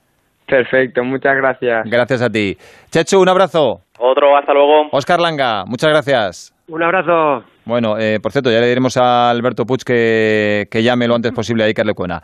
perfecto, 0.47 1.05
muchas 1.05 1.35
gracias. 1.37 1.83
Gracias 1.85 2.23
a 2.23 2.31
ti. 2.31 2.57
Chechu, 2.91 3.21
un 3.21 3.29
abrazo. 3.29 3.81
Otro, 3.99 4.37
hasta 4.37 4.55
luego. 4.55 4.89
Oscar 4.93 5.21
Langa, 5.21 5.65
muchas 5.67 5.91
gracias. 5.91 6.55
Un 6.69 6.83
abrazo. 6.83 7.45
Bueno, 7.67 7.99
eh, 7.99 8.19
por 8.23 8.33
cierto, 8.33 8.51
ya 8.51 8.61
le 8.61 8.69
diremos 8.69 8.97
a 8.97 9.29
Alberto 9.29 9.65
Puig 9.65 9.83
que, 9.85 10.65
que 10.71 10.83
llame 10.83 11.07
lo 11.07 11.15
antes 11.15 11.33
posible 11.33 11.65
a 11.65 11.67
Iker 11.67 11.85
Lecuona. 11.85 12.23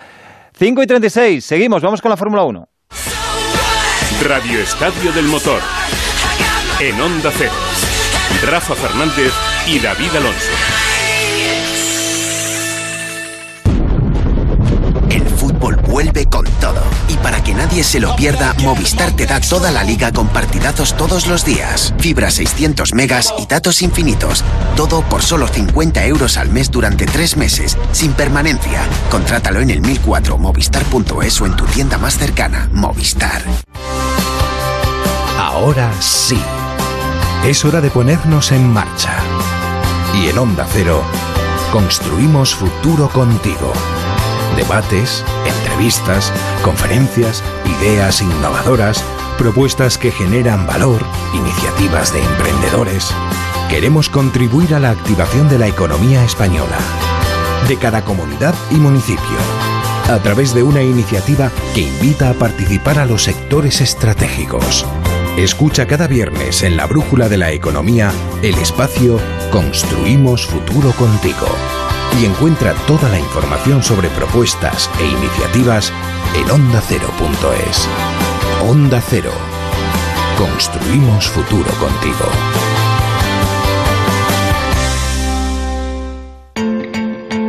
5 0.54 0.82
y 0.82 0.86
36, 0.86 1.44
seguimos, 1.44 1.82
vamos 1.82 2.00
con 2.00 2.10
la 2.10 2.16
Fórmula 2.16 2.44
1. 2.44 2.64
Radio 4.22 4.60
Estadio 4.60 5.12
del 5.12 5.26
Motor. 5.26 5.60
En 6.80 7.00
Onda 7.00 7.30
Cero. 7.36 7.52
Rafa 8.50 8.74
Fernández 8.74 9.32
y 9.66 9.78
David 9.78 10.10
Alonso. 10.16 10.50
El 15.10 15.26
fútbol 15.28 15.76
vuelve 15.76 16.26
con 16.26 16.44
todo. 16.60 16.82
Y 17.08 17.16
para 17.18 17.44
que 17.44 17.54
nadie 17.54 17.84
se 17.84 18.00
lo 18.00 18.16
pierda, 18.16 18.54
Movistar 18.62 19.12
te 19.12 19.26
da 19.26 19.40
toda 19.40 19.70
la 19.70 19.84
liga 19.84 20.10
con 20.12 20.28
partidazos 20.28 20.96
todos 20.96 21.26
los 21.26 21.44
días. 21.44 21.94
Fibra 21.98 22.30
600 22.30 22.94
megas 22.94 23.32
y 23.38 23.46
datos 23.46 23.82
infinitos. 23.82 24.42
Todo 24.76 25.02
por 25.02 25.22
solo 25.22 25.46
50 25.46 26.04
euros 26.06 26.36
al 26.38 26.48
mes 26.48 26.70
durante 26.70 27.06
tres 27.06 27.36
meses, 27.36 27.76
sin 27.92 28.12
permanencia. 28.12 28.82
Contrátalo 29.10 29.60
en 29.60 29.70
el 29.70 29.82
1004 29.82 30.38
movistar.es 30.38 31.40
o 31.40 31.46
en 31.46 31.54
tu 31.54 31.64
tienda 31.66 31.98
más 31.98 32.18
cercana. 32.18 32.68
Movistar. 32.72 33.44
Ahora 35.38 35.92
sí. 36.00 36.40
Es 37.44 37.64
hora 37.64 37.80
de 37.80 37.90
ponernos 37.90 38.52
en 38.52 38.72
marcha. 38.72 39.14
Y 40.14 40.28
en 40.28 40.38
Onda 40.38 40.66
Cero, 40.72 41.02
construimos 41.72 42.54
futuro 42.54 43.08
contigo. 43.08 43.72
Debates, 44.56 45.22
entrevistas, 45.44 46.32
conferencias, 46.62 47.42
ideas 47.78 48.22
innovadoras, 48.22 49.04
propuestas 49.36 49.98
que 49.98 50.10
generan 50.10 50.66
valor, 50.66 51.02
iniciativas 51.34 52.14
de 52.14 52.24
emprendedores. 52.24 53.12
Queremos 53.68 54.08
contribuir 54.08 54.74
a 54.74 54.80
la 54.80 54.90
activación 54.90 55.50
de 55.50 55.58
la 55.58 55.66
economía 55.66 56.24
española, 56.24 56.78
de 57.68 57.76
cada 57.76 58.04
comunidad 58.04 58.54
y 58.70 58.76
municipio, 58.76 59.36
a 60.08 60.18
través 60.18 60.54
de 60.54 60.62
una 60.62 60.82
iniciativa 60.82 61.50
que 61.74 61.82
invita 61.82 62.30
a 62.30 62.34
participar 62.34 62.98
a 62.98 63.04
los 63.04 63.24
sectores 63.24 63.82
estratégicos. 63.82 64.86
Escucha 65.36 65.86
cada 65.86 66.06
viernes 66.06 66.62
en 66.62 66.78
la 66.78 66.86
Brújula 66.86 67.28
de 67.28 67.36
la 67.36 67.52
Economía 67.52 68.10
el 68.42 68.54
espacio 68.54 69.20
Construimos 69.52 70.46
Futuro 70.46 70.92
Contigo 70.92 71.46
y 72.18 72.24
encuentra 72.24 72.72
toda 72.86 73.10
la 73.10 73.18
información 73.18 73.82
sobre 73.82 74.08
propuestas 74.08 74.90
e 74.98 75.04
iniciativas 75.04 75.92
en 76.34 76.50
ondacero.es. 76.50 77.86
Onda 78.66 79.02
Cero. 79.02 79.30
Construimos 80.38 81.28
futuro 81.28 81.70
contigo. 81.72 82.24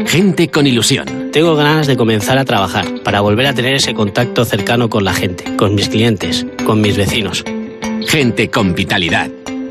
Gente 0.08 0.50
con 0.50 0.68
ilusión. 0.68 1.32
Tengo 1.32 1.56
ganas 1.56 1.88
de 1.88 1.96
comenzar 1.96 2.38
a 2.38 2.44
trabajar 2.44 2.86
para 3.06 3.22
volver 3.22 3.46
a 3.46 3.54
tener 3.54 3.76
ese 3.76 3.94
contacto 3.94 4.44
cercano 4.44 4.90
con 4.90 5.06
la 5.06 5.14
gente, 5.14 5.56
con 5.56 5.74
mis 5.74 5.88
clientes, 5.88 6.46
con 6.66 6.82
mis 6.82 6.98
vecinos. 6.98 7.46
Gente 8.08 8.50
con 8.50 8.74
vitalidad. 8.74 9.30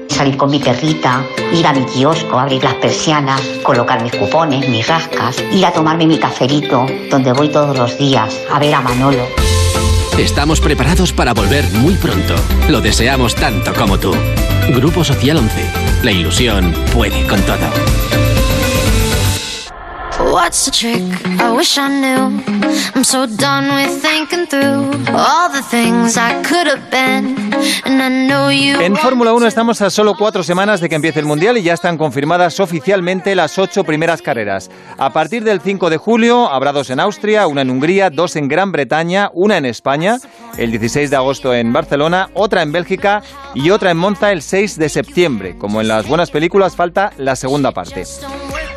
Salir 0.09 0.37
con 0.37 0.51
mi 0.51 0.59
perrita, 0.59 1.25
ir 1.55 1.66
a 1.66 1.72
mi 1.72 1.87
kiosco, 1.87 2.38
abrir 2.38 2.62
las 2.62 2.75
persianas, 2.75 3.40
colocar 3.62 4.03
mis 4.03 4.12
cupones, 4.14 4.68
mis 4.68 4.87
rascas, 4.87 5.42
ir 5.53 5.64
a 5.64 5.72
tomarme 5.72 6.07
mi 6.07 6.18
cafelito, 6.18 6.87
donde 7.11 7.33
voy 7.33 7.49
todos 7.49 7.77
los 7.77 7.96
días, 7.99 8.38
a 8.53 8.59
ver 8.59 8.75
a 8.75 8.83
Manolo. 8.83 9.27
Estamos 10.18 10.61
preparados 10.61 11.14
para 11.14 11.33
volver 11.33 11.64
muy 11.72 11.94
pronto. 11.94 12.35
Lo 12.68 12.83
deseamos 12.83 13.35
tanto 13.35 13.72
como 13.72 13.99
tú. 13.99 14.14
Grupo 14.68 15.03
Social 15.03 15.38
11. 15.38 15.70
La 16.03 16.12
ilusión 16.12 16.75
puede 16.92 17.27
con 17.27 17.40
todo. 17.42 18.26
What's 20.37 20.66
the 20.66 20.70
trick? 20.70 21.01
I 21.40 21.51
wish 21.51 21.79
I 21.79 21.88
knew. 21.88 22.42
I'm 22.94 23.05
so 23.05 23.27
done 23.27 23.75
with 23.75 24.03
thinking 24.03 24.46
through 24.46 24.85
all 25.16 25.49
the 25.49 25.62
things 25.62 26.18
I 26.18 26.42
could 26.42 26.66
have 26.66 26.90
been. 26.90 27.55
And 27.87 28.03
I 28.03 28.29
know 28.29 28.51
you. 28.51 28.79
En 28.83 28.96
Fórmula 28.96 29.31
me 29.31 29.37
1 29.37 29.40
to. 29.40 29.49
estamos 29.49 29.81
a 29.81 29.88
solo 29.88 30.14
cuatro 30.14 30.42
semanas 30.42 30.83
de 30.83 30.90
que 30.90 30.96
empiece 30.96 31.20
el 31.20 31.25
Mundial 31.25 31.57
y 31.57 31.62
ya 31.62 31.72
están 31.72 31.96
confirmadas 31.96 32.61
oficialmente 32.61 33.35
las 33.35 33.59
ocho 33.59 33.83
primeras 33.85 34.20
carreras. 34.20 34.70
A 34.99 35.11
partir 35.11 35.42
del 35.42 35.62
5 35.62 35.88
de 35.88 35.96
julio 35.96 36.53
habrá 36.53 36.72
dos 36.72 36.90
en 36.90 37.01
Austria, 37.01 37.46
una 37.46 37.62
en 37.62 37.70
Hungría, 37.70 38.11
dos 38.11 38.37
en 38.37 38.46
Gran 38.46 38.72
Bretaña, 38.72 39.31
una 39.33 39.57
en 39.57 39.64
España, 39.64 40.18
el 40.59 40.70
16 40.70 41.09
de 41.09 41.16
agosto 41.16 41.55
en 41.55 41.72
Barcelona, 41.72 42.29
otra 42.35 42.61
en 42.61 42.72
Bélgica 42.72 43.22
y 43.55 43.70
otra 43.70 43.90
en 43.90 43.96
Monza 43.96 44.33
el 44.33 44.42
6 44.42 44.79
de 44.79 44.90
septiembre. 44.90 45.57
Como 45.57 45.81
en 45.81 45.88
las 45.88 46.07
buenas 46.07 46.31
películas, 46.31 46.77
falta 46.77 47.14
la 47.16 47.37
segunda 47.37 47.72
parte. 47.72 48.05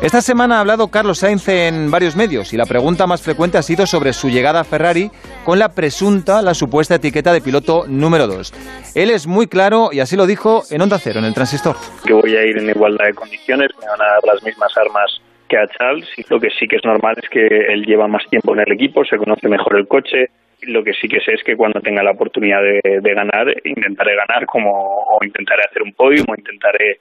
Esta 0.00 0.22
semana 0.22 0.56
ha 0.56 0.60
hablado 0.60 0.88
Carlos 0.88 1.18
Sainz 1.18 1.42
en 1.50 1.90
varios 1.90 2.16
medios 2.16 2.52
y 2.52 2.56
la 2.56 2.64
pregunta 2.64 3.06
más 3.06 3.22
frecuente 3.22 3.58
ha 3.58 3.62
sido 3.62 3.86
sobre 3.86 4.12
su 4.12 4.28
llegada 4.28 4.60
a 4.60 4.64
Ferrari 4.64 5.10
con 5.44 5.58
la 5.58 5.70
presunta, 5.74 6.42
la 6.42 6.54
supuesta 6.54 6.94
etiqueta 6.94 7.32
de 7.32 7.40
piloto 7.40 7.84
número 7.88 8.26
2. 8.26 8.52
Él 8.94 9.10
es 9.10 9.26
muy 9.26 9.46
claro 9.46 9.90
y 9.92 10.00
así 10.00 10.16
lo 10.16 10.26
dijo 10.26 10.62
en 10.70 10.82
Onda 10.82 10.98
Cero, 10.98 11.18
en 11.18 11.26
el 11.26 11.34
transistor. 11.34 11.76
que 12.06 12.12
voy 12.12 12.36
a 12.36 12.44
ir 12.44 12.58
en 12.58 12.70
igualdad 12.70 13.06
de 13.06 13.14
condiciones, 13.14 13.68
me 13.80 13.86
van 13.86 14.00
a 14.00 14.12
dar 14.12 14.24
las 14.24 14.42
mismas 14.42 14.72
armas 14.76 15.20
que 15.48 15.58
a 15.58 15.66
Charles. 15.66 16.08
Lo 16.30 16.38
que 16.38 16.48
sí 16.50 16.66
que 16.66 16.76
es 16.76 16.84
normal 16.84 17.16
es 17.22 17.28
que 17.28 17.44
él 17.44 17.84
lleva 17.84 18.06
más 18.06 18.24
tiempo 18.30 18.54
en 18.54 18.60
el 18.60 18.72
equipo, 18.72 19.04
se 19.04 19.18
conoce 19.18 19.48
mejor 19.48 19.76
el 19.76 19.88
coche. 19.88 20.30
Lo 20.62 20.84
que 20.84 20.92
sí 20.92 21.08
que 21.08 21.20
sé 21.20 21.34
es 21.34 21.42
que 21.42 21.56
cuando 21.56 21.80
tenga 21.80 22.02
la 22.02 22.12
oportunidad 22.12 22.60
de, 22.62 23.14
ganar, 23.14 23.46
intentaré 23.64 24.14
ganar 24.14 24.46
como 24.46 24.70
o 24.70 25.18
intentaré 25.24 25.62
hacer 25.68 25.82
un 25.82 25.92
podio 25.92 26.22
o 26.28 26.34
intentaré 26.36 26.98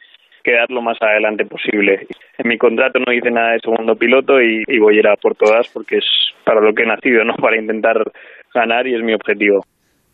quedar 0.50 0.72
lo 0.72 0.82
más 0.82 0.98
adelante 1.02 1.46
posible. 1.46 2.08
En 2.38 2.48
mi 2.48 2.58
contrato 2.58 3.00
no 3.00 3.14
hice 3.14 3.30
nada 3.30 3.52
de 3.52 3.60
segundo 3.60 3.96
piloto 3.96 4.42
y, 4.42 4.64
voy 4.80 4.96
a 4.96 5.00
ir 5.00 5.08
a 5.08 5.16
por 5.16 5.36
todas 5.36 5.68
porque 5.70 5.98
es 5.98 6.06
para 6.44 6.62
lo 6.62 6.74
que 6.74 6.84
he 6.84 6.88
nacido, 6.88 7.24
¿no? 7.24 7.36
Para 7.42 7.58
intentar 7.58 7.98
ganar 8.54 8.88
y 8.88 8.96
es 8.96 9.04
mi 9.04 9.14
objetivo. 9.14 9.64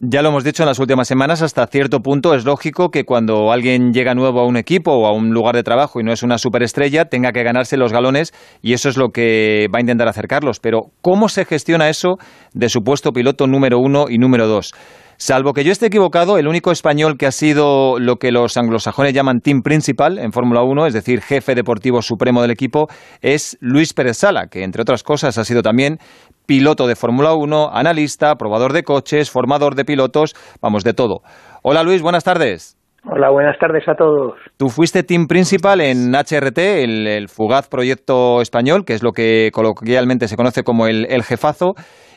Ya 0.02 0.22
lo 0.22 0.28
hemos 0.28 0.44
dicho 0.44 0.62
en 0.62 0.68
las 0.68 0.80
últimas 0.80 1.08
semanas, 1.08 1.42
hasta 1.42 1.66
cierto 1.68 2.02
punto 2.02 2.36
es 2.36 2.44
lógico 2.44 2.92
que 2.92 3.06
cuando 3.06 3.54
alguien 3.54 3.94
llega 3.94 4.14
nuevo 4.14 4.42
a 4.42 4.46
un 4.46 4.58
equipo 4.58 4.92
o 4.92 5.08
a 5.08 5.14
un 5.14 5.34
lugar 5.34 5.56
de 5.56 5.64
trabajo 5.64 6.02
y 6.02 6.04
no 6.04 6.12
es 6.12 6.22
una 6.22 6.38
superestrella, 6.38 7.06
tenga 7.06 7.32
que 7.32 7.44
ganarse 7.44 7.78
los 7.78 7.94
galones 7.94 8.34
y 8.62 8.74
eso 8.74 8.90
es 8.90 8.98
lo 8.98 9.10
que 9.10 9.68
va 9.74 9.78
a 9.78 9.82
intentar 9.82 10.10
acercarlos. 10.10 10.60
Pero, 10.60 10.88
¿cómo 11.02 11.30
se 11.30 11.46
gestiona 11.46 11.88
eso 11.88 12.18
de 12.54 12.68
supuesto 12.68 13.14
piloto 13.14 13.48
número 13.48 13.80
uno 13.80 14.08
y 14.10 14.18
número 14.18 14.48
dos? 14.48 14.74
Salvo 15.18 15.54
que 15.54 15.64
yo 15.64 15.72
esté 15.72 15.86
equivocado, 15.86 16.38
el 16.38 16.48
único 16.48 16.72
español 16.72 17.18
que 17.18 17.26
ha 17.26 17.32
sido 17.32 18.00
lo 18.00 18.18
que 18.18 18.34
los 18.34 18.58
anglosajones 18.58 19.14
llaman 19.14 19.40
team 19.40 19.62
principal 19.62 20.18
en 20.18 20.34
Fórmula 20.34 20.62
1, 20.62 20.88
es 20.88 20.94
decir, 20.94 21.22
jefe 21.22 21.56
deportivo 21.56 22.02
supremo 22.02 22.42
del 22.42 22.52
equipo, 22.52 22.90
es 23.22 23.58
Luis 23.62 23.94
Pérez 23.94 24.18
Sala, 24.18 24.48
que 24.48 24.64
entre 24.64 24.82
otras 24.82 25.04
cosas 25.04 25.38
ha 25.38 25.46
sido 25.46 25.62
también 25.62 26.00
piloto 26.46 26.86
de 26.86 26.98
Fórmula 26.98 27.34
1, 27.34 27.72
analista, 27.74 28.36
probador 28.36 28.74
de 28.74 28.84
coches, 28.84 29.32
formador 29.32 29.76
de 29.76 29.86
pilotos, 29.86 30.36
vamos, 30.62 30.84
de 30.84 30.94
todo. 30.94 31.22
Hola 31.62 31.84
Luis, 31.84 32.02
buenas 32.02 32.26
tardes. 32.26 32.78
Hola, 33.08 33.30
buenas 33.30 33.58
tardes 33.60 33.88
a 33.88 33.96
todos. 33.96 34.34
Tú 34.58 34.70
fuiste 34.70 35.04
team 35.04 35.28
principal 35.28 35.80
en 35.82 36.14
HRT, 36.14 36.58
el, 36.58 37.28
fugaz 37.30 37.70
proyecto 37.70 38.42
español, 38.42 38.84
que 38.86 38.94
es 38.94 39.04
lo 39.04 39.12
que 39.12 39.52
coloquialmente 39.54 40.28
se 40.28 40.36
conoce 40.36 40.64
como 40.64 40.88
el, 40.88 41.06
el 41.10 41.24
jefazo, 41.24 41.76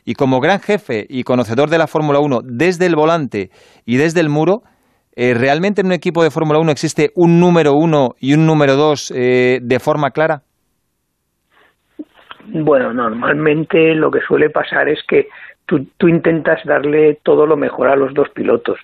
y 0.09 0.14
como 0.14 0.41
gran 0.41 0.61
jefe 0.61 1.05
y 1.07 1.22
conocedor 1.22 1.68
de 1.68 1.76
la 1.76 1.86
Fórmula 1.86 2.18
1 2.20 2.41
desde 2.43 2.86
el 2.86 2.97
volante 2.97 3.51
y 3.84 3.99
desde 3.99 4.20
el 4.20 4.30
muro, 4.30 4.62
eh, 5.14 5.34
¿realmente 5.34 5.82
en 5.82 5.89
un 5.89 5.93
equipo 5.93 6.22
de 6.22 6.30
Fórmula 6.30 6.59
1 6.61 6.72
existe 6.72 7.11
un 7.14 7.39
número 7.39 7.74
uno 7.74 8.14
y 8.18 8.32
un 8.32 8.47
número 8.47 8.76
dos 8.76 9.12
eh, 9.14 9.59
de 9.61 9.78
forma 9.78 10.11
clara? 10.11 10.41
Bueno, 12.47 12.95
normalmente 12.95 13.95
lo 13.95 14.11
que 14.11 14.20
suele 14.26 14.49
pasar 14.49 14.89
es 14.89 15.01
que 15.07 15.28
tú, 15.66 15.84
tú, 15.99 16.09
intentas 16.09 16.64
darle 16.64 17.18
todo 17.22 17.47
lo 17.47 17.59
mejor 17.59 17.89
a 17.89 17.97
los 17.97 18.14
dos 18.14 18.30
pilotos. 18.30 18.78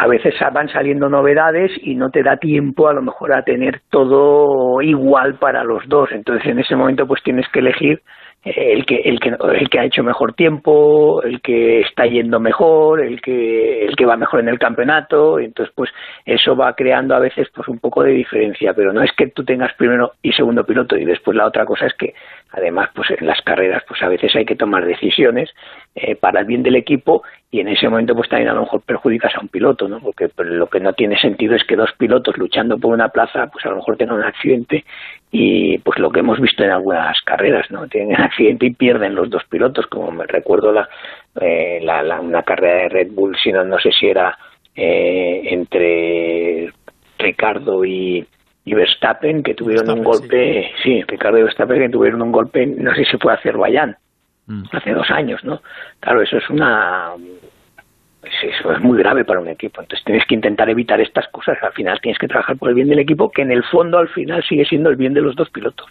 A 0.00 0.06
veces 0.06 0.34
van 0.54 0.70
saliendo 0.70 1.10
novedades 1.10 1.72
y 1.82 1.94
no 1.94 2.08
te 2.08 2.22
da 2.22 2.38
tiempo 2.38 2.88
a 2.88 2.94
lo 2.94 3.02
mejor 3.02 3.34
a 3.34 3.42
tener 3.42 3.82
todo 3.90 4.80
igual 4.80 5.34
para 5.34 5.62
los 5.62 5.86
dos. 5.88 6.10
Entonces 6.12 6.46
en 6.46 6.58
ese 6.58 6.74
momento 6.74 7.06
pues 7.06 7.22
tienes 7.22 7.46
que 7.52 7.58
elegir 7.58 8.00
el 8.42 8.86
que 8.86 8.96
el 8.96 9.20
que 9.20 9.28
el 9.28 9.68
que 9.68 9.78
ha 9.78 9.84
hecho 9.84 10.02
mejor 10.02 10.32
tiempo 10.32 11.22
el 11.22 11.42
que 11.42 11.82
está 11.82 12.06
yendo 12.06 12.40
mejor 12.40 13.02
el 13.02 13.20
que 13.20 13.84
el 13.84 13.94
que 13.94 14.06
va 14.06 14.16
mejor 14.16 14.40
en 14.40 14.48
el 14.48 14.58
campeonato 14.58 15.38
entonces 15.38 15.70
pues 15.76 15.90
eso 16.24 16.56
va 16.56 16.72
creando 16.72 17.14
a 17.14 17.18
veces 17.18 17.48
pues 17.54 17.68
un 17.68 17.78
poco 17.78 18.02
de 18.02 18.12
diferencia 18.12 18.72
pero 18.72 18.94
no 18.94 19.02
es 19.02 19.12
que 19.12 19.26
tú 19.26 19.44
tengas 19.44 19.74
primero 19.74 20.12
y 20.22 20.32
segundo 20.32 20.64
piloto 20.64 20.96
y 20.96 21.04
después 21.04 21.36
la 21.36 21.44
otra 21.44 21.66
cosa 21.66 21.84
es 21.84 21.92
que 21.92 22.14
además 22.52 22.90
pues 22.94 23.10
en 23.10 23.26
las 23.26 23.40
carreras 23.42 23.82
pues 23.86 24.02
a 24.02 24.08
veces 24.08 24.34
hay 24.34 24.44
que 24.44 24.56
tomar 24.56 24.84
decisiones 24.84 25.50
eh, 25.94 26.16
para 26.16 26.40
el 26.40 26.46
bien 26.46 26.62
del 26.62 26.76
equipo 26.76 27.22
y 27.50 27.60
en 27.60 27.68
ese 27.68 27.88
momento 27.88 28.14
pues 28.14 28.28
también 28.28 28.50
a 28.50 28.54
lo 28.54 28.62
mejor 28.62 28.82
perjudicas 28.82 29.34
a 29.34 29.40
un 29.40 29.48
piloto 29.48 29.88
no 29.88 30.00
porque 30.00 30.28
pues, 30.28 30.48
lo 30.48 30.68
que 30.68 30.80
no 30.80 30.92
tiene 30.92 31.18
sentido 31.18 31.54
es 31.54 31.64
que 31.64 31.76
dos 31.76 31.90
pilotos 31.98 32.36
luchando 32.38 32.78
por 32.78 32.92
una 32.92 33.08
plaza 33.08 33.46
pues 33.48 33.64
a 33.66 33.70
lo 33.70 33.76
mejor 33.76 33.96
tengan 33.96 34.16
un 34.16 34.24
accidente 34.24 34.84
y 35.30 35.78
pues 35.78 35.98
lo 35.98 36.10
que 36.10 36.20
hemos 36.20 36.40
visto 36.40 36.64
en 36.64 36.70
algunas 36.70 37.16
carreras 37.24 37.70
no 37.70 37.86
tienen 37.86 38.20
accidente 38.20 38.66
y 38.66 38.74
pierden 38.74 39.14
los 39.14 39.30
dos 39.30 39.44
pilotos 39.44 39.86
como 39.86 40.10
me 40.10 40.26
recuerdo 40.26 40.72
la, 40.72 40.88
eh, 41.40 41.80
la, 41.82 42.20
una 42.20 42.42
carrera 42.42 42.82
de 42.82 42.88
Red 42.88 43.12
Bull 43.12 43.36
si 43.42 43.52
no 43.52 43.64
no 43.64 43.78
sé 43.78 43.90
si 43.92 44.06
era 44.06 44.36
eh, 44.74 45.42
entre 45.44 46.72
Ricardo 47.18 47.84
y 47.84 48.26
y 48.70 48.74
Verstappen 48.74 49.42
que 49.42 49.54
tuvieron 49.54 49.90
un 49.90 50.04
golpe, 50.04 50.70
sí. 50.80 51.02
Ricardo 51.02 51.38
y 51.38 51.42
Verstappen 51.42 51.80
que 51.80 51.88
tuvieron 51.88 52.22
un 52.22 52.30
golpe, 52.30 52.64
no 52.66 52.94
sé 52.94 53.04
si 53.04 53.16
fue 53.18 53.32
hacer 53.32 53.56
Bayán, 53.56 53.96
mm. 54.46 54.62
hace 54.70 54.92
dos 54.92 55.10
años, 55.10 55.42
¿no? 55.42 55.60
Claro, 55.98 56.22
eso 56.22 56.36
es 56.36 56.48
una 56.50 57.14
eso 58.22 58.72
es 58.72 58.80
muy 58.82 58.98
grave 58.98 59.24
para 59.24 59.40
un 59.40 59.48
equipo. 59.48 59.80
Entonces 59.80 60.04
tienes 60.04 60.24
que 60.26 60.34
intentar 60.34 60.68
evitar 60.68 61.00
estas 61.00 61.26
cosas. 61.28 61.56
Al 61.62 61.72
final 61.72 61.98
tienes 62.02 62.18
que 62.18 62.28
trabajar 62.28 62.56
por 62.56 62.68
el 62.68 62.74
bien 62.74 62.88
del 62.88 62.98
equipo, 62.98 63.30
que 63.30 63.42
en 63.42 63.50
el 63.50 63.64
fondo 63.64 63.98
al 63.98 64.08
final 64.08 64.42
sigue 64.46 64.64
siendo 64.64 64.90
el 64.90 64.96
bien 64.96 65.14
de 65.14 65.20
los 65.20 65.34
dos 65.36 65.48
pilotos. 65.50 65.86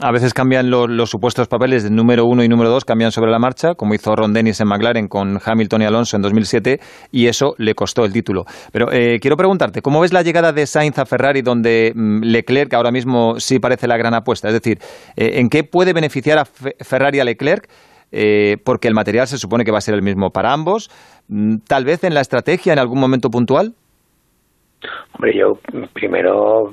A 0.00 0.10
veces 0.10 0.34
cambian 0.34 0.68
los 0.68 1.10
supuestos 1.10 1.46
papeles 1.46 1.84
de 1.84 1.90
número 1.90 2.24
uno 2.24 2.42
y 2.42 2.48
número 2.48 2.70
dos, 2.70 2.84
cambian 2.84 3.12
sobre 3.12 3.30
la 3.30 3.38
marcha, 3.38 3.74
como 3.74 3.94
hizo 3.94 4.14
Ron 4.16 4.32
Dennis 4.32 4.60
en 4.60 4.68
McLaren 4.68 5.06
con 5.06 5.38
Hamilton 5.44 5.82
y 5.82 5.84
Alonso 5.84 6.16
en 6.16 6.22
2007, 6.22 6.80
y 7.12 7.28
eso 7.28 7.54
le 7.56 7.74
costó 7.74 8.04
el 8.04 8.12
título. 8.12 8.44
Pero 8.72 8.90
eh, 8.92 9.18
quiero 9.20 9.36
preguntarte, 9.36 9.80
¿cómo 9.80 10.00
ves 10.00 10.12
la 10.12 10.22
llegada 10.22 10.52
de 10.52 10.66
Sainz 10.66 10.98
a 10.98 11.06
Ferrari, 11.06 11.42
donde 11.42 11.92
mm, 11.94 12.22
Leclerc 12.24 12.74
ahora 12.74 12.90
mismo 12.90 13.38
sí 13.38 13.60
parece 13.60 13.86
la 13.86 13.96
gran 13.96 14.12
apuesta? 14.14 14.48
Es 14.48 14.54
decir, 14.54 14.78
eh, 15.16 15.38
¿en 15.38 15.48
qué 15.48 15.62
puede 15.62 15.92
beneficiar 15.92 16.38
a 16.38 16.44
Ferrari 16.44 17.20
a 17.20 17.24
Leclerc? 17.24 17.68
Eh, 18.12 18.56
porque 18.64 18.88
el 18.88 18.94
material 18.94 19.26
se 19.26 19.38
supone 19.38 19.64
que 19.64 19.70
va 19.70 19.78
a 19.78 19.82
ser 19.82 19.94
el 19.94 20.02
mismo 20.02 20.30
para 20.30 20.52
ambos. 20.52 20.90
Mm, 21.28 21.58
tal 21.66 21.84
vez 21.84 22.04
en 22.04 22.14
la 22.14 22.20
estrategia, 22.20 22.72
en 22.72 22.78
algún 22.78 23.00
momento 23.00 23.28
puntual. 23.30 23.74
Hombre, 25.14 25.32
yo 25.38 25.58
primero 25.92 26.72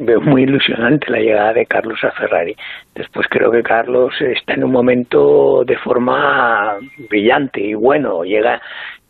veo 0.00 0.20
muy 0.20 0.42
ilusionante 0.42 1.10
la 1.10 1.18
llegada 1.18 1.52
de 1.52 1.66
Carlos 1.66 2.02
a 2.04 2.10
Ferrari. 2.12 2.56
Después 2.94 3.26
creo 3.28 3.50
que 3.50 3.62
Carlos 3.62 4.14
está 4.20 4.54
en 4.54 4.64
un 4.64 4.72
momento 4.72 5.64
de 5.64 5.76
forma 5.78 6.76
brillante 7.08 7.60
y 7.60 7.74
bueno, 7.74 8.24
llega 8.24 8.60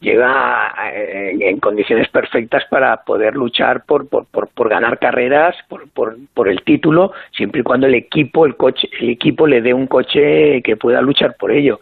llega 0.01 0.74
eh, 0.93 1.37
en 1.41 1.59
condiciones 1.59 2.09
perfectas 2.09 2.64
para 2.70 2.99
poder 2.99 3.34
luchar 3.34 3.84
por, 3.87 4.09
por, 4.09 4.26
por, 4.26 4.68
ganar 4.68 4.99
carreras, 4.99 5.57
por, 5.68 5.89
por, 5.91 6.16
por, 6.34 6.49
el 6.49 6.62
título, 6.62 7.12
siempre 7.32 7.61
y 7.61 7.64
cuando 7.64 7.87
el 7.87 7.95
equipo, 7.95 8.45
el 8.45 8.57
coche, 8.57 8.89
el 9.01 9.11
equipo 9.11 9.47
le 9.47 9.62
dé 9.62 9.72
un 9.72 9.87
coche 9.87 10.61
que 10.62 10.76
pueda 10.76 11.01
luchar 11.01 11.37
por 11.39 11.51
ello. 11.51 11.80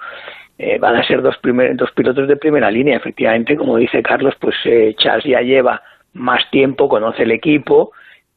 Eh, 0.56 0.78
van 0.78 0.94
a 0.94 1.04
ser 1.04 1.20
dos, 1.20 1.36
primer, 1.38 1.76
dos 1.76 1.90
pilotos 1.90 2.28
de 2.28 2.36
primera 2.36 2.70
línea, 2.70 2.96
efectivamente, 2.96 3.56
como 3.56 3.76
dice 3.76 4.02
Carlos, 4.02 4.34
pues 4.38 4.54
eh, 4.64 4.94
Charles 4.96 5.24
ya 5.24 5.40
lleva 5.40 5.82
más 6.12 6.48
tiempo, 6.50 6.88
conoce 6.88 7.24
el 7.24 7.32
equipo 7.32 7.90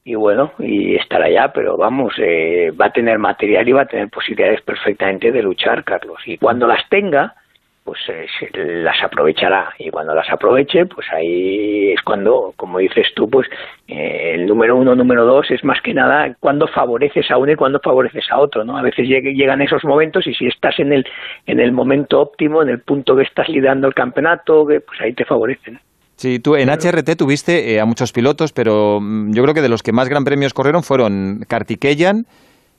y 0.08 0.16
bueno, 0.16 0.54
y 0.60 0.96
estará 0.96 1.26
allá, 1.26 1.52
pero 1.54 1.76
vamos, 1.76 2.14
eh, 2.18 2.72
va 2.72 2.86
a 2.86 2.94
tener 2.94 3.20
material 3.20 3.68
y 3.68 3.74
va 3.74 3.82
a 3.82 3.88
tener 3.88 4.10
posibilidades 4.10 4.62
perfectamente 4.62 5.34
de 5.34 5.44
luchar, 5.44 5.84
Carlos. 5.84 6.22
Y 6.26 6.38
cuando 6.38 6.66
las 6.66 6.88
tenga, 6.88 7.36
pues 7.84 8.00
eh, 8.08 8.26
las 8.54 9.04
aprovechará. 9.04 9.74
Y 9.78 9.90
cuando 9.90 10.16
las 10.16 10.30
aproveche 10.32 10.86
pues 10.86 11.06
ahí 11.12 11.92
es 11.92 12.02
cuando 12.04 12.54
como 12.56 12.80
dices 12.80 13.08
tú 13.16 13.30
pues 13.30 13.50
eh, 13.90 14.32
el 14.36 14.46
número 14.46 14.78
uno 14.78 14.96
número 14.96 15.26
dos 15.26 15.52
es 15.52 15.62
más 15.66 15.82
que 15.82 15.94
nada 15.94 16.34
cuando 16.40 16.68
favoreces 16.68 17.30
a 17.30 17.38
uno 17.38 17.52
y 17.52 17.56
cuando 17.56 17.80
favoreces 17.80 18.26
a 18.32 18.40
otro 18.40 18.64
no 18.64 18.78
a 18.78 18.82
veces 18.82 19.08
llegan 19.08 19.62
esos 19.62 19.84
momentos 19.86 20.28
y 20.28 20.34
si 20.34 20.48
estás 20.48 20.78
en 20.80 20.92
el 20.92 21.06
en 21.46 21.62
el 21.62 21.72
momento 21.72 22.20
óptimo 22.20 22.62
en 22.62 22.70
el 22.70 22.82
punto 22.82 23.16
que 23.16 23.24
estás 23.24 23.48
liderando 23.48 23.88
el 23.88 23.94
campeonato 23.94 24.66
pues 24.66 25.02
ahí 25.02 25.14
te 25.14 25.24
favorecen 25.24 25.80
Sí, 26.18 26.40
tú 26.40 26.56
en 26.56 26.70
HRT 26.70 27.16
tuviste 27.16 27.74
eh, 27.74 27.80
a 27.80 27.86
muchos 27.86 28.12
pilotos, 28.12 28.52
pero 28.52 29.00
mm, 29.00 29.34
yo 29.34 29.44
creo 29.44 29.54
que 29.54 29.62
de 29.62 29.70
los 29.70 29.84
que 29.84 29.92
más 29.92 30.10
gran 30.10 30.24
premios 30.24 30.52
corrieron 30.52 30.82
fueron 30.82 31.46
Kartikeyan 31.48 32.26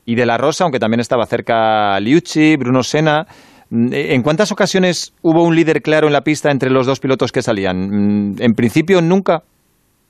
y 0.05 0.15
De 0.15 0.25
La 0.25 0.37
Rosa, 0.37 0.65
aunque 0.65 0.77
también 0.79 0.99
estaba 0.99 1.25
cerca 1.25 1.97
Liucci, 2.01 2.57
Bruno 2.57 2.83
Senna. 2.83 3.25
Mm, 3.69 3.93
¿En 3.93 4.23
cuántas 4.23 4.51
ocasiones 4.51 5.13
hubo 5.21 5.45
un 5.45 5.55
líder 5.55 5.81
claro 5.81 6.07
en 6.07 6.13
la 6.13 6.21
pista 6.21 6.51
entre 6.51 6.69
los 6.69 6.85
dos 6.85 6.99
pilotos 6.99 7.31
que 7.31 7.41
salían? 7.41 7.77
Mm, 7.77 8.41
en 8.41 8.53
principio, 8.55 9.01
nunca. 9.01 9.43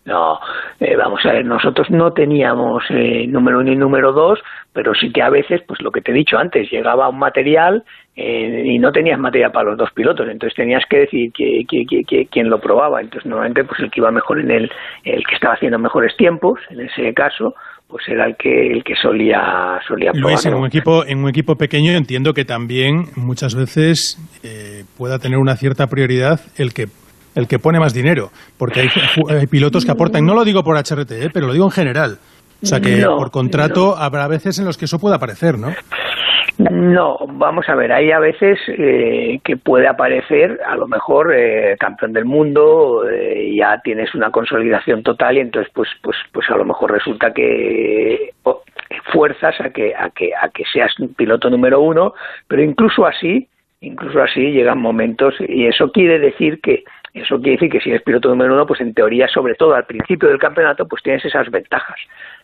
No, 0.10 0.39
eh, 0.80 0.95
vamos 0.95 1.24
a 1.24 1.34
ver, 1.34 1.45
nosotros 1.45 1.88
no 1.91 2.12
teníamos 2.14 2.84
eh, 2.89 3.28
número 3.28 3.60
uno 3.60 3.72
y 3.72 3.76
número 3.76 4.12
dos, 4.12 4.39
pero 4.74 4.95
sí 4.95 5.12
que 5.12 5.22
a 5.22 5.30
veces, 5.30 5.62
pues 5.68 5.80
lo 5.84 5.91
que 5.91 6.01
te 6.01 6.10
he 6.10 6.16
dicho 6.16 6.36
antes, 6.36 6.68
llegaba 6.72 7.10
un 7.10 7.20
material 7.20 7.84
eh, 8.16 8.64
y 8.66 8.80
no 8.80 8.91
tenías 8.91 9.20
material 9.20 9.51
para 9.51 9.70
los 9.70 9.78
dos 9.78 9.91
pilotos, 9.93 10.28
entonces 10.28 10.55
tenías 10.55 10.84
que 10.89 11.01
decir 11.01 11.32
que, 11.32 12.28
quién 12.32 12.49
lo 12.49 12.60
probaba. 12.60 13.01
Entonces, 13.01 13.30
normalmente, 13.30 13.64
pues 13.66 13.80
el 13.82 13.91
que 13.91 13.99
iba 13.99 14.10
mejor 14.10 14.39
en 14.39 14.49
el, 14.49 14.72
el 15.03 15.24
que 15.28 15.36
estaba 15.36 15.53
haciendo 15.53 15.78
mejores 15.78 16.18
tiempos, 16.18 16.60
en 16.72 16.80
ese 16.82 17.14
caso, 17.14 17.53
pues 17.88 18.07
era 18.07 18.26
el 18.26 18.36
que 18.36 18.72
el 18.72 18.84
que 18.84 18.95
solía 18.95 19.80
solía 19.88 20.12
probar. 20.12 20.32
Luis, 20.32 20.45
en 20.45 20.55
un 20.55 20.66
equipo 20.66 21.05
en 21.05 21.24
un 21.24 21.30
equipo 21.30 21.55
pequeño 21.55 21.91
entiendo 21.91 22.34
que 22.34 22.45
también 22.45 23.05
muchas 23.16 23.55
veces 23.55 24.18
eh, 24.43 24.86
pueda 24.97 25.18
tener 25.18 25.38
una 25.39 25.55
cierta 25.55 25.88
prioridad 25.88 26.39
el 26.57 26.74
que 26.74 26.86
el 27.36 27.47
que 27.47 27.59
pone 27.59 27.80
más 27.80 27.93
dinero, 27.93 28.32
porque 28.57 28.82
hay, 28.82 29.47
pilotos 29.47 29.86
que 29.86 29.91
aportan, 29.91 30.25
no 30.25 30.34
lo 30.34 30.43
digo 30.43 30.63
por 30.63 30.77
HRT, 30.77 31.11
eh, 31.11 31.30
pero 31.34 31.47
lo 31.47 31.53
digo 31.53 31.65
en 31.65 31.71
general. 31.71 32.19
O 32.61 32.65
sea 32.65 32.82
que 32.82 33.05
por 33.05 33.32
contrato 33.32 33.95
habrá 33.97 34.27
veces 34.27 34.59
en 34.59 34.65
los 34.65 34.77
que 34.77 34.86
eso 34.86 34.99
puede 34.99 35.15
aparecer, 35.15 35.57
¿no? 35.57 35.73
No, 36.59 37.17
vamos 37.25 37.69
a 37.69 37.75
ver, 37.75 37.93
hay 37.93 38.11
a 38.11 38.19
veces 38.19 38.59
eh, 38.67 39.39
que 39.45 39.55
puede 39.55 39.88
aparecer, 39.88 40.59
a 40.67 40.75
lo 40.75 40.89
mejor 40.89 41.34
eh, 41.34 41.77
campeón 41.80 42.11
del 42.11 42.25
mundo, 42.25 43.09
eh, 43.09 43.55
ya 43.55 43.80
tienes 43.82 44.13
una 44.13 44.30
consolidación 44.30 45.01
total 45.01 45.38
y 45.38 45.39
entonces 45.39 45.71
pues 45.73 45.88
pues 46.01 46.17
pues 46.34 46.49
a 46.49 46.57
lo 46.57 46.65
mejor 46.65 46.91
resulta 46.91 47.32
que 47.32 48.34
fuerzas 49.13 49.55
a 49.61 49.69
que 49.69 49.95
a 49.95 50.09
que 50.09 50.32
a 50.36 50.49
que 50.49 50.65
seas 50.65 50.93
piloto 51.15 51.49
número 51.49 51.80
uno, 51.80 52.13
pero 52.49 52.61
incluso 52.61 53.05
así, 53.05 53.47
incluso 53.80 54.21
así 54.21 54.51
llegan 54.51 54.82
momentos 54.82 55.36
y 55.39 55.65
eso 55.65 55.93
quiere 55.93 56.19
decir 56.19 56.59
que 56.59 56.84
eso 57.22 57.38
quiere 57.38 57.53
decir 57.53 57.70
que 57.70 57.80
si 57.80 57.89
eres 57.89 58.03
piloto 58.03 58.30
número 58.30 58.53
uno, 58.53 58.65
pues 58.65 58.82
en 58.82 58.93
teoría, 58.93 59.28
sobre 59.28 59.55
todo 59.55 59.76
al 59.76 59.86
principio 59.86 60.30
del 60.30 60.39
campeonato, 60.39 60.88
pues 60.88 61.03
tienes 61.03 61.24
esas 61.26 61.49
ventajas 61.49 61.97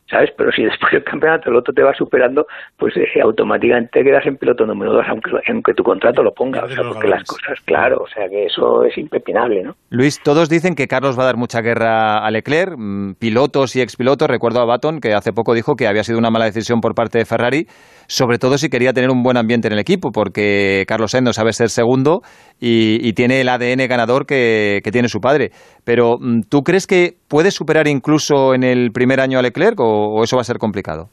¿sabes? 0.09 0.29
Pero 0.37 0.51
si 0.51 0.63
después 0.63 0.91
del 0.93 1.03
campeonato 1.03 1.49
el 1.49 1.55
otro 1.55 1.73
te 1.73 1.81
va 1.81 1.93
superando, 1.93 2.45
pues 2.77 2.95
eh, 2.97 3.21
automáticamente 3.21 3.89
te 3.91 4.03
quedas 4.03 4.25
en 4.25 4.37
piloto 4.37 4.65
número 4.65 4.93
dos, 4.93 5.05
aunque, 5.07 5.31
aunque 5.47 5.73
tu 5.73 5.83
contrato 5.83 6.21
lo 6.21 6.33
ponga, 6.33 6.63
o 6.63 6.69
sea, 6.69 6.83
porque 6.83 7.07
las 7.07 7.23
cosas, 7.23 7.59
claro, 7.65 8.03
o 8.03 8.07
sea 8.07 8.29
que 8.29 8.45
eso 8.45 8.83
es 8.83 8.97
impepinable, 8.97 9.63
¿no? 9.63 9.75
Luis, 9.89 10.21
todos 10.21 10.49
dicen 10.49 10.75
que 10.75 10.87
Carlos 10.87 11.17
va 11.17 11.23
a 11.23 11.27
dar 11.27 11.37
mucha 11.37 11.61
guerra 11.61 12.19
a 12.19 12.31
Leclerc, 12.31 12.75
mm, 12.77 13.13
pilotos 13.15 13.75
y 13.75 13.81
expilotos, 13.81 14.27
recuerdo 14.27 14.61
a 14.61 14.65
Baton 14.65 14.99
que 14.99 15.13
hace 15.13 15.33
poco 15.33 15.53
dijo 15.53 15.75
que 15.75 15.87
había 15.87 16.03
sido 16.03 16.19
una 16.19 16.29
mala 16.29 16.45
decisión 16.45 16.81
por 16.81 16.93
parte 16.93 17.17
de 17.17 17.25
Ferrari, 17.25 17.67
sobre 18.07 18.37
todo 18.37 18.57
si 18.57 18.69
quería 18.69 18.93
tener 18.93 19.09
un 19.09 19.23
buen 19.23 19.37
ambiente 19.37 19.67
en 19.67 19.73
el 19.73 19.79
equipo, 19.79 20.11
porque 20.11 20.85
Carlos 20.87 21.15
no 21.21 21.33
sabe 21.33 21.53
ser 21.53 21.69
segundo 21.69 22.21
y, 22.59 23.13
tiene 23.13 23.41
el 23.41 23.49
ADN 23.49 23.87
ganador 23.87 24.25
que, 24.25 24.81
tiene 24.91 25.07
su 25.07 25.19
padre. 25.19 25.51
Pero, 25.83 26.17
mm, 26.19 26.41
¿tú 26.49 26.61
crees 26.63 26.85
que 26.85 27.17
puede 27.27 27.51
superar 27.51 27.87
incluso 27.87 28.53
en 28.53 28.63
el 28.63 28.91
primer 28.91 29.21
año 29.21 29.39
a 29.39 29.41
Leclerc 29.41 29.79
o 29.79 30.23
eso 30.23 30.35
va 30.35 30.41
a 30.41 30.45
ser 30.45 30.57
complicado? 30.57 31.09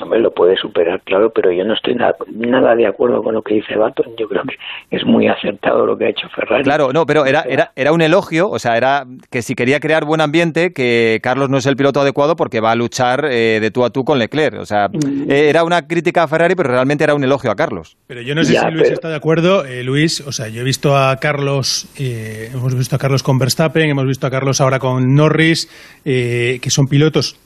Hombre, 0.00 0.20
lo 0.20 0.32
puede 0.32 0.56
superar, 0.56 1.00
claro, 1.02 1.30
pero 1.30 1.52
yo 1.52 1.64
no 1.64 1.74
estoy 1.74 1.94
nada, 1.94 2.74
de 2.74 2.86
acuerdo 2.86 3.22
con 3.22 3.34
lo 3.34 3.42
que 3.42 3.54
dice 3.54 3.76
Baton. 3.76 4.16
Yo 4.18 4.28
creo 4.28 4.42
que 4.42 4.56
es 4.90 5.04
muy 5.04 5.28
acertado 5.28 5.86
lo 5.86 5.96
que 5.96 6.06
ha 6.06 6.08
hecho 6.08 6.28
Ferrari. 6.34 6.64
Claro, 6.64 6.92
no, 6.92 7.06
pero 7.06 7.26
era, 7.26 7.42
era, 7.42 7.72
era 7.76 7.92
un 7.92 8.02
elogio, 8.02 8.48
o 8.50 8.58
sea, 8.58 8.76
era 8.76 9.04
que 9.30 9.42
si 9.42 9.54
quería 9.54 9.80
crear 9.80 10.04
buen 10.04 10.20
ambiente, 10.20 10.72
que 10.72 11.20
Carlos 11.22 11.48
no 11.48 11.58
es 11.58 11.66
el 11.66 11.76
piloto 11.76 12.00
adecuado 12.00 12.36
porque 12.36 12.60
va 12.60 12.72
a 12.72 12.74
luchar 12.74 13.24
eh, 13.30 13.58
de 13.60 13.70
tú 13.70 13.84
a 13.84 13.90
tú 13.90 14.04
con 14.04 14.18
Leclerc. 14.18 14.60
O 14.60 14.66
sea, 14.66 14.88
mm. 14.88 15.30
eh, 15.30 15.48
era 15.48 15.64
una 15.64 15.86
crítica 15.86 16.24
a 16.24 16.28
Ferrari, 16.28 16.54
pero 16.54 16.70
realmente 16.70 17.04
era 17.04 17.14
un 17.14 17.22
elogio 17.22 17.50
a 17.50 17.56
Carlos. 17.56 17.96
Pero 18.06 18.20
yo 18.20 18.34
no 18.34 18.44
sé 18.44 18.58
si 18.58 18.70
Luis 18.70 18.90
está 18.90 19.08
de 19.08 19.16
acuerdo. 19.16 19.64
Eh, 19.64 19.84
Luis, 19.84 20.20
o 20.20 20.32
sea, 20.32 20.48
yo 20.48 20.60
he 20.60 20.64
visto 20.64 20.96
a 20.96 21.16
Carlos, 21.16 21.88
hemos 21.98 22.74
visto 22.74 22.96
a 22.96 22.98
Carlos 22.98 23.22
con 23.22 23.38
Verstappen, 23.38 23.88
hemos 23.88 24.06
visto 24.06 24.26
a 24.26 24.30
Carlos 24.30 24.60
ahora 24.60 24.78
con 24.78 25.14
Norris, 25.14 25.68
que 26.04 26.70
son 26.70 26.86
pilotos 26.86 27.38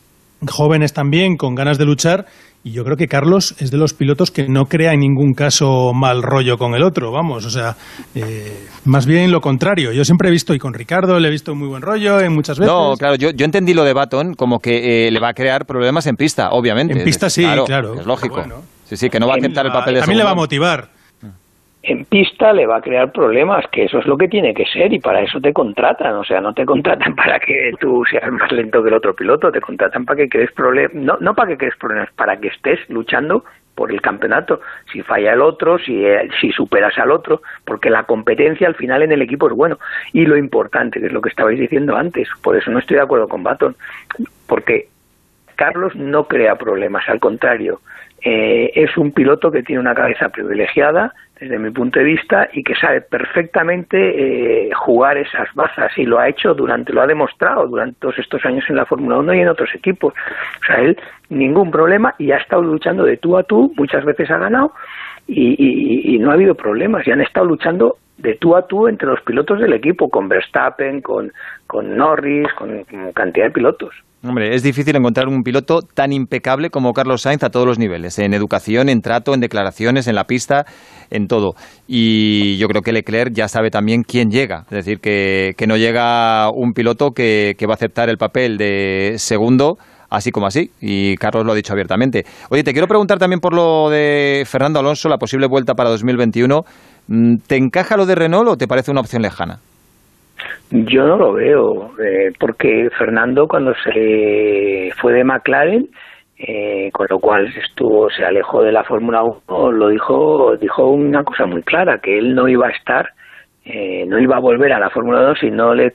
jóvenes 0.46 0.92
también, 0.92 1.36
con 1.36 1.54
ganas 1.54 1.78
de 1.78 1.84
luchar. 1.84 2.26
Y 2.64 2.72
yo 2.72 2.84
creo 2.84 2.96
que 2.96 3.06
Carlos 3.06 3.54
es 3.60 3.70
de 3.70 3.78
los 3.78 3.94
pilotos 3.94 4.30
que 4.30 4.48
no 4.48 4.64
crea 4.64 4.92
en 4.92 5.00
ningún 5.00 5.32
caso 5.32 5.92
mal 5.94 6.22
rollo 6.22 6.58
con 6.58 6.74
el 6.74 6.82
otro, 6.82 7.12
vamos, 7.12 7.46
o 7.46 7.50
sea, 7.50 7.76
eh, 8.16 8.66
más 8.84 9.06
bien 9.06 9.30
lo 9.30 9.40
contrario. 9.40 9.92
Yo 9.92 10.04
siempre 10.04 10.28
he 10.28 10.32
visto, 10.32 10.52
y 10.54 10.58
con 10.58 10.74
Ricardo 10.74 11.20
le 11.20 11.28
he 11.28 11.30
visto 11.30 11.54
muy 11.54 11.68
buen 11.68 11.82
rollo 11.82 12.20
en 12.20 12.34
muchas 12.34 12.58
veces. 12.58 12.74
No, 12.74 12.94
claro, 12.96 13.14
yo, 13.14 13.30
yo 13.30 13.44
entendí 13.44 13.74
lo 13.74 13.84
de 13.84 13.92
Baton 13.92 14.34
como 14.34 14.58
que 14.58 15.06
eh, 15.06 15.10
le 15.12 15.20
va 15.20 15.30
a 15.30 15.34
crear 15.34 15.66
problemas 15.66 16.06
en 16.08 16.16
pista, 16.16 16.48
obviamente. 16.50 16.98
En 16.98 17.04
pista 17.04 17.30
sí, 17.30 17.44
claro. 17.64 17.94
Es 17.94 18.06
lógico. 18.06 18.42
Sí, 18.84 18.96
sí, 18.96 19.08
que 19.08 19.20
no 19.20 19.28
va 19.28 19.34
a 19.34 19.36
aceptar 19.36 19.64
el 19.64 19.72
papel 19.72 19.94
de 19.94 20.00
También 20.00 20.18
le 20.18 20.24
va 20.24 20.32
a 20.32 20.34
motivar 20.34 20.97
en 21.88 22.04
pista 22.04 22.52
le 22.52 22.66
va 22.66 22.76
a 22.76 22.82
crear 22.82 23.10
problemas, 23.12 23.66
que 23.72 23.84
eso 23.84 23.98
es 23.98 24.06
lo 24.06 24.18
que 24.18 24.28
tiene 24.28 24.52
que 24.52 24.66
ser 24.66 24.92
y 24.92 24.98
para 24.98 25.22
eso 25.22 25.40
te 25.40 25.54
contratan, 25.54 26.14
o 26.16 26.24
sea, 26.24 26.40
no 26.40 26.52
te 26.52 26.66
contratan 26.66 27.14
para 27.16 27.40
que 27.40 27.72
tú 27.80 28.04
seas 28.10 28.30
más 28.30 28.52
lento 28.52 28.82
que 28.82 28.90
el 28.90 28.94
otro 28.94 29.14
piloto, 29.14 29.50
te 29.50 29.60
contratan 29.60 30.04
para 30.04 30.18
que 30.18 30.28
crees 30.28 30.52
problemas, 30.52 30.94
no, 30.94 31.16
no 31.20 31.34
para 31.34 31.48
que 31.48 31.56
crees 31.56 31.76
problemas, 31.76 32.10
para 32.12 32.36
que 32.38 32.48
estés 32.48 32.78
luchando 32.90 33.42
por 33.74 33.90
el 33.90 34.02
campeonato, 34.02 34.60
si 34.92 35.02
falla 35.02 35.32
el 35.32 35.40
otro, 35.40 35.78
si, 35.78 36.04
eh, 36.04 36.28
si 36.40 36.50
superas 36.52 36.98
al 36.98 37.10
otro, 37.10 37.40
porque 37.64 37.88
la 37.88 38.02
competencia 38.02 38.66
al 38.66 38.74
final 38.74 39.02
en 39.02 39.12
el 39.12 39.22
equipo 39.22 39.46
es 39.48 39.54
bueno. 39.54 39.78
Y 40.12 40.26
lo 40.26 40.36
importante, 40.36 41.00
que 41.00 41.06
es 41.06 41.12
lo 41.12 41.22
que 41.22 41.30
estabais 41.30 41.58
diciendo 41.58 41.96
antes, 41.96 42.28
por 42.42 42.56
eso 42.56 42.70
no 42.70 42.80
estoy 42.80 42.96
de 42.96 43.04
acuerdo 43.04 43.28
con 43.28 43.44
Baton, 43.44 43.76
porque 44.46 44.88
Carlos 45.54 45.94
no 45.94 46.24
crea 46.24 46.56
problemas, 46.56 47.08
al 47.08 47.20
contrario, 47.20 47.80
eh, 48.20 48.72
es 48.74 48.96
un 48.96 49.12
piloto 49.12 49.50
que 49.50 49.62
tiene 49.62 49.80
una 49.80 49.94
cabeza 49.94 50.28
privilegiada, 50.28 51.14
desde 51.40 51.58
mi 51.58 51.70
punto 51.70 52.00
de 52.00 52.04
vista, 52.04 52.48
y 52.52 52.64
que 52.64 52.74
sabe 52.74 53.00
perfectamente 53.00 54.66
eh, 54.66 54.70
jugar 54.74 55.16
esas 55.18 55.48
bazas, 55.54 55.96
y 55.96 56.04
lo 56.04 56.18
ha 56.18 56.28
hecho 56.28 56.52
durante, 56.52 56.92
lo 56.92 57.02
ha 57.02 57.06
demostrado 57.06 57.68
durante 57.68 58.00
todos 58.00 58.18
estos 58.18 58.44
años 58.44 58.64
en 58.68 58.76
la 58.76 58.86
Fórmula 58.86 59.18
1 59.18 59.34
y 59.34 59.40
en 59.40 59.48
otros 59.48 59.72
equipos. 59.74 60.14
O 60.14 60.64
sea, 60.66 60.76
él 60.80 60.98
ningún 61.28 61.70
problema 61.70 62.14
y 62.18 62.32
ha 62.32 62.38
estado 62.38 62.62
luchando 62.62 63.04
de 63.04 63.18
tú 63.18 63.36
a 63.36 63.44
tú, 63.44 63.72
muchas 63.76 64.04
veces 64.04 64.30
ha 64.30 64.38
ganado, 64.38 64.72
y, 65.28 66.18
no 66.18 66.30
ha 66.30 66.34
habido 66.34 66.54
problemas, 66.54 67.06
y 67.06 67.12
han 67.12 67.20
estado 67.20 67.46
luchando 67.46 67.98
de 68.16 68.34
tú 68.34 68.56
a 68.56 68.66
tú 68.66 68.88
entre 68.88 69.06
los 69.06 69.20
pilotos 69.20 69.60
del 69.60 69.74
equipo, 69.74 70.08
con 70.08 70.28
Verstappen, 70.28 71.02
con, 71.02 71.32
con 71.66 71.96
Norris, 71.96 72.52
con 72.54 72.84
cantidad 73.14 73.46
de 73.46 73.52
pilotos. 73.52 73.94
Hombre, 74.24 74.52
es 74.52 74.64
difícil 74.64 74.96
encontrar 74.96 75.28
un 75.28 75.44
piloto 75.44 75.80
tan 75.80 76.12
impecable 76.12 76.70
como 76.70 76.92
Carlos 76.92 77.22
Sainz 77.22 77.44
a 77.44 77.50
todos 77.50 77.66
los 77.66 77.78
niveles, 77.78 78.18
en 78.18 78.34
educación, 78.34 78.88
en 78.88 79.00
trato, 79.00 79.32
en 79.32 79.38
declaraciones, 79.38 80.08
en 80.08 80.16
la 80.16 80.24
pista, 80.24 80.66
en 81.08 81.28
todo. 81.28 81.54
Y 81.86 82.56
yo 82.56 82.66
creo 82.66 82.82
que 82.82 82.90
Leclerc 82.90 83.32
ya 83.32 83.46
sabe 83.46 83.70
también 83.70 84.02
quién 84.02 84.30
llega, 84.30 84.64
es 84.70 84.84
decir, 84.84 84.98
que, 84.98 85.54
no 85.68 85.76
llega 85.76 86.50
un 86.50 86.72
piloto 86.72 87.12
que, 87.12 87.54
va 87.68 87.74
a 87.74 87.76
aceptar 87.76 88.08
el 88.08 88.18
papel 88.18 88.58
de 88.58 89.14
segundo 89.18 89.78
así 90.10 90.30
como 90.30 90.46
así, 90.46 90.70
y 90.80 91.16
Carlos 91.16 91.44
lo 91.44 91.52
ha 91.52 91.54
dicho 91.54 91.74
abiertamente. 91.74 92.24
Oye, 92.48 92.64
te 92.64 92.72
quiero 92.72 92.88
preguntar 92.88 93.18
también 93.18 93.40
por 93.40 93.54
lo 93.54 93.90
de 93.90 94.42
Fernando 94.46 94.80
Alonso, 94.80 95.08
la 95.10 95.18
posible 95.18 95.46
vuelta 95.46 95.74
para 95.74 95.90
2021. 95.90 96.62
Mm, 97.08 97.36
¿Te 97.46 97.56
encaja 97.56 97.96
lo 97.98 98.06
de 98.06 98.14
Renault 98.14 98.48
o 98.48 98.56
te 98.56 98.66
parece 98.66 98.90
una 98.90 99.00
opción 99.00 99.20
lejana? 99.20 99.60
Yo 100.70 101.06
no 101.06 101.16
lo 101.16 101.32
veo, 101.32 101.92
eh, 101.98 102.32
porque 102.38 102.88
Fernando 102.98 103.48
cuando 103.48 103.72
se 103.84 104.90
fue 104.96 105.12
de 105.14 105.24
McLaren, 105.24 105.88
eh, 106.38 106.90
con 106.92 107.06
lo 107.10 107.18
cual 107.18 107.46
estuvo, 107.46 108.10
se 108.10 108.24
alejó 108.24 108.62
de 108.62 108.72
la 108.72 108.84
Fórmula 108.84 109.22
1, 109.22 109.72
lo 109.72 109.88
dijo, 109.88 110.56
dijo 110.56 110.86
una 110.86 111.24
cosa 111.24 111.46
muy 111.46 111.62
clara, 111.62 111.98
que 111.98 112.18
él 112.18 112.34
no 112.34 112.48
iba 112.48 112.68
a 112.68 112.70
estar, 112.70 113.08
eh, 113.64 114.04
no 114.06 114.18
iba 114.18 114.36
a 114.36 114.40
volver 114.40 114.72
a 114.72 114.78
la 114.78 114.90
Fórmula 114.90 115.20
2 115.22 115.38
si 115.40 115.50
no, 115.50 115.74
le 115.74 115.92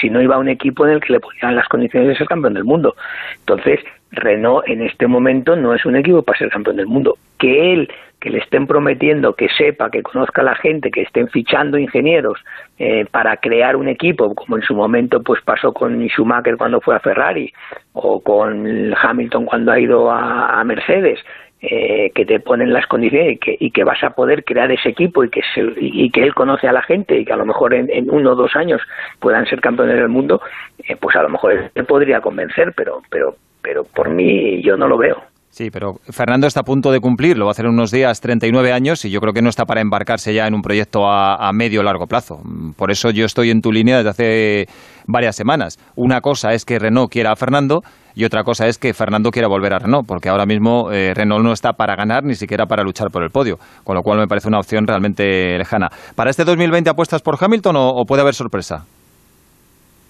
si 0.00 0.08
no 0.08 0.22
iba 0.22 0.36
a 0.36 0.38
un 0.38 0.48
equipo 0.48 0.86
en 0.86 0.92
el 0.92 1.00
que 1.00 1.14
le 1.14 1.20
ponían 1.20 1.56
las 1.56 1.68
condiciones 1.68 2.08
de 2.08 2.16
ser 2.16 2.26
campeón 2.26 2.54
del 2.54 2.64
mundo. 2.64 2.94
Entonces, 3.40 3.80
Renault 4.12 4.68
en 4.68 4.82
este 4.82 5.06
momento 5.06 5.56
no 5.56 5.74
es 5.74 5.84
un 5.84 5.96
equipo 5.96 6.22
para 6.22 6.38
ser 6.38 6.50
campeón 6.50 6.76
del 6.76 6.86
mundo. 6.86 7.16
Que 7.38 7.72
él 7.72 7.88
que 8.22 8.30
le 8.30 8.38
estén 8.38 8.68
prometiendo 8.68 9.34
que 9.34 9.48
sepa, 9.48 9.90
que 9.90 10.00
conozca 10.00 10.42
a 10.42 10.44
la 10.44 10.54
gente, 10.54 10.92
que 10.92 11.02
estén 11.02 11.26
fichando 11.28 11.76
ingenieros 11.76 12.38
eh, 12.78 13.04
para 13.10 13.36
crear 13.38 13.74
un 13.74 13.88
equipo, 13.88 14.32
como 14.36 14.56
en 14.56 14.62
su 14.62 14.74
momento 14.74 15.20
pues 15.24 15.42
pasó 15.42 15.72
con 15.72 16.00
Schumacher 16.06 16.56
cuando 16.56 16.80
fue 16.80 16.94
a 16.94 17.00
Ferrari 17.00 17.52
o 17.94 18.20
con 18.20 18.94
Hamilton 18.94 19.44
cuando 19.44 19.72
ha 19.72 19.80
ido 19.80 20.08
a, 20.08 20.62
Mercedes, 20.62 21.18
eh, 21.60 22.12
que 22.14 22.24
te 22.24 22.38
ponen 22.38 22.72
las 22.72 22.86
condiciones 22.86 23.32
y 23.32 23.38
que, 23.38 23.56
y 23.58 23.72
que, 23.72 23.82
vas 23.82 24.02
a 24.04 24.10
poder 24.10 24.44
crear 24.44 24.70
ese 24.70 24.90
equipo 24.90 25.24
y 25.24 25.28
que, 25.28 25.40
y 25.76 26.08
que 26.10 26.22
él 26.22 26.32
conoce 26.32 26.68
a 26.68 26.72
la 26.72 26.82
gente 26.82 27.18
y 27.18 27.24
que 27.24 27.32
a 27.32 27.36
lo 27.36 27.44
mejor 27.44 27.74
en, 27.74 28.08
uno 28.08 28.32
o 28.32 28.36
dos 28.36 28.54
años 28.54 28.80
puedan 29.18 29.46
ser 29.46 29.60
campeones 29.60 29.96
del 29.96 30.08
mundo, 30.08 30.40
eh, 30.86 30.94
pues 30.94 31.16
a 31.16 31.22
lo 31.22 31.28
mejor 31.28 31.70
te 31.74 31.82
podría 31.82 32.20
convencer, 32.20 32.72
pero, 32.76 33.02
pero, 33.10 33.34
pero 33.62 33.84
por 33.84 34.12
mí 34.14 34.62
yo 34.62 34.76
no 34.76 34.88
lo 34.88 34.98
veo. 34.98 35.32
Sí, 35.52 35.68
pero 35.70 35.96
Fernando 36.08 36.46
está 36.46 36.60
a 36.60 36.62
punto 36.62 36.90
de 36.90 37.00
cumplir, 37.00 37.36
lo 37.36 37.44
va 37.44 37.50
a 37.50 37.52
hacer 37.52 37.66
unos 37.66 37.90
días, 37.90 38.22
39 38.22 38.72
años, 38.72 39.04
y 39.04 39.10
yo 39.10 39.20
creo 39.20 39.34
que 39.34 39.42
no 39.42 39.50
está 39.50 39.66
para 39.66 39.82
embarcarse 39.82 40.32
ya 40.32 40.46
en 40.46 40.54
un 40.54 40.62
proyecto 40.62 41.06
a, 41.06 41.52
medio 41.52 41.80
o 41.80 41.82
largo 41.82 42.06
plazo. 42.06 42.38
Por 42.74 42.90
eso 42.90 43.10
yo 43.10 43.26
estoy 43.26 43.50
en 43.50 43.60
tu 43.60 43.70
línea 43.70 43.98
desde 43.98 44.08
hace 44.08 44.66
varias 45.06 45.36
semanas. 45.36 45.78
Una 45.94 46.22
cosa 46.22 46.54
es 46.54 46.64
que 46.64 46.78
Renault 46.78 47.12
quiera 47.12 47.32
a 47.32 47.36
Fernando 47.36 47.82
y 48.14 48.24
otra 48.24 48.44
cosa 48.44 48.66
es 48.66 48.78
que 48.78 48.94
Fernando 48.94 49.30
quiera 49.30 49.46
volver 49.46 49.74
a 49.74 49.78
Renault, 49.80 50.08
porque 50.08 50.30
ahora 50.30 50.46
mismo 50.46 50.90
eh, 50.90 51.12
Renault 51.12 51.44
no 51.44 51.52
está 51.52 51.74
para 51.74 51.96
ganar 51.96 52.24
ni 52.24 52.34
siquiera 52.34 52.64
para 52.64 52.82
luchar 52.82 53.08
por 53.10 53.22
el 53.22 53.28
podio, 53.28 53.58
con 53.84 53.94
lo 53.94 54.00
cual 54.00 54.20
me 54.20 54.26
parece 54.26 54.48
una 54.48 54.58
opción 54.58 54.86
realmente 54.86 55.58
lejana. 55.58 55.90
¿Para 56.16 56.30
este 56.30 56.44
2020 56.44 56.88
apuestas 56.88 57.20
por 57.20 57.36
Hamilton 57.38 57.76
o 57.76 58.04
puede 58.06 58.22
haber 58.22 58.32
sorpresa? 58.32 58.86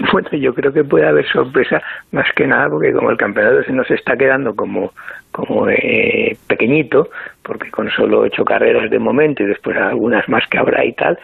Bueno, 0.13 0.29
yo 0.33 0.53
creo 0.55 0.73
que 0.73 0.85
puede 0.85 1.07
haber 1.07 1.27
sorpresa 1.29 1.81
más 2.11 2.27
que 2.35 2.47
nada 2.47 2.69
porque 2.69 2.93
como 2.93 3.11
el 3.11 3.17
campeonato 3.17 3.63
se 3.65 3.73
nos 3.73 3.91
está 3.91 4.17
quedando 4.17 4.55
como, 4.55 4.93
como 5.31 5.69
eh, 5.69 6.37
pequeñito, 6.47 7.09
porque 7.43 7.71
con 7.71 7.91
solo 7.91 8.21
ocho 8.21 8.45
carreras 8.45 8.91
de 8.91 8.99
momento 8.99 9.43
y 9.43 9.47
después 9.47 9.77
algunas 9.77 10.29
más 10.29 10.45
que 10.51 10.59
habrá 10.59 10.85
y 10.85 10.93
tal, 10.95 11.19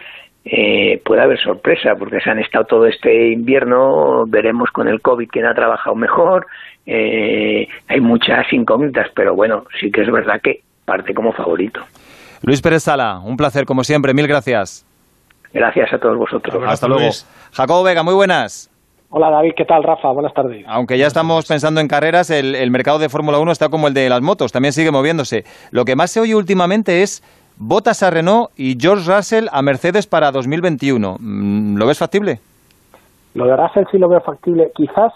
eh, 0.45 1.01
puede 1.03 1.21
haber 1.21 1.39
sorpresa 1.39 1.95
porque 1.97 2.19
se 2.21 2.29
han 2.29 2.39
estado 2.39 2.65
todo 2.65 2.85
este 2.85 3.31
invierno, 3.31 4.25
veremos 4.27 4.69
con 4.71 4.87
el 4.87 5.01
COVID 5.01 5.27
quién 5.29 5.45
ha 5.45 5.53
trabajado 5.53 5.95
mejor, 5.95 6.47
eh, 6.85 7.67
hay 7.87 7.99
muchas 7.99 8.51
incógnitas, 8.51 9.07
pero 9.15 9.35
bueno, 9.35 9.65
sí 9.79 9.91
que 9.91 10.01
es 10.01 10.11
verdad 10.11 10.39
que 10.41 10.61
parte 10.85 11.13
como 11.13 11.33
favorito. 11.33 11.81
Luis 12.41 12.61
Pérez 12.61 12.83
Sala, 12.83 13.19
un 13.19 13.35
placer 13.35 13.65
como 13.65 13.83
siempre, 13.83 14.13
mil 14.13 14.27
gracias. 14.27 14.85
Gracias 15.53 15.91
a 15.93 15.97
todos 15.97 16.17
vosotros. 16.17 16.63
Hasta 16.67 16.87
luego. 16.87 17.09
Jacobo 17.53 17.83
Vega, 17.83 18.03
muy 18.03 18.13
buenas. 18.13 18.68
Hola 19.11 19.31
David, 19.31 19.53
¿qué 19.57 19.65
tal 19.65 19.83
Rafa? 19.83 20.11
Buenas 20.11 20.33
tardes. 20.33 20.63
Aunque 20.67 20.97
ya 20.97 21.07
estamos 21.07 21.47
pensando 21.47 21.81
en 21.81 21.87
carreras, 21.87 22.29
el, 22.29 22.69
mercado 22.69 22.99
de 22.99 23.09
Fórmula 23.09 23.39
1 23.39 23.51
está 23.51 23.69
como 23.69 23.87
el 23.87 23.93
de 23.93 24.07
las 24.07 24.21
motos, 24.21 24.51
también 24.51 24.71
sigue 24.71 24.91
moviéndose. 24.91 25.43
Lo 25.71 25.83
que 25.83 25.95
más 25.95 26.11
se 26.11 26.19
oye 26.19 26.35
últimamente 26.35 27.01
es 27.01 27.23
botas 27.57 28.03
a 28.03 28.11
Renault 28.11 28.51
y 28.55 28.77
George 28.79 29.11
Russell 29.11 29.47
a 29.51 29.61
Mercedes 29.63 30.05
para 30.05 30.31
2021. 30.31 31.15
Mm, 31.19 31.77
¿Lo 31.77 31.87
ves 31.87 31.97
factible? 31.97 32.39
Lo 33.33 33.45
de 33.45 33.55
Russell 33.55 33.85
sí 33.91 33.97
lo 33.97 34.09
veo 34.09 34.21
factible. 34.21 34.71
Quizás 34.75 35.11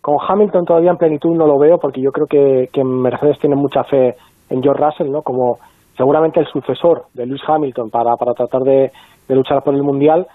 con 0.00 0.16
Hamilton 0.20 0.64
todavía 0.64 0.90
en 0.90 0.96
plenitud 0.96 1.30
no 1.36 1.46
lo 1.46 1.58
veo 1.58 1.78
porque 1.78 2.02
yo 2.02 2.10
creo 2.10 2.26
que, 2.26 2.68
que 2.72 2.82
Mercedes 2.82 3.38
tiene 3.38 3.54
mucha 3.54 3.84
fe 3.84 4.16
en 4.50 4.62
George 4.62 4.82
Russell, 4.82 5.12
¿no? 5.12 5.22
Como 5.22 5.58
seguramente 5.96 6.40
el 6.40 6.46
sucesor 6.46 7.04
de 7.14 7.26
Lewis 7.26 7.42
Hamilton 7.46 7.90
para, 7.90 8.16
para 8.16 8.32
tratar 8.32 8.62
de, 8.62 8.90
luchar 9.28 9.62
por 9.62 9.74
el 9.74 9.82
Mundial. 9.82 10.26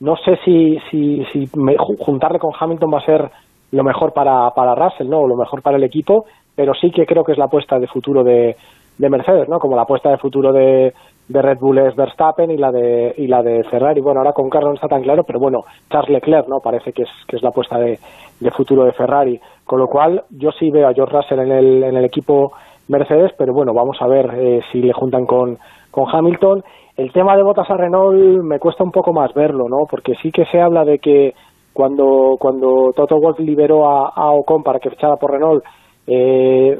No 0.00 0.16
sé 0.16 0.38
si, 0.44 0.78
si, 0.90 1.24
si 1.32 1.48
juntarle 1.78 2.38
con 2.38 2.52
Hamilton 2.58 2.92
va 2.92 2.98
a 2.98 3.04
ser 3.04 3.30
lo 3.72 3.84
mejor 3.84 4.12
para, 4.12 4.50
para 4.50 4.74
Russell, 4.74 5.08
¿no? 5.08 5.20
O 5.20 5.28
lo 5.28 5.36
mejor 5.36 5.62
para 5.62 5.76
el 5.76 5.84
equipo, 5.84 6.24
pero 6.56 6.72
sí 6.74 6.90
que 6.90 7.06
creo 7.06 7.22
que 7.22 7.32
es 7.32 7.38
la 7.38 7.44
apuesta 7.44 7.78
de 7.78 7.86
futuro 7.86 8.24
de, 8.24 8.56
de 8.98 9.10
Mercedes, 9.10 9.48
¿no? 9.48 9.58
Como 9.58 9.76
la 9.76 9.82
apuesta 9.82 10.10
de 10.10 10.18
futuro 10.18 10.52
de, 10.52 10.92
de 11.28 11.42
Red 11.42 11.58
Bull 11.60 11.78
es 11.78 11.94
Verstappen 11.94 12.50
y 12.50 12.56
la 12.56 12.72
de 12.72 13.14
y 13.16 13.26
la 13.28 13.42
de 13.42 13.62
Ferrari. 13.64 14.00
Bueno, 14.00 14.20
ahora 14.20 14.32
con 14.32 14.50
Carlos 14.50 14.70
no 14.70 14.74
está 14.74 14.88
tan 14.88 15.02
claro, 15.02 15.22
pero 15.24 15.38
bueno, 15.38 15.60
Charles 15.90 16.10
Leclerc, 16.10 16.48
¿no? 16.48 16.58
Parece 16.60 16.92
que 16.92 17.02
es, 17.02 17.10
que 17.28 17.36
es 17.36 17.42
la 17.42 17.50
apuesta 17.50 17.78
de, 17.78 17.98
de 18.40 18.50
futuro 18.50 18.84
de 18.84 18.92
Ferrari. 18.92 19.38
Con 19.64 19.78
lo 19.78 19.86
cual, 19.86 20.24
yo 20.30 20.50
sí 20.50 20.70
veo 20.70 20.88
a 20.88 20.94
George 20.94 21.14
Russell 21.14 21.40
en 21.40 21.52
el, 21.52 21.84
en 21.84 21.96
el 21.96 22.04
equipo 22.04 22.52
Mercedes, 22.88 23.32
pero 23.38 23.52
bueno, 23.52 23.72
vamos 23.72 23.98
a 24.00 24.08
ver 24.08 24.34
eh, 24.34 24.60
si 24.72 24.82
le 24.82 24.92
juntan 24.92 25.24
con, 25.24 25.58
con 25.90 26.06
Hamilton. 26.12 26.64
El 27.00 27.12
tema 27.12 27.34
de 27.34 27.42
botas 27.42 27.70
a 27.70 27.78
Renault 27.78 28.42
me 28.42 28.58
cuesta 28.58 28.84
un 28.84 28.90
poco 28.90 29.14
más 29.14 29.32
verlo, 29.32 29.70
¿no? 29.70 29.86
Porque 29.90 30.16
sí 30.16 30.30
que 30.30 30.44
se 30.44 30.60
habla 30.60 30.84
de 30.84 30.98
que 30.98 31.32
cuando, 31.72 32.36
cuando 32.38 32.92
Toto 32.94 33.18
Wolff 33.18 33.38
liberó 33.38 33.88
a, 33.88 34.12
a 34.14 34.30
Ocon 34.32 34.62
para 34.62 34.78
que 34.78 34.90
fichara 34.90 35.16
por 35.16 35.30
Renault, 35.32 35.64
eh, 36.06 36.76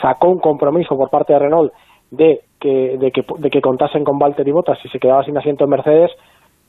sacó 0.00 0.28
un 0.28 0.38
compromiso 0.38 0.96
por 0.96 1.10
parte 1.10 1.34
de 1.34 1.40
Renault 1.40 1.70
de 2.10 2.40
que, 2.58 2.96
de 2.96 3.10
que, 3.10 3.22
de 3.40 3.50
que 3.50 3.60
contasen 3.60 4.04
con 4.04 4.18
Valtteri 4.18 4.52
Bottas 4.52 4.78
si 4.80 4.88
se 4.88 4.98
quedaba 4.98 5.22
sin 5.22 5.36
asiento 5.36 5.64
en 5.64 5.70
Mercedes, 5.70 6.12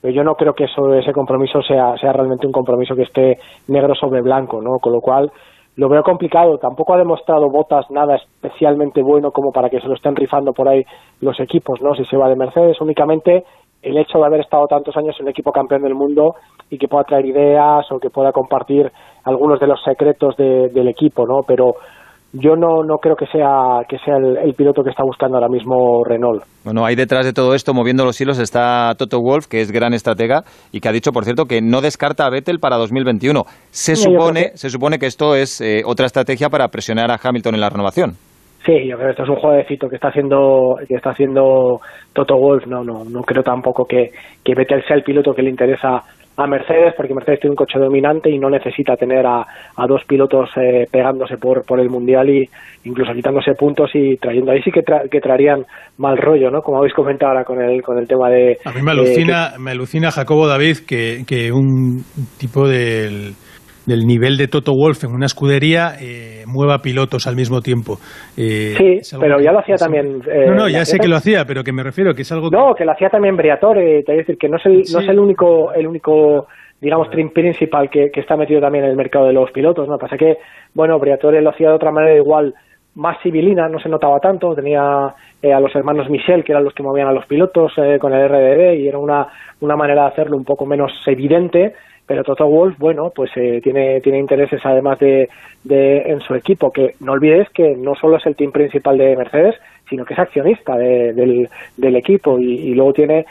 pero 0.01 0.13
yo 0.13 0.25
no 0.25 0.35
creo 0.35 0.53
que 0.53 0.65
eso, 0.65 0.93
ese 0.93 1.13
compromiso 1.13 1.61
sea, 1.61 1.95
sea 2.01 2.11
realmente 2.11 2.47
un 2.47 2.51
compromiso 2.51 2.97
que 2.97 3.03
esté 3.03 3.37
negro 3.69 3.95
sobre 3.95 4.19
blanco, 4.21 4.61
¿no? 4.61 4.79
Con 4.79 4.91
lo 4.91 4.99
cual 4.99 5.31
lo 5.75 5.89
veo 5.89 6.03
complicado. 6.03 6.57
Tampoco 6.57 6.93
ha 6.93 6.97
demostrado 6.97 7.49
Bottas 7.49 7.89
nada 7.89 8.15
especialmente 8.15 9.01
bueno 9.01 9.31
como 9.31 9.51
para 9.51 9.69
que 9.69 9.79
se 9.79 9.87
lo 9.87 9.95
estén 9.95 10.15
rifando 10.15 10.53
por 10.53 10.67
ahí 10.67 10.83
los 11.21 11.39
equipos, 11.39 11.81
¿no? 11.81 11.93
Si 11.95 12.05
se 12.05 12.17
va 12.17 12.29
de 12.29 12.35
Mercedes, 12.35 12.81
únicamente 12.81 13.43
el 13.81 13.97
hecho 13.97 14.19
de 14.19 14.25
haber 14.25 14.41
estado 14.41 14.67
tantos 14.67 14.95
años 14.97 15.15
en 15.19 15.25
un 15.25 15.29
equipo 15.29 15.51
campeón 15.51 15.83
del 15.83 15.95
mundo 15.95 16.35
y 16.69 16.77
que 16.77 16.87
pueda 16.87 17.05
traer 17.05 17.25
ideas 17.25 17.89
o 17.91 17.99
que 17.99 18.09
pueda 18.09 18.31
compartir 18.31 18.91
algunos 19.23 19.59
de 19.59 19.67
los 19.67 19.81
secretos 19.83 20.35
del 20.35 20.87
equipo, 20.87 21.25
¿no? 21.25 21.41
Pero 21.47 21.75
yo 22.33 22.55
no, 22.55 22.83
no 22.83 22.97
creo 22.97 23.15
que 23.15 23.25
sea, 23.25 23.81
que 23.87 23.97
sea 23.99 24.17
el, 24.17 24.53
piloto 24.53 24.83
que 24.83 24.91
está 24.91 25.03
buscando 25.03 25.37
ahora 25.37 25.49
mismo 25.49 26.03
Renault. 26.03 26.43
Bueno, 26.63 26.85
ahí 26.85 26.95
detrás 26.95 27.25
de 27.25 27.33
todo 27.33 27.55
esto, 27.55 27.73
moviendo 27.73 28.05
los 28.05 28.19
hilos, 28.21 28.37
está 28.39 28.93
Toto 28.97 29.19
Wolf, 29.19 29.47
que 29.47 29.61
es 29.61 29.71
gran 29.71 29.93
estratega 29.93 30.43
y 30.71 30.79
que 30.79 30.89
ha 30.89 30.91
dicho, 30.91 31.11
por 31.11 31.23
cierto, 31.23 31.45
que 31.45 31.61
no 31.61 31.81
descarta 31.81 32.25
a 32.25 32.29
Vettel 32.29 32.59
para 32.59 32.77
2021. 32.77 33.43
Se, 33.71 33.95
supone, 33.95 34.51
que... 34.51 34.57
se 34.57 34.69
supone 34.69 34.99
que 34.99 35.07
esto 35.07 35.35
es 35.35 35.59
eh, 35.61 35.81
otra 35.85 36.05
estrategia 36.05 36.49
para 36.49 36.67
presionar 36.67 37.09
a 37.11 37.19
Hamilton 37.21 37.55
en 37.55 37.61
la 37.61 37.69
renovación. 37.69 38.11
Sí, 38.65 38.73
yo 38.87 38.97
creo 38.97 39.07
que 39.07 39.11
esto 39.11 39.23
es 39.23 39.29
un 39.29 39.37
jueguecito 39.37 39.87
que 39.87 39.95
está 39.95 40.09
haciendo 40.09 40.75
que 40.87 40.95
está 40.95 41.11
haciendo 41.11 41.79
Toto 42.13 42.35
Wolf. 42.35 42.67
No, 42.67 42.83
no, 42.83 43.05
no 43.05 43.21
creo 43.21 43.41
tampoco 43.41 43.85
que, 43.85 44.11
que 44.43 44.53
Vettel 44.53 44.83
sea 44.85 44.97
el 44.97 45.03
piloto 45.03 45.33
que 45.33 45.41
le 45.41 45.49
interesa 45.49 46.03
a 46.39 46.47
Mercedes, 46.47 46.93
porque 46.95 47.13
Mercedes 47.13 47.41
tiene 47.41 47.51
un 47.51 47.57
coche 47.57 47.77
dominante 47.77 48.29
y 48.29 48.39
no 48.39 48.49
necesita 48.49 48.95
tener 48.95 49.25
a, 49.25 49.41
a 49.41 49.87
dos 49.87 50.01
pilotos 50.07 50.49
eh, 50.55 50.87
pegándose 50.89 51.35
por, 51.35 51.65
por 51.65 51.81
el 51.81 51.89
Mundial 51.89 52.29
y 52.29 52.49
incluso 52.85 53.11
quitándose 53.13 53.55
puntos 53.55 53.89
y 53.93 54.15
trayendo. 54.15 54.53
Ahí 54.53 54.61
sí 54.61 54.71
que, 54.71 54.81
que 55.11 55.19
traerían 55.19 55.65
mal 55.97 56.17
rollo, 56.17 56.49
¿no? 56.49 56.61
Como 56.61 56.77
habéis 56.77 56.93
comentado 56.93 57.33
ahora 57.33 57.43
con 57.43 57.61
el, 57.61 57.81
con 57.81 57.97
el 57.97 58.07
tema 58.07 58.29
de... 58.29 58.57
A 58.63 58.71
mí 58.71 58.81
me 58.81 58.91
alucina, 58.91 59.51
me 59.59 59.71
alucina 59.71 60.11
Jacobo 60.11 60.47
David 60.47 60.77
que, 60.87 61.25
que 61.27 61.51
un 61.51 62.05
tipo 62.39 62.69
del 62.69 63.33
del 63.89 64.05
nivel 64.05 64.37
de 64.37 64.47
Toto 64.47 64.71
Wolf 64.73 65.03
en 65.03 65.11
una 65.11 65.25
escudería 65.25 65.95
eh, 65.99 66.43
mueva 66.47 66.79
pilotos 66.79 67.27
al 67.27 67.35
mismo 67.35 67.59
tiempo. 67.59 67.97
Eh, 68.37 69.01
sí, 69.01 69.17
pero 69.19 69.41
ya 69.41 69.51
lo 69.51 69.59
hacía 69.59 69.75
también. 69.75 70.21
Eh, 70.31 70.45
no, 70.47 70.55
no, 70.55 70.69
ya 70.69 70.85
sé 70.85 70.99
que 70.99 71.07
lo 71.07 71.17
hacía, 71.17 71.43
pero 71.45 71.63
que 71.63 71.73
me 71.73 71.83
refiero 71.83 72.13
que 72.13 72.21
es 72.21 72.31
algo. 72.31 72.49
No, 72.49 72.73
que 72.75 72.85
lo 72.85 72.93
hacía 72.93 73.09
también 73.09 73.35
Briatore, 73.35 73.99
es 73.99 74.05
decir, 74.05 74.37
que 74.37 74.47
no 74.47 74.57
es 74.57 74.65
el, 74.65 74.83
no 74.93 74.99
es 74.99 75.09
el 75.09 75.19
único, 75.19 75.73
el 75.73 75.87
único 75.87 76.47
digamos, 76.79 77.09
trim 77.09 77.31
principal 77.31 77.89
que, 77.89 78.09
que, 78.09 78.21
está 78.21 78.37
metido 78.37 78.61
también 78.61 78.85
en 78.85 78.91
el 78.91 78.95
mercado 78.95 79.27
de 79.27 79.33
los 79.33 79.51
pilotos, 79.51 79.89
¿no? 79.89 79.97
Pasa 79.97 80.15
que, 80.15 80.37
bueno, 80.73 80.97
Briatore 80.97 81.41
lo 81.41 81.49
hacía 81.49 81.67
de 81.67 81.75
otra 81.75 81.91
manera 81.91 82.15
igual 82.15 82.53
más 82.95 83.17
civilina, 83.21 83.67
no 83.67 83.79
se 83.79 83.89
notaba 83.89 84.19
tanto, 84.19 84.55
tenía 84.55 84.81
a 84.81 85.59
los 85.59 85.75
hermanos 85.75 86.09
Michel, 86.09 86.43
que 86.43 86.53
eran 86.53 86.63
los 86.63 86.73
que 86.73 86.83
movían 86.83 87.07
a 87.07 87.13
los 87.13 87.25
pilotos 87.25 87.73
con 87.99 88.13
el 88.13 88.29
RDB, 88.29 88.79
y 88.79 88.87
era 88.87 88.97
una, 88.97 89.27
una 89.61 89.75
manera 89.75 90.03
de 90.03 90.07
hacerlo 90.09 90.37
un 90.37 90.45
poco 90.45 90.65
menos 90.65 90.91
evidente, 91.05 91.73
pero 92.09 92.23
Toto 92.23 92.47
Wolf, 92.47 92.75
bueno, 92.79 93.11
pues 93.13 93.29
eh, 93.35 93.61
tiene, 93.61 94.01
tiene 94.01 94.17
intereses 94.17 94.59
además 94.63 94.97
de, 94.97 95.29
de, 95.63 95.97
en 96.07 96.19
su 96.21 96.33
equipo, 96.33 96.71
que 96.71 96.95
no 97.01 97.11
olvides 97.11 97.47
que 97.51 97.75
no 97.77 97.93
solo 97.93 98.17
es 98.17 98.25
el 98.25 98.35
team 98.35 98.51
principal 98.51 98.97
de 98.97 99.15
Mercedes, 99.15 99.53
sino 99.87 100.05
que 100.05 100.15
es 100.15 100.19
accionista 100.19 100.75
de, 100.75 101.13
del, 101.13 101.47
del, 101.77 101.95
equipo 101.95 102.39
y, 102.39 102.45
y, 102.45 102.73
luego 102.73 102.93
tiene, 102.93 103.27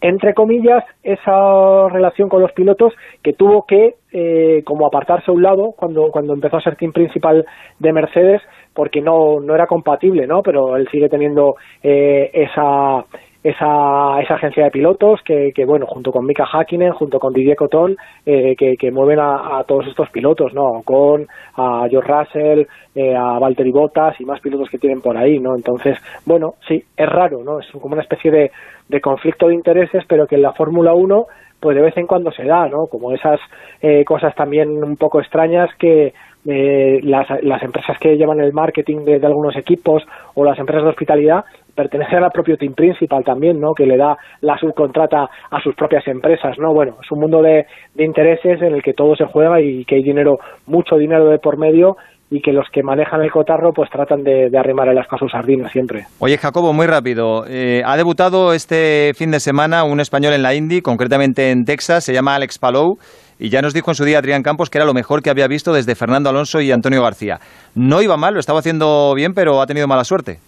entre 0.00 0.32
comillas, 0.32 0.82
esa 1.02 1.90
relación 1.90 2.30
con 2.30 2.40
los 2.40 2.52
pilotos 2.52 2.94
que 3.22 3.34
tuvo 3.34 3.66
que 3.66 3.96
eh, 4.12 4.62
como 4.64 4.86
apartarse 4.86 5.30
a 5.30 5.34
un 5.34 5.42
lado 5.42 5.72
cuando, 5.76 6.10
cuando 6.10 6.32
empezó 6.32 6.56
a 6.56 6.62
ser 6.62 6.76
team 6.76 6.92
principal 6.92 7.44
de 7.80 7.92
Mercedes 7.92 8.40
porque 8.72 9.02
no, 9.02 9.40
no 9.40 9.54
era 9.54 9.66
compatible, 9.66 10.26
¿no? 10.26 10.40
Pero 10.42 10.78
él 10.78 10.88
sigue 10.90 11.10
teniendo 11.10 11.56
eh, 11.82 12.30
esa 12.32 13.04
esa, 13.42 14.20
esa 14.20 14.34
agencia 14.34 14.64
de 14.64 14.70
pilotos 14.70 15.20
que, 15.24 15.50
que, 15.54 15.64
bueno, 15.64 15.86
junto 15.86 16.12
con 16.12 16.24
Mika 16.24 16.44
Hakkinen, 16.44 16.92
junto 16.92 17.18
con 17.18 17.32
Didier 17.32 17.56
Cotton, 17.56 17.96
eh, 18.24 18.54
que, 18.56 18.76
que, 18.78 18.90
mueven 18.90 19.18
a, 19.18 19.58
a, 19.58 19.64
todos 19.64 19.86
estos 19.88 20.10
pilotos, 20.10 20.54
¿no? 20.54 20.82
Con 20.84 21.26
a 21.56 21.86
George 21.90 22.12
Russell, 22.12 22.66
eh, 22.94 23.16
a 23.16 23.38
Valtteri 23.38 23.72
Bottas 23.72 24.20
y 24.20 24.24
más 24.24 24.40
pilotos 24.40 24.68
que 24.70 24.78
tienen 24.78 25.00
por 25.00 25.16
ahí, 25.16 25.40
¿no? 25.40 25.56
Entonces, 25.56 25.98
bueno, 26.24 26.54
sí, 26.68 26.82
es 26.96 27.08
raro, 27.08 27.42
¿no? 27.42 27.58
Es 27.58 27.66
como 27.72 27.94
una 27.94 28.02
especie 28.02 28.30
de, 28.30 28.50
de 28.88 29.00
conflicto 29.00 29.48
de 29.48 29.54
intereses, 29.54 30.04
pero 30.08 30.26
que 30.26 30.36
en 30.36 30.42
la 30.42 30.52
Fórmula 30.52 30.94
1 30.94 31.26
pues 31.62 31.76
de 31.76 31.82
vez 31.82 31.96
en 31.96 32.08
cuando 32.08 32.32
se 32.32 32.42
da, 32.42 32.66
¿no? 32.66 32.88
Como 32.90 33.12
esas 33.12 33.38
eh, 33.80 34.04
cosas 34.04 34.34
también 34.34 34.82
un 34.82 34.96
poco 34.96 35.20
extrañas 35.20 35.70
que 35.78 36.12
eh, 36.46 36.98
las, 37.02 37.28
las 37.42 37.62
empresas 37.62 37.96
que 37.98 38.16
llevan 38.16 38.40
el 38.40 38.52
marketing 38.52 39.04
de, 39.04 39.24
algunos 39.24 39.56
equipos 39.56 40.02
o 40.34 40.44
las 40.44 40.58
empresas 40.58 40.82
de 40.84 40.90
hospitalidad 40.90 41.44
pertenecen 41.74 42.22
al 42.22 42.30
propio 42.30 42.56
team 42.56 42.74
principal 42.74 43.24
también, 43.24 43.60
¿no? 43.60 43.72
Que 43.74 43.86
le 43.86 43.96
da 43.96 44.16
la 44.40 44.58
subcontrata 44.58 45.28
a 45.50 45.60
sus 45.62 45.74
propias 45.74 46.06
empresas, 46.08 46.58
¿no? 46.58 46.74
Bueno, 46.74 46.96
es 47.02 47.10
un 47.12 47.20
mundo 47.20 47.40
de, 47.42 47.64
intereses 47.96 48.60
en 48.60 48.74
el 48.74 48.82
que 48.82 48.92
todo 48.92 49.14
se 49.14 49.24
juega 49.24 49.60
y 49.60 49.84
que 49.84 49.96
hay 49.96 50.02
dinero, 50.02 50.38
mucho 50.66 50.96
dinero 50.96 51.28
de 51.28 51.38
por 51.38 51.58
medio 51.58 51.96
y 52.28 52.40
que 52.40 52.52
los 52.52 52.66
que 52.72 52.82
manejan 52.82 53.20
el 53.20 53.30
cotarro 53.30 53.72
pues 53.72 53.90
tratan 53.90 54.22
de, 54.24 54.48
de 54.50 54.58
arrimar 54.58 54.88
el 54.88 54.98
asco 54.98 55.16
a 55.16 55.18
sus 55.18 55.30
sardinas 55.30 55.70
siempre. 55.70 56.04
Oye, 56.18 56.38
Jacobo, 56.38 56.72
muy 56.72 56.86
rápido. 56.86 57.44
Eh, 57.46 57.82
ha 57.84 57.96
debutado 57.96 58.54
este 58.54 59.12
fin 59.14 59.30
de 59.30 59.38
semana 59.38 59.84
un 59.84 60.00
español 60.00 60.32
en 60.32 60.42
la 60.42 60.54
Indy, 60.54 60.80
concretamente 60.80 61.50
en 61.50 61.64
Texas, 61.64 62.04
se 62.04 62.14
llama 62.14 62.34
Alex 62.34 62.58
Palou, 62.58 62.96
y 63.42 63.48
ya 63.48 63.60
nos 63.60 63.74
dijo 63.74 63.90
en 63.90 63.96
su 63.96 64.04
día 64.04 64.18
Adrián 64.18 64.44
Campos 64.44 64.70
que 64.70 64.78
era 64.78 64.86
lo 64.86 64.94
mejor 64.94 65.20
que 65.20 65.28
había 65.28 65.48
visto 65.48 65.72
desde 65.72 65.96
Fernando 65.96 66.30
Alonso 66.30 66.60
y 66.60 66.70
Antonio 66.70 67.02
García. 67.02 67.40
No 67.74 68.00
iba 68.00 68.16
mal, 68.16 68.34
lo 68.34 68.40
estaba 68.40 68.60
haciendo 68.60 69.12
bien, 69.16 69.34
pero 69.34 69.60
ha 69.60 69.66
tenido 69.66 69.88
mala 69.88 70.04
suerte 70.04 70.38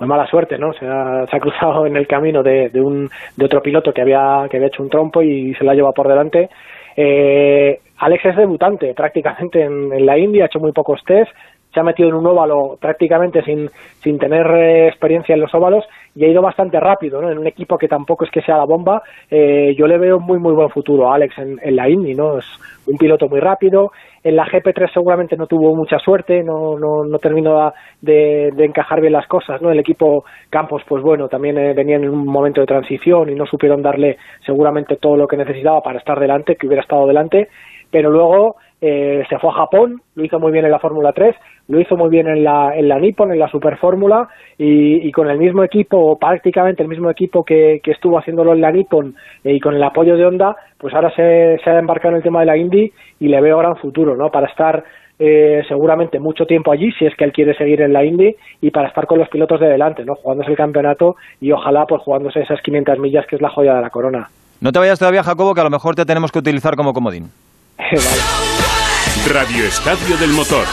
muy 0.00 0.08
mala 0.08 0.26
suerte, 0.26 0.58
¿no? 0.58 0.72
Se 0.72 0.86
ha, 0.86 1.22
ha 1.22 1.40
cruzado 1.40 1.86
en 1.86 1.96
el 1.96 2.08
camino 2.08 2.42
de, 2.42 2.68
un, 2.74 3.08
de 3.36 3.44
otro 3.44 3.62
piloto 3.62 3.92
que 3.92 4.00
había, 4.00 4.46
que 4.50 4.56
había 4.56 4.66
hecho 4.68 4.82
un 4.82 4.90
trompo 4.90 5.22
y 5.22 5.54
se 5.54 5.62
la 5.64 5.74
lleva 5.74 5.92
por 5.92 6.08
delante. 6.08 6.48
Eh, 6.96 7.78
Alex 7.98 8.24
es 8.24 8.36
debutante 8.36 8.92
prácticamente 8.94 9.62
en, 9.62 9.92
en 9.92 10.04
la 10.04 10.18
India, 10.18 10.44
ha 10.44 10.46
hecho 10.46 10.58
muy 10.58 10.72
pocos 10.72 11.00
test, 11.06 11.30
se 11.74 11.80
ha 11.80 11.82
metido 11.82 12.08
en 12.08 12.14
un 12.14 12.26
óvalo 12.26 12.78
prácticamente 12.80 13.42
sin, 13.42 13.68
sin 14.00 14.18
tener 14.18 14.46
eh, 14.46 14.88
experiencia 14.88 15.34
en 15.34 15.40
los 15.40 15.52
óvalos 15.52 15.84
y 16.14 16.24
ha 16.24 16.28
ido 16.28 16.40
bastante 16.40 16.78
rápido, 16.78 17.20
¿no? 17.20 17.30
En 17.30 17.38
un 17.38 17.46
equipo 17.48 17.76
que 17.76 17.88
tampoco 17.88 18.24
es 18.24 18.30
que 18.30 18.40
sea 18.40 18.56
la 18.56 18.64
bomba, 18.64 19.02
eh, 19.28 19.74
yo 19.76 19.88
le 19.88 19.98
veo 19.98 20.20
muy 20.20 20.38
muy 20.38 20.52
buen 20.52 20.70
futuro 20.70 21.10
a 21.10 21.16
Alex 21.16 21.36
en, 21.38 21.76
la 21.76 21.88
Indy, 21.88 22.14
¿no? 22.14 22.38
Es 22.38 22.46
un 22.86 22.96
piloto 22.96 23.28
muy 23.28 23.40
rápido, 23.40 23.90
en 24.22 24.36
la 24.36 24.46
GP3 24.46 24.92
seguramente 24.92 25.36
no 25.36 25.46
tuvo 25.46 25.74
mucha 25.74 25.98
suerte, 25.98 26.44
no, 26.44 26.78
no, 26.78 27.04
no 27.04 27.18
terminó 27.18 27.72
de, 28.00 28.48
encajar 28.58 29.00
bien 29.00 29.12
las 29.12 29.26
cosas, 29.26 29.60
¿no? 29.60 29.70
El 29.70 29.80
equipo 29.80 30.24
Campos, 30.50 30.82
pues 30.86 31.02
bueno, 31.02 31.28
también 31.28 31.58
eh, 31.58 31.74
venía 31.74 31.96
en 31.96 32.08
un 32.08 32.26
momento 32.26 32.60
de 32.60 32.66
transición 32.66 33.30
y 33.30 33.34
no 33.34 33.46
supieron 33.46 33.82
darle 33.82 34.18
seguramente 34.46 34.96
todo 34.96 35.16
lo 35.16 35.26
que 35.26 35.36
necesitaba 35.36 35.80
para 35.80 35.98
estar 35.98 36.20
delante, 36.20 36.54
que 36.56 36.66
hubiera 36.66 36.82
estado 36.82 37.06
delante, 37.06 37.48
pero 37.94 38.10
luego 38.10 38.56
eh, 38.80 39.22
se 39.28 39.38
fue 39.38 39.50
a 39.50 39.52
Japón, 39.52 40.02
lo 40.16 40.24
hizo 40.24 40.40
muy 40.40 40.50
bien 40.50 40.64
en 40.64 40.72
la 40.72 40.80
Fórmula 40.80 41.12
3, 41.12 41.36
lo 41.68 41.78
hizo 41.78 41.96
muy 41.96 42.10
bien 42.10 42.26
en 42.26 42.42
la, 42.42 42.76
en 42.76 42.88
la 42.88 42.98
Nippon, 42.98 43.30
en 43.30 43.38
la 43.38 43.48
Super 43.48 43.76
Fórmula, 43.76 44.28
y, 44.58 45.12
con 45.12 45.30
el 45.30 45.38
mismo 45.38 45.62
equipo, 45.62 45.96
o 45.96 46.18
prácticamente 46.18 46.82
el 46.82 46.88
mismo 46.88 47.08
equipo 47.08 47.44
que, 47.44 47.78
que 47.84 47.92
estuvo 47.92 48.18
haciéndolo 48.18 48.52
en 48.52 48.62
la 48.62 48.72
Nippon 48.72 49.14
eh, 49.44 49.52
y 49.52 49.60
con 49.60 49.76
el 49.76 49.82
apoyo 49.84 50.16
de 50.16 50.26
Honda, 50.26 50.56
pues 50.76 50.92
ahora 50.92 51.14
se, 51.14 51.56
se, 51.62 51.70
ha 51.70 51.78
embarcado 51.78 52.10
en 52.10 52.16
el 52.16 52.24
tema 52.24 52.40
de 52.40 52.46
la 52.46 52.56
Indy 52.56 52.90
y 53.20 53.28
le 53.28 53.40
veo 53.40 53.58
gran 53.58 53.76
futuro, 53.76 54.16
¿no? 54.16 54.28
Para 54.30 54.48
estar 54.48 54.82
eh, 55.20 55.62
seguramente 55.68 56.18
mucho 56.18 56.46
tiempo 56.46 56.72
allí, 56.72 56.90
si 56.98 57.06
es 57.06 57.14
que 57.14 57.22
él 57.22 57.32
quiere 57.32 57.56
seguir 57.56 57.80
en 57.80 57.92
la 57.92 58.04
Indy, 58.04 58.34
y 58.60 58.72
para 58.72 58.88
estar 58.88 59.06
con 59.06 59.20
los 59.20 59.28
pilotos 59.28 59.60
de 59.60 59.68
delante, 59.68 60.04
¿no? 60.04 60.16
Jugándose 60.16 60.50
el 60.50 60.56
campeonato 60.56 61.14
y 61.40 61.52
ojalá 61.52 61.86
pues 61.86 62.02
jugándose 62.02 62.40
esas 62.40 62.60
500 62.60 62.98
millas 62.98 63.24
que 63.28 63.36
es 63.36 63.40
la 63.40 63.50
joya 63.50 63.76
de 63.76 63.82
la 63.82 63.90
corona. 63.90 64.26
No 64.60 64.72
te 64.72 64.80
vayas 64.80 64.98
todavía, 64.98 65.22
Jacobo, 65.22 65.54
que 65.54 65.60
a 65.60 65.64
lo 65.64 65.70
mejor 65.70 65.94
te 65.94 66.04
tenemos 66.04 66.32
que 66.32 66.40
utilizar 66.40 66.74
como 66.74 66.92
comodín. 66.92 67.30
vale. 67.78 69.32
Radio 69.32 69.64
Estadio 69.64 70.16
del 70.16 70.30
Motor. 70.30 70.66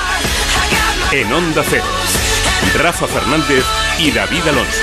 En 1.11 1.31
Onda 1.31 1.63
Cero. 1.67 1.83
Rafa 2.77 3.07
Fernández 3.07 3.65
y 3.99 4.11
David 4.11 4.47
Alonso. 4.47 4.81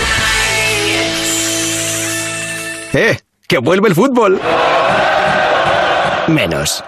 ¡Eh! 2.92 3.18
¡Que 3.46 3.58
vuelve 3.58 3.88
el 3.88 3.94
fútbol! 3.94 4.40
Menos. 6.28 6.84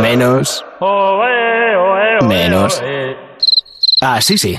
Menos. 0.00 0.64
Menos. 2.22 2.82
Ah, 4.00 4.20
sí, 4.20 4.38
sí. 4.38 4.58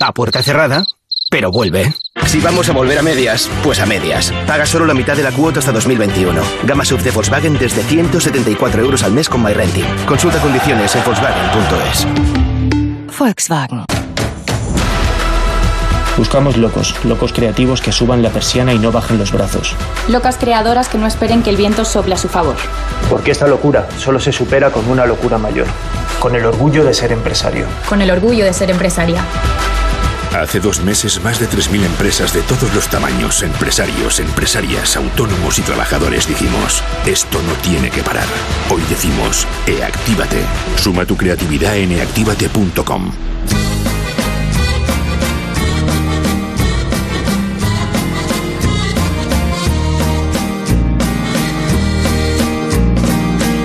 A 0.00 0.12
puerta 0.12 0.42
cerrada, 0.42 0.84
pero 1.30 1.50
vuelve. 1.50 1.92
Si 2.26 2.40
vamos 2.40 2.68
a 2.68 2.72
volver 2.72 2.98
a 2.98 3.02
medias, 3.02 3.50
pues 3.62 3.78
a 3.80 3.86
medias. 3.86 4.32
Paga 4.46 4.64
solo 4.64 4.86
la 4.86 4.94
mitad 4.94 5.16
de 5.16 5.22
la 5.22 5.32
cuota 5.32 5.58
hasta 5.58 5.72
2021. 5.72 6.40
Gama 6.64 6.84
sub 6.84 7.00
de 7.02 7.10
Volkswagen 7.10 7.58
desde 7.58 7.82
174 7.82 8.82
euros 8.82 9.02
al 9.02 9.12
mes 9.12 9.28
con 9.28 9.42
MyRenting. 9.42 9.84
Consulta 10.06 10.38
condiciones 10.38 10.94
en 10.96 11.04
Volkswagen.es. 11.04 12.06
Volkswagen. 13.18 13.84
Buscamos 16.16 16.58
locos, 16.58 16.94
locos 17.04 17.32
creativos 17.32 17.80
que 17.80 17.90
suban 17.90 18.22
la 18.22 18.30
persiana 18.30 18.72
y 18.72 18.78
no 18.78 18.92
bajen 18.92 19.18
los 19.18 19.32
brazos. 19.32 19.74
Locas 20.08 20.36
creadoras 20.36 20.88
que 20.88 20.98
no 20.98 21.06
esperen 21.06 21.42
que 21.42 21.50
el 21.50 21.56
viento 21.56 21.84
sople 21.84 22.14
a 22.14 22.18
su 22.18 22.28
favor. 22.28 22.56
Porque 23.08 23.30
esta 23.30 23.46
locura 23.46 23.88
solo 23.98 24.20
se 24.20 24.30
supera 24.30 24.70
con 24.70 24.88
una 24.90 25.06
locura 25.06 25.38
mayor, 25.38 25.66
con 26.20 26.34
el 26.34 26.44
orgullo 26.44 26.84
de 26.84 26.92
ser 26.92 27.12
empresario. 27.12 27.66
Con 27.88 28.02
el 28.02 28.10
orgullo 28.10 28.44
de 28.44 28.52
ser 28.52 28.70
empresaria. 28.70 29.24
Hace 30.34 30.60
dos 30.60 30.82
meses, 30.82 31.22
más 31.22 31.38
de 31.38 31.46
3.000 31.46 31.84
empresas 31.84 32.32
de 32.32 32.40
todos 32.42 32.74
los 32.74 32.88
tamaños, 32.88 33.42
empresarios, 33.42 34.18
empresarias, 34.18 34.96
autónomos 34.96 35.58
y 35.58 35.62
trabajadores 35.62 36.26
dijimos, 36.26 36.82
esto 37.04 37.38
no 37.42 37.52
tiene 37.62 37.90
que 37.90 38.02
parar. 38.02 38.26
Hoy 38.70 38.80
decimos, 38.88 39.46
eactívate. 39.66 40.42
Suma 40.76 41.04
tu 41.04 41.18
creatividad 41.18 41.76
en 41.76 41.92
eactívate.com. 41.92 43.12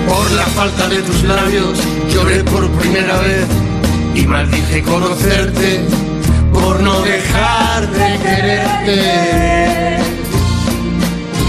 Por 0.06 0.30
la 0.32 0.46
falta 0.48 0.88
de 0.88 1.00
tus 1.00 1.22
labios 1.22 1.78
lloré 2.12 2.44
por 2.44 2.70
primera 2.72 3.18
vez 3.20 3.46
y 4.14 4.26
maldije 4.26 4.82
conocerte 4.82 6.07
no 6.82 7.00
dejar 7.02 7.86
de 7.88 8.18
quererte. 8.22 9.98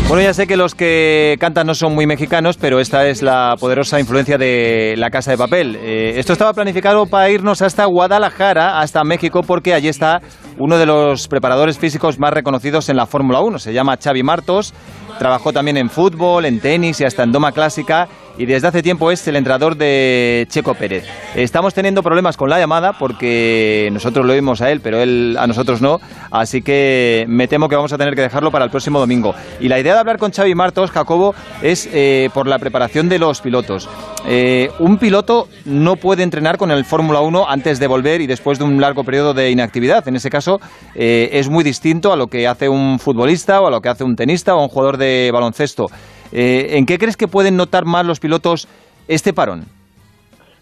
Bueno, 0.09 0.23
ya 0.23 0.33
sé 0.33 0.47
que 0.47 0.57
los 0.57 0.73
que 0.73 1.37
cantan 1.39 1.67
no 1.67 1.75
son 1.75 1.93
muy 1.93 2.07
mexicanos, 2.07 2.57
pero 2.57 2.79
esta 2.79 3.05
es 3.05 3.21
la 3.21 3.53
poderosa 3.59 3.99
influencia 3.99 4.39
de 4.39 4.95
La 4.97 5.11
Casa 5.11 5.29
de 5.29 5.37
Papel. 5.37 5.75
Eh, 5.75 6.13
esto 6.17 6.33
estaba 6.33 6.51
planificado 6.53 7.05
para 7.05 7.29
irnos 7.29 7.61
hasta 7.61 7.85
Guadalajara, 7.85 8.79
hasta 8.79 9.03
México, 9.03 9.43
porque 9.45 9.75
allí 9.75 9.87
está 9.87 10.19
uno 10.57 10.79
de 10.79 10.87
los 10.87 11.27
preparadores 11.27 11.77
físicos 11.77 12.17
más 12.17 12.33
reconocidos 12.33 12.89
en 12.89 12.97
la 12.97 13.05
Fórmula 13.05 13.41
1. 13.41 13.59
Se 13.59 13.71
llama 13.71 13.99
Xavi 14.03 14.23
Martos, 14.23 14.73
trabajó 15.19 15.53
también 15.53 15.77
en 15.77 15.91
fútbol, 15.91 16.45
en 16.45 16.59
tenis 16.59 16.99
y 17.01 17.05
hasta 17.05 17.21
en 17.21 17.31
doma 17.31 17.51
clásica 17.51 18.07
y 18.39 18.45
desde 18.45 18.69
hace 18.69 18.81
tiempo 18.81 19.11
es 19.11 19.27
el 19.27 19.35
entrenador 19.35 19.75
de 19.75 20.47
Checo 20.49 20.73
Pérez. 20.73 21.03
Estamos 21.35 21.73
teniendo 21.73 22.01
problemas 22.01 22.37
con 22.37 22.49
la 22.49 22.57
llamada 22.57 22.93
porque 22.93 23.89
nosotros 23.91 24.25
lo 24.25 24.31
oímos 24.31 24.61
a 24.61 24.71
él, 24.71 24.79
pero 24.81 25.01
él 25.01 25.35
a 25.37 25.45
nosotros 25.45 25.81
no, 25.81 25.99
así 26.31 26.61
que 26.61 27.25
me 27.27 27.49
temo 27.49 27.67
que 27.67 27.75
vamos 27.75 27.91
a 27.91 27.97
tener 27.97 28.15
que 28.15 28.21
dejarlo 28.21 28.49
para 28.49 28.63
el 28.63 28.71
próximo 28.71 28.97
domingo. 28.97 29.35
Y 29.59 29.67
la 29.67 29.77
idea 29.77 29.93
de 29.93 29.99
hablar 29.99 30.19
con 30.19 30.31
Xavi 30.31 30.55
Martos, 30.55 30.89
Jacobo, 30.89 31.35
es 31.61 31.89
eh, 31.91 32.29
por 32.33 32.47
la 32.47 32.59
preparación 32.59 33.09
de 33.09 33.19
los 33.19 33.41
pilotos. 33.41 33.89
Eh, 34.25 34.69
un 34.79 34.97
piloto 34.99 35.49
no 35.65 35.97
puede 35.97 36.23
entrenar 36.23 36.57
con 36.57 36.71
el 36.71 36.85
Fórmula 36.85 37.19
1 37.19 37.45
antes 37.49 37.77
de 37.77 37.87
volver 37.87 38.21
y 38.21 38.27
después 38.27 38.57
de 38.57 38.63
un 38.63 38.79
largo 38.79 39.03
periodo 39.03 39.33
de 39.33 39.51
inactividad. 39.51 40.07
En 40.07 40.15
ese 40.15 40.29
caso 40.29 40.61
eh, 40.95 41.29
es 41.33 41.49
muy 41.49 41.65
distinto 41.65 42.13
a 42.13 42.15
lo 42.15 42.27
que 42.27 42.47
hace 42.47 42.69
un 42.69 42.99
futbolista 42.99 43.59
o 43.59 43.67
a 43.67 43.71
lo 43.71 43.81
que 43.81 43.89
hace 43.89 44.05
un 44.05 44.15
tenista 44.15 44.55
o 44.55 44.63
un 44.63 44.69
jugador 44.69 44.95
de 44.95 45.29
baloncesto. 45.33 45.87
Eh, 46.31 46.77
¿En 46.77 46.85
qué 46.85 46.97
crees 46.97 47.17
que 47.17 47.27
pueden 47.27 47.57
notar 47.57 47.85
más 47.85 48.05
los 48.05 48.19
pilotos 48.19 48.67
este 49.07 49.33
parón? 49.33 49.63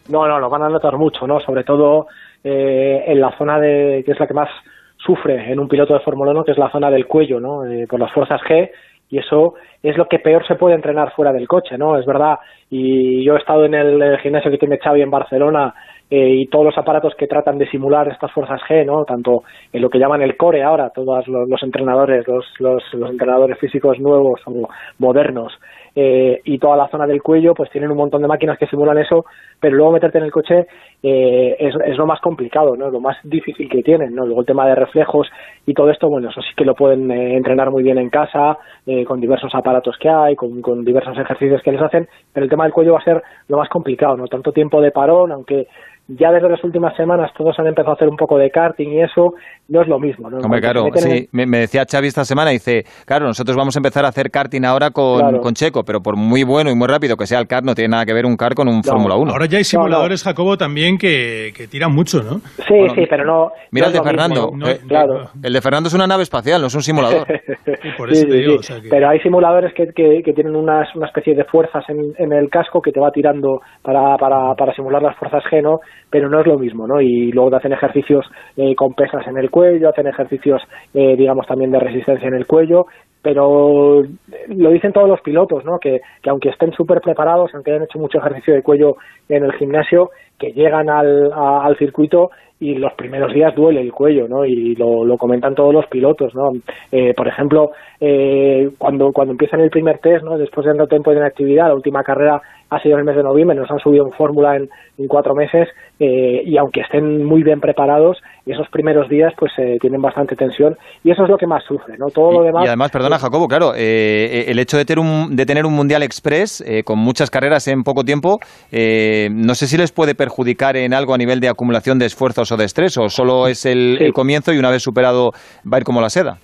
No, 0.09 0.27
no, 0.27 0.39
lo 0.39 0.49
van 0.49 0.63
a 0.63 0.69
notar 0.69 0.97
mucho, 0.97 1.27
¿no? 1.27 1.39
Sobre 1.41 1.63
todo 1.63 2.07
eh, 2.43 3.03
en 3.07 3.19
la 3.19 3.37
zona 3.37 3.59
de 3.59 4.03
que 4.05 4.13
es 4.13 4.19
la 4.19 4.27
que 4.27 4.33
más 4.33 4.49
sufre 4.97 5.51
en 5.51 5.59
un 5.59 5.67
piloto 5.67 5.93
de 5.93 5.99
Fórmula 5.99 6.31
1, 6.31 6.43
que 6.45 6.51
es 6.51 6.57
la 6.57 6.71
zona 6.71 6.89
del 6.89 7.07
cuello, 7.07 7.39
¿no? 7.39 7.65
Eh, 7.65 7.87
por 7.87 7.99
las 7.99 8.11
fuerzas 8.13 8.41
G 8.41 8.69
y 9.09 9.19
eso 9.19 9.55
es 9.81 9.97
lo 9.97 10.07
que 10.07 10.19
peor 10.19 10.45
se 10.45 10.55
puede 10.55 10.75
entrenar 10.75 11.13
fuera 11.13 11.31
del 11.31 11.47
coche, 11.47 11.77
¿no? 11.77 11.97
Es 11.97 12.05
verdad. 12.05 12.39
Y 12.69 13.23
yo 13.23 13.35
he 13.35 13.39
estado 13.39 13.65
en 13.65 13.73
el 13.73 14.17
gimnasio 14.19 14.51
que 14.51 14.57
tiene 14.57 14.79
Xavi 14.79 15.01
en 15.01 15.11
Barcelona 15.11 15.73
eh, 16.09 16.29
y 16.29 16.47
todos 16.47 16.65
los 16.65 16.77
aparatos 16.77 17.13
que 17.15 17.27
tratan 17.27 17.57
de 17.57 17.69
simular 17.69 18.07
estas 18.07 18.31
fuerzas 18.31 18.61
G, 18.69 18.85
¿no? 18.85 19.03
Tanto 19.03 19.43
en 19.73 19.81
lo 19.81 19.89
que 19.89 19.99
llaman 19.99 20.21
el 20.21 20.37
core 20.37 20.63
ahora, 20.63 20.89
todos 20.89 21.27
los, 21.27 21.49
los 21.49 21.63
entrenadores, 21.63 22.25
los, 22.27 22.45
los, 22.59 23.11
entrenadores 23.11 23.59
físicos 23.59 23.99
nuevos 23.99 24.39
o 24.45 24.69
modernos, 24.99 25.53
eh, 25.95 26.39
y 26.45 26.59
toda 26.59 26.77
la 26.77 26.87
zona 26.89 27.07
del 27.07 27.21
cuello, 27.23 27.53
pues 27.55 27.71
tienen 27.71 27.91
un 27.91 27.97
montón 27.97 28.21
de 28.21 28.27
máquinas 28.27 28.57
que 28.57 28.67
simulan 28.67 28.99
eso, 28.99 29.25
pero 29.59 29.75
luego 29.75 29.91
meterte 29.91 30.19
en 30.19 30.25
el 30.25 30.31
coche 30.31 30.67
eh, 31.03 31.55
es, 31.59 31.73
es, 31.85 31.97
lo 31.97 32.05
más 32.05 32.21
complicado, 32.21 32.75
¿no? 32.75 32.89
Lo 32.89 32.99
más 32.99 33.17
difícil 33.23 33.67
que 33.67 33.81
tienen, 33.81 34.13
¿no? 34.13 34.25
Luego 34.25 34.41
el 34.41 34.47
tema 34.47 34.67
de 34.67 34.75
reflejos 34.75 35.27
y 35.65 35.73
todo 35.73 35.89
esto, 35.89 36.07
bueno, 36.07 36.29
eso 36.29 36.41
sí 36.41 36.49
que 36.55 36.65
lo 36.65 36.75
pueden 36.75 37.09
eh, 37.11 37.35
entrenar 37.35 37.71
muy 37.71 37.83
bien 37.83 37.97
en 37.97 38.09
casa, 38.09 38.57
eh, 38.85 39.03
con 39.05 39.19
diversos 39.19 39.53
aparatos 39.53 39.97
que 39.99 40.09
hay, 40.09 40.35
con, 40.35 40.61
con 40.61 40.85
diversos 40.85 41.17
ejercicios 41.17 41.61
que 41.63 41.71
les 41.71 41.81
hacen, 41.81 42.07
pero 42.31 42.43
el 42.43 42.49
tema 42.49 42.63
del 42.63 42.73
cuello 42.73 42.93
va 42.93 42.99
a 42.99 43.03
ser 43.03 43.21
lo 43.47 43.57
más 43.57 43.69
complicado, 43.69 44.15
¿no? 44.17 44.27
Tanto 44.27 44.51
tiempo 44.51 44.79
de 44.81 44.91
parón, 44.91 45.31
aunque 45.31 45.67
ya 46.07 46.31
desde 46.31 46.49
las 46.49 46.63
últimas 46.63 46.95
semanas 46.95 47.31
todos 47.37 47.57
han 47.59 47.67
empezado 47.67 47.91
a 47.91 47.95
hacer 47.95 48.07
un 48.07 48.15
poco 48.15 48.37
de 48.37 48.49
karting 48.49 48.89
y 48.89 49.01
eso 49.01 49.33
no 49.67 49.81
es 49.81 49.87
lo 49.87 49.99
mismo. 49.99 50.29
¿no? 50.29 50.37
Hombre, 50.37 50.61
claro, 50.61 50.85
sí, 50.95 51.27
me, 51.31 51.45
me, 51.45 51.59
decía 51.59 51.83
Xavi 51.89 52.07
esta 52.07 52.23
semana, 52.23 52.51
dice, 52.51 52.85
claro, 53.05 53.25
nosotros 53.25 53.57
vamos 53.57 53.75
a 53.75 53.79
empezar 53.79 54.05
a 54.05 54.09
hacer 54.09 54.31
karting 54.31 54.63
ahora 54.63 54.91
con, 54.91 55.19
claro. 55.19 55.41
con 55.41 55.53
Checo, 55.53 55.83
pero 55.83 55.99
por 56.01 56.15
muy 56.15 56.43
bueno 56.43 56.71
y 56.71 56.75
muy 56.75 56.87
rápido 56.87 57.17
que 57.17 57.25
sea 57.25 57.39
el 57.39 57.47
kart, 57.47 57.65
no 57.65 57.75
tiene 57.75 57.89
nada 57.89 58.05
que 58.05 58.13
ver 58.13 58.25
un 58.25 58.37
kart 58.37 58.55
con 58.55 58.67
un 58.67 58.77
no. 58.77 58.83
Fórmula 58.83 59.15
1. 59.15 59.31
Ahora 59.31 59.45
ya 59.47 59.57
hay 59.57 59.63
simuladores, 59.63 60.25
no, 60.25 60.29
Jacobo, 60.29 60.57
también 60.57 60.97
que, 60.97 61.51
que, 61.55 61.67
tiran 61.67 61.93
mucho, 61.93 62.23
¿no? 62.23 62.39
Sí, 62.67 62.73
bueno, 62.73 62.93
sí, 62.95 63.05
pero 63.09 63.25
no... 63.25 63.51
Mira 63.71 63.87
el 63.87 63.93
de 63.93 64.01
Fernando, 64.01 64.51
eh, 64.65 64.79
claro. 64.87 65.29
el 65.43 65.53
de 65.53 65.61
Fernando 65.61 65.87
es 65.87 65.93
una 65.93 66.07
nave 66.07 66.23
espacial, 66.23 66.61
no 66.61 66.67
es 66.67 66.75
un 66.75 66.83
simulador. 66.83 67.27
por 67.97 68.09
eso 68.09 68.21
sí, 68.21 68.27
te 68.27 68.37
digo, 68.37 68.55
o 68.59 68.63
sea 68.63 68.79
que... 68.79 68.87
Pero 68.89 69.09
hay 69.09 69.19
simuladores 69.19 69.73
que, 69.73 69.87
que, 69.87 70.21
que 70.23 70.33
tienen 70.33 70.55
unas, 70.55 70.93
una 70.95 71.07
especie 71.07 71.35
de 71.35 71.43
fuerzas 71.43 71.83
en, 71.89 72.13
en, 72.17 72.31
el 72.31 72.49
casco 72.49 72.81
que 72.81 72.91
te 72.91 72.99
va 72.99 73.11
tirando 73.11 73.61
para, 73.81 74.17
para, 74.17 74.55
para 74.55 74.73
simular 74.73 75.01
las 75.01 75.17
fuerzas 75.17 75.43
G, 75.51 75.61
¿no? 75.61 75.79
Pero 76.09 76.29
no 76.29 76.39
es 76.39 76.47
lo 76.47 76.57
mismo, 76.57 76.87
¿no? 76.87 77.01
Y 77.01 77.31
luego 77.31 77.49
te 77.49 77.55
hacen 77.57 77.73
ejercicios 77.73 78.25
eh, 78.55 78.75
con 78.75 78.93
pesas 78.93 79.27
en 79.27 79.37
el 79.37 79.49
cuello, 79.49 79.89
hacen 79.89 80.07
ejercicios, 80.07 80.61
eh, 80.93 81.15
digamos, 81.17 81.45
también 81.47 81.71
de 81.71 81.79
resistencia 81.79 82.27
en 82.27 82.35
el 82.35 82.47
cuello, 82.47 82.85
pero 83.21 84.03
lo 84.47 84.69
dicen 84.69 84.93
todos 84.93 85.09
los 85.09 85.19
pilotos, 85.21 85.65
¿no? 85.65 85.79
Que, 85.79 85.99
que 86.21 86.29
aunque 86.29 86.49
estén 86.49 86.71
súper 86.71 87.01
preparados, 87.01 87.51
aunque 87.53 87.71
hayan 87.71 87.83
hecho 87.83 87.99
mucho 87.99 88.19
ejercicio 88.19 88.53
de 88.53 88.61
cuello 88.61 88.95
en 89.27 89.43
el 89.43 89.51
gimnasio, 89.53 90.11
que 90.39 90.53
llegan 90.53 90.89
al, 90.89 91.33
a, 91.33 91.65
al 91.65 91.77
circuito 91.77 92.29
y 92.59 92.75
los 92.75 92.93
primeros 92.93 93.33
días 93.33 93.53
duele 93.55 93.81
el 93.81 93.91
cuello, 93.91 94.27
¿no? 94.27 94.43
Y 94.43 94.75
lo, 94.75 95.05
lo 95.05 95.17
comentan 95.17 95.53
todos 95.53 95.73
los 95.73 95.85
pilotos, 95.87 96.33
¿no? 96.33 96.51
Eh, 96.91 97.13
por 97.15 97.27
ejemplo, 97.27 97.71
eh, 97.99 98.69
cuando, 98.77 99.11
cuando 99.11 99.33
empiezan 99.33 99.59
el 99.59 99.69
primer 99.69 99.99
test, 99.99 100.23
¿no? 100.23 100.37
Después 100.37 100.65
de 100.65 100.71
tanto 100.71 100.87
tiempo 100.87 101.11
de 101.11 101.17
inactividad, 101.17 101.67
la 101.67 101.75
última 101.75 102.03
carrera 102.03 102.41
ha 102.69 102.79
sido 102.81 102.95
en 102.95 102.99
el 102.99 103.05
mes 103.05 103.15
de 103.15 103.23
noviembre, 103.23 103.55
nos 103.55 103.71
han 103.71 103.79
subido 103.79 104.05
en 104.05 104.11
fórmula 104.11 104.55
en, 104.55 104.69
en, 104.97 105.07
cuatro 105.07 105.33
meses 105.33 105.69
eh, 105.99 106.41
y 106.45 106.57
aunque 106.57 106.81
estén 106.81 107.23
muy 107.23 107.43
bien 107.43 107.59
preparados, 107.59 108.17
esos 108.45 108.67
primeros 108.69 109.09
días 109.09 109.33
pues 109.37 109.51
eh, 109.57 109.77
tienen 109.79 110.01
bastante 110.01 110.35
tensión 110.35 110.77
y 111.03 111.11
eso 111.11 111.23
es 111.23 111.29
lo 111.29 111.37
que 111.37 111.47
más 111.47 111.63
sufre, 111.63 111.97
¿no? 111.97 112.07
Todo 112.07 112.31
y, 112.31 112.37
lo 112.37 112.43
demás... 112.43 112.65
Y 112.65 112.67
además, 112.67 112.91
perdona 112.91 113.19
Jacobo, 113.19 113.47
claro, 113.47 113.73
eh, 113.75 114.45
el 114.47 114.59
hecho 114.59 114.77
de 114.77 114.85
tener 114.85 114.99
un, 114.99 115.35
de 115.35 115.45
tener 115.45 115.65
un 115.65 115.73
Mundial 115.73 116.03
Express 116.03 116.61
eh, 116.61 116.83
con 116.83 116.99
muchas 116.99 117.29
carreras 117.29 117.67
en 117.67 117.83
poco 117.83 118.03
tiempo, 118.03 118.39
eh, 118.71 119.29
no 119.31 119.55
sé 119.55 119.67
si 119.67 119.77
les 119.77 119.91
puede 119.91 120.15
perjudicar 120.15 120.75
en 120.75 120.93
algo 120.93 121.13
a 121.13 121.17
nivel 121.17 121.39
de 121.39 121.49
acumulación 121.49 121.99
de 121.99 122.05
esfuerzos 122.05 122.51
o 122.51 122.57
de 122.57 122.65
estrés 122.65 122.97
o 122.97 123.09
solo 123.09 123.47
es 123.47 123.65
el, 123.65 123.97
sí. 123.97 124.03
el 124.03 124.13
comienzo 124.13 124.53
y 124.53 124.57
una 124.57 124.71
vez 124.71 124.83
superado 124.83 125.31
va 125.65 125.77
a 125.77 125.79
ir 125.79 125.83
como 125.83 126.01
la 126.01 126.09
seda. 126.09 126.37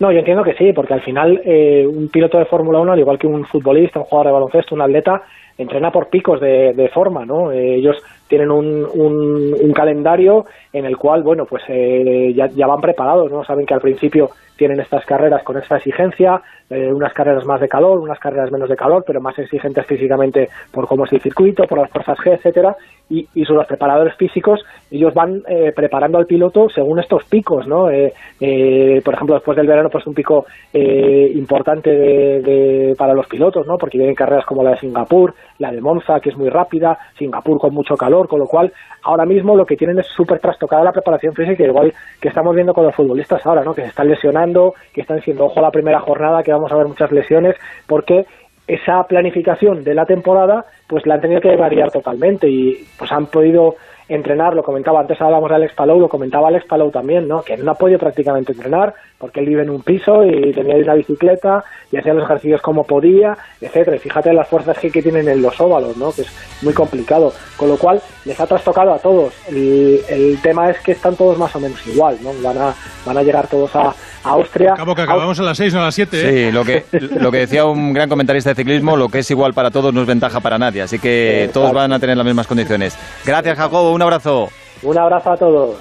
No, 0.00 0.12
yo 0.12 0.20
entiendo 0.20 0.44
que 0.44 0.54
sí, 0.54 0.72
porque 0.72 0.94
al 0.94 1.02
final 1.02 1.40
eh, 1.44 1.84
un 1.84 2.08
piloto 2.08 2.38
de 2.38 2.44
Fórmula 2.44 2.78
1, 2.78 2.92
al 2.92 2.98
igual 3.00 3.18
que 3.18 3.26
un 3.26 3.44
futbolista, 3.44 3.98
un 3.98 4.04
jugador 4.04 4.28
de 4.28 4.32
baloncesto, 4.32 4.74
un 4.76 4.82
atleta, 4.82 5.22
entrena 5.58 5.90
por 5.90 6.08
picos 6.08 6.40
de, 6.40 6.72
de 6.72 6.88
forma, 6.88 7.26
¿no? 7.26 7.50
Eh, 7.50 7.74
ellos 7.74 7.96
tienen 8.28 8.50
un, 8.50 8.84
un, 8.94 9.72
calendario 9.72 10.44
en 10.72 10.84
el 10.84 10.96
cual, 10.96 11.22
bueno, 11.22 11.44
pues 11.46 11.62
eh, 11.68 12.32
ya, 12.34 12.46
ya, 12.48 12.66
van 12.66 12.80
preparados, 12.80 13.30
¿no? 13.30 13.44
Saben 13.44 13.64
que 13.64 13.74
al 13.74 13.80
principio 13.80 14.30
tienen 14.56 14.80
estas 14.80 15.04
carreras 15.06 15.42
con 15.44 15.56
esta 15.56 15.76
exigencia, 15.76 16.42
eh, 16.68 16.92
unas 16.92 17.12
carreras 17.14 17.46
más 17.46 17.60
de 17.60 17.68
calor, 17.68 18.00
unas 18.00 18.18
carreras 18.18 18.50
menos 18.50 18.68
de 18.68 18.76
calor, 18.76 19.04
pero 19.06 19.20
más 19.20 19.38
exigentes 19.38 19.86
físicamente 19.86 20.48
por 20.72 20.86
cómo 20.86 21.04
es 21.04 21.12
el 21.12 21.20
circuito, 21.20 21.64
por 21.64 21.78
las 21.78 21.90
fuerzas 21.90 22.18
G, 22.18 22.34
etcétera, 22.34 22.76
y, 23.08 23.26
y 23.34 23.44
los 23.44 23.66
preparadores 23.66 24.16
físicos, 24.16 24.60
ellos 24.90 25.14
van 25.14 25.42
eh, 25.48 25.72
preparando 25.74 26.18
al 26.18 26.26
piloto 26.26 26.68
según 26.68 26.98
estos 26.98 27.24
picos, 27.24 27.66
¿no? 27.66 27.84
Por 27.84 29.14
ejemplo, 29.14 29.34
después 29.34 29.56
del 29.56 29.66
verano, 29.66 29.88
pues 29.90 30.06
un 30.06 30.14
pico 30.14 30.44
importante 30.72 31.90
de, 31.90 32.40
de, 32.42 32.94
para 32.98 33.14
los 33.14 33.26
pilotos, 33.26 33.66
¿no? 33.66 33.78
Porque 33.78 33.96
vienen 33.96 34.14
carreras 34.14 34.44
como 34.44 34.62
la 34.62 34.72
de 34.72 34.78
Singapur, 34.78 35.34
la 35.58 35.70
de 35.72 35.80
Monza, 35.80 36.20
que 36.20 36.30
es 36.30 36.36
muy 36.36 36.48
rápida, 36.48 36.98
Singapur 37.18 37.58
con 37.58 37.74
mucho 37.74 37.96
calor, 37.96 38.28
con 38.28 38.38
lo 38.38 38.46
cual 38.46 38.72
ahora 39.02 39.26
mismo 39.26 39.56
lo 39.56 39.66
que 39.66 39.76
tienen 39.76 39.98
es 39.98 40.06
súper 40.06 40.38
trastocada 40.38 40.84
la 40.84 40.92
preparación 40.92 41.34
física, 41.34 41.64
igual 41.64 41.92
que 42.20 42.28
estamos 42.28 42.54
viendo 42.54 42.72
con 42.72 42.84
los 42.84 42.94
futbolistas 42.94 43.44
ahora, 43.44 43.62
¿no? 43.62 43.74
Que 43.74 43.82
se 43.82 43.88
están 43.88 44.08
lesionando, 44.08 44.74
que 44.92 45.02
están 45.02 45.16
diciendo, 45.16 45.46
ojo, 45.46 45.60
la 45.60 45.70
primera 45.70 46.00
jornada, 46.00 46.42
que 46.42 46.52
vamos 46.52 46.70
a 46.72 46.76
ver 46.76 46.86
muchas 46.86 47.10
lesiones, 47.12 47.56
porque 47.86 48.26
esa 48.66 49.02
planificación 49.04 49.82
de 49.82 49.94
la 49.94 50.04
temporada 50.04 50.66
pues 50.86 51.06
la 51.06 51.14
han 51.14 51.22
tenido 51.22 51.40
que 51.40 51.56
variar 51.56 51.90
totalmente 51.90 52.48
y 52.48 52.84
pues 52.98 53.10
han 53.10 53.26
podido 53.26 53.76
entrenar, 54.08 54.54
lo 54.54 54.62
comentaba 54.62 55.00
antes 55.00 55.20
hablábamos 55.20 55.50
de 55.50 55.56
Alex 55.56 55.74
Palou, 55.74 56.00
lo 56.00 56.08
comentaba 56.08 56.48
Alex 56.48 56.66
Palou 56.66 56.90
también, 56.90 57.28
¿no? 57.28 57.42
que 57.42 57.56
no 57.56 57.72
ha 57.72 57.74
podido 57.74 57.98
prácticamente 57.98 58.52
entrenar 58.52 58.94
porque 59.18 59.40
él 59.40 59.46
vive 59.46 59.62
en 59.62 59.70
un 59.70 59.82
piso 59.82 60.24
y 60.24 60.52
tenía 60.52 60.76
una 60.76 60.94
bicicleta 60.94 61.64
y 61.90 61.96
hacía 61.96 62.14
los 62.14 62.24
ejercicios 62.24 62.62
como 62.62 62.84
podía, 62.84 63.36
etcétera. 63.60 63.96
Y 63.96 63.98
fíjate 63.98 64.32
las 64.32 64.48
fuerzas 64.48 64.78
que, 64.78 64.90
que 64.90 65.02
tienen 65.02 65.28
en 65.28 65.42
los 65.42 65.60
óvalos, 65.60 65.96
¿no? 65.96 66.12
que 66.12 66.22
es 66.22 66.62
muy 66.62 66.72
complicado. 66.72 67.32
Con 67.56 67.68
lo 67.68 67.76
cual 67.76 68.00
les 68.24 68.38
ha 68.40 68.46
trastocado 68.46 68.92
a 68.92 68.98
todos. 68.98 69.34
El, 69.48 70.00
el 70.08 70.40
tema 70.40 70.70
es 70.70 70.78
que 70.80 70.92
están 70.92 71.16
todos 71.16 71.36
más 71.36 71.54
o 71.56 71.60
menos 71.60 71.84
igual, 71.86 72.16
¿no? 72.22 72.30
van, 72.42 72.58
a, 72.58 72.74
van 73.04 73.18
a 73.18 73.22
llegar 73.22 73.48
todos 73.48 73.74
a, 73.74 73.88
a 73.88 74.30
Austria. 74.30 74.74
Acabo 74.74 74.94
que 74.94 75.02
acabamos 75.02 75.38
a 75.40 75.42
las 75.42 75.56
6 75.56 75.74
o 75.74 75.80
a 75.80 75.84
las 75.84 75.94
7. 75.94 76.16
¿eh? 76.16 76.46
Sí, 76.46 76.52
lo 76.52 76.64
que, 76.64 76.84
lo 77.18 77.32
que 77.32 77.38
decía 77.38 77.64
un 77.64 77.92
gran 77.92 78.08
comentarista 78.08 78.50
de 78.50 78.56
ciclismo, 78.56 78.96
lo 78.96 79.08
que 79.08 79.20
es 79.20 79.30
igual 79.30 79.52
para 79.52 79.70
todos 79.70 79.92
no 79.92 80.02
es 80.02 80.06
ventaja 80.06 80.40
para 80.40 80.58
nadie, 80.58 80.82
así 80.82 80.98
que 80.98 81.50
todos 81.52 81.72
van 81.72 81.92
a 81.92 81.98
tener 81.98 82.16
las 82.16 82.26
mismas 82.26 82.46
condiciones. 82.46 82.96
Gracias, 83.24 83.58
Jacobo, 83.58 83.92
un 83.98 84.02
abrazo. 84.02 84.48
Un 84.82 84.96
abrazo 84.96 85.32
a 85.32 85.36
todos. 85.36 85.76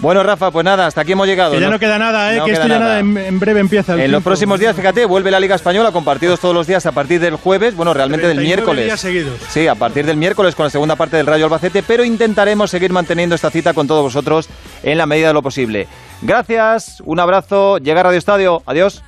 Bueno, 0.00 0.22
Rafa, 0.22 0.52
pues 0.52 0.64
nada, 0.64 0.86
hasta 0.86 1.00
aquí 1.00 1.12
hemos 1.12 1.26
llegado. 1.26 1.52
Que 1.52 1.60
ya 1.60 1.68
no, 1.68 1.78
queda 1.78 1.98
nada, 1.98 2.32
¿eh? 2.32 2.40
que 2.44 2.52
esto 2.52 2.68
ya 2.68 2.78
nada. 2.78 3.00
En, 3.00 3.16
en, 3.16 3.40
breve 3.40 3.58
empieza. 3.58 3.94
El 3.94 3.98
en 3.98 4.04
tiempo. 4.04 4.16
los 4.16 4.22
próximos 4.22 4.60
días, 4.60 4.76
fíjate, 4.76 5.04
vuelve 5.06 5.30
la 5.32 5.40
Liga 5.40 5.56
Española 5.56 5.90
con 5.90 6.04
partidos 6.04 6.38
todos 6.38 6.54
los 6.54 6.68
días 6.68 6.86
a 6.86 6.92
partir 6.92 7.20
del 7.20 7.34
jueves, 7.34 7.74
bueno, 7.74 7.92
realmente 7.92 8.28
del 8.28 8.38
miércoles. 8.38 8.84
Días 8.84 9.00
seguidos. 9.00 9.34
Sí, 9.48 9.66
a 9.66 9.74
partir 9.74 10.06
del 10.06 10.16
miércoles 10.16 10.54
con 10.54 10.64
la 10.64 10.70
segunda 10.70 10.94
parte 10.94 11.16
del 11.16 11.26
Rayo 11.26 11.46
Albacete, 11.46 11.82
pero 11.82 12.04
intentaremos 12.04 12.70
seguir 12.70 12.92
manteniendo 12.92 13.34
esta 13.34 13.50
cita 13.50 13.74
con 13.74 13.88
todos 13.88 14.04
vosotros 14.04 14.48
en 14.84 14.98
la 14.98 15.06
medida 15.06 15.28
de 15.28 15.34
lo 15.34 15.42
posible. 15.42 15.88
Gracias, 16.22 17.02
un 17.04 17.18
abrazo, 17.18 17.78
llega 17.78 18.00
a 18.00 18.04
Radio 18.04 18.18
Estadio, 18.18 18.62
adiós. 18.66 19.02